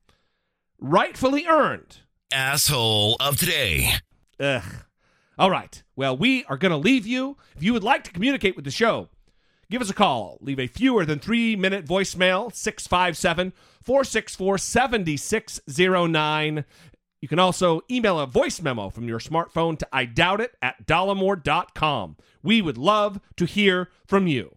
rightfully 0.79 1.47
earned. 1.47 1.99
Asshole 2.33 3.17
of 3.21 3.37
today. 3.37 3.91
Ugh. 4.39 4.63
All 5.39 5.51
right. 5.51 5.83
Well, 5.95 6.17
we 6.17 6.45
are 6.45 6.57
going 6.57 6.71
to 6.71 6.77
leave 6.79 7.07
you. 7.07 7.37
If 7.57 7.63
you 7.63 7.73
would 7.75 7.85
like 7.85 8.05
to 8.05 8.13
communicate 8.13 8.57
with 8.57 8.65
the 8.65 8.71
show, 8.71 9.09
give 9.71 9.83
us 9.83 9.91
a 9.91 9.95
call. 9.95 10.39
Leave 10.41 10.59
a 10.61 10.67
fewer 10.69 11.05
than 11.05 11.19
three 11.19 11.55
minute 11.57 11.85
voicemail, 11.85 12.55
657 12.55 13.53
464 13.83 14.59
7609. 14.59 16.65
You 17.21 17.29
can 17.29 17.39
also 17.39 17.83
email 17.91 18.19
a 18.19 18.27
voice 18.27 18.63
memo 18.63 18.89
from 18.89 19.07
your 19.07 19.19
smartphone 19.19 19.79
to 19.79 19.87
I 19.93 20.07
doubt 20.07 20.41
it 20.41 20.57
at 20.63 20.87
dollemore.com. 20.87 22.17
We 22.43 22.63
would 22.63 22.79
love 22.79 23.21
to 23.37 23.45
hear 23.45 23.91
from 24.07 24.27
you. 24.27 24.57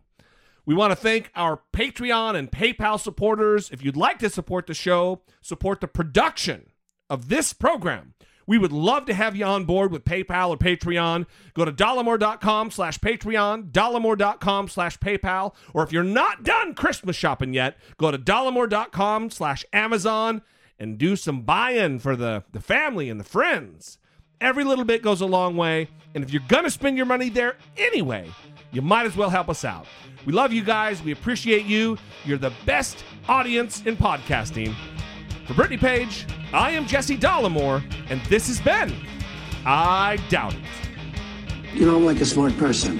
We 0.66 0.76
want 0.76 0.92
to 0.92 0.96
thank 0.96 1.30
our 1.36 1.60
Patreon 1.74 2.36
and 2.36 2.50
PayPal 2.50 3.00
supporters. 3.00 3.70
If 3.70 3.84
you'd 3.84 3.98
like 3.98 4.20
to 4.20 4.30
support 4.30 4.68
the 4.68 4.74
show, 4.74 5.22
support 5.42 5.82
the 5.82 5.90
production 5.90 6.70
of 7.10 7.28
this 7.28 7.52
program, 7.52 8.14
we 8.46 8.58
would 8.58 8.72
love 8.72 9.06
to 9.06 9.14
have 9.14 9.36
you 9.36 9.46
on 9.46 9.66
board 9.66 9.92
with 9.92 10.06
PayPal 10.06 10.50
or 10.50 10.58
Patreon. 10.58 11.26
Go 11.54 11.66
to 11.66 11.72
dollemore.com 11.72 12.72
slash 12.72 13.00
Patreon, 13.00 13.72
dollemore.com 13.72 14.68
slash 14.68 14.98
PayPal, 15.00 15.54
or 15.74 15.84
if 15.84 15.92
you're 15.92 16.04
not 16.04 16.44
done 16.44 16.74
Christmas 16.74 17.16
shopping 17.16 17.54
yet, 17.54 17.78
go 17.98 18.12
to 18.12 18.18
dollemore.com 18.18 19.30
slash 19.30 19.66
Amazon 19.72 20.42
and 20.80 20.98
do 20.98 21.16
some 21.16 21.42
buy-in 21.42 22.00
for 22.00 22.16
the, 22.16 22.44
the 22.52 22.60
family 22.60 23.10
and 23.10 23.20
the 23.20 23.26
friends. 23.26 23.98
Every 24.42 24.64
little 24.64 24.84
bit 24.84 25.02
goes 25.02 25.22
a 25.22 25.26
long 25.26 25.56
way, 25.56 25.88
and 26.14 26.24
if 26.24 26.32
you're 26.32 26.42
going 26.48 26.66
to 26.66 26.72
spend 26.72 26.98
your 26.98 27.06
money 27.06 27.30
there 27.30 27.56
anyway, 27.78 28.30
you 28.74 28.82
might 28.82 29.06
as 29.06 29.16
well 29.16 29.30
help 29.30 29.48
us 29.48 29.64
out. 29.64 29.86
We 30.26 30.34
love 30.34 30.52
you 30.52 30.64
guys. 30.64 31.02
We 31.02 31.12
appreciate 31.12 31.66
you. 31.66 31.98
You're 32.26 32.38
the 32.38 32.54
best 32.66 33.04
audience 33.30 33.86
in 33.86 33.96
podcasting. 33.96 34.76
For 35.46 35.54
Brittany 35.54 35.78
Page, 35.78 36.26
I 36.54 36.72
am 36.72 36.86
Jesse 36.86 37.18
Dollemore, 37.18 37.84
and 38.10 38.22
this 38.30 38.48
has 38.48 38.62
been 38.62 38.96
I 39.66 40.18
Doubt 40.30 40.54
It. 40.54 40.62
You 41.74 41.86
know, 41.86 41.98
I'm 41.98 42.06
like 42.06 42.22
a 42.22 42.26
smart 42.26 42.56
person. 42.58 43.00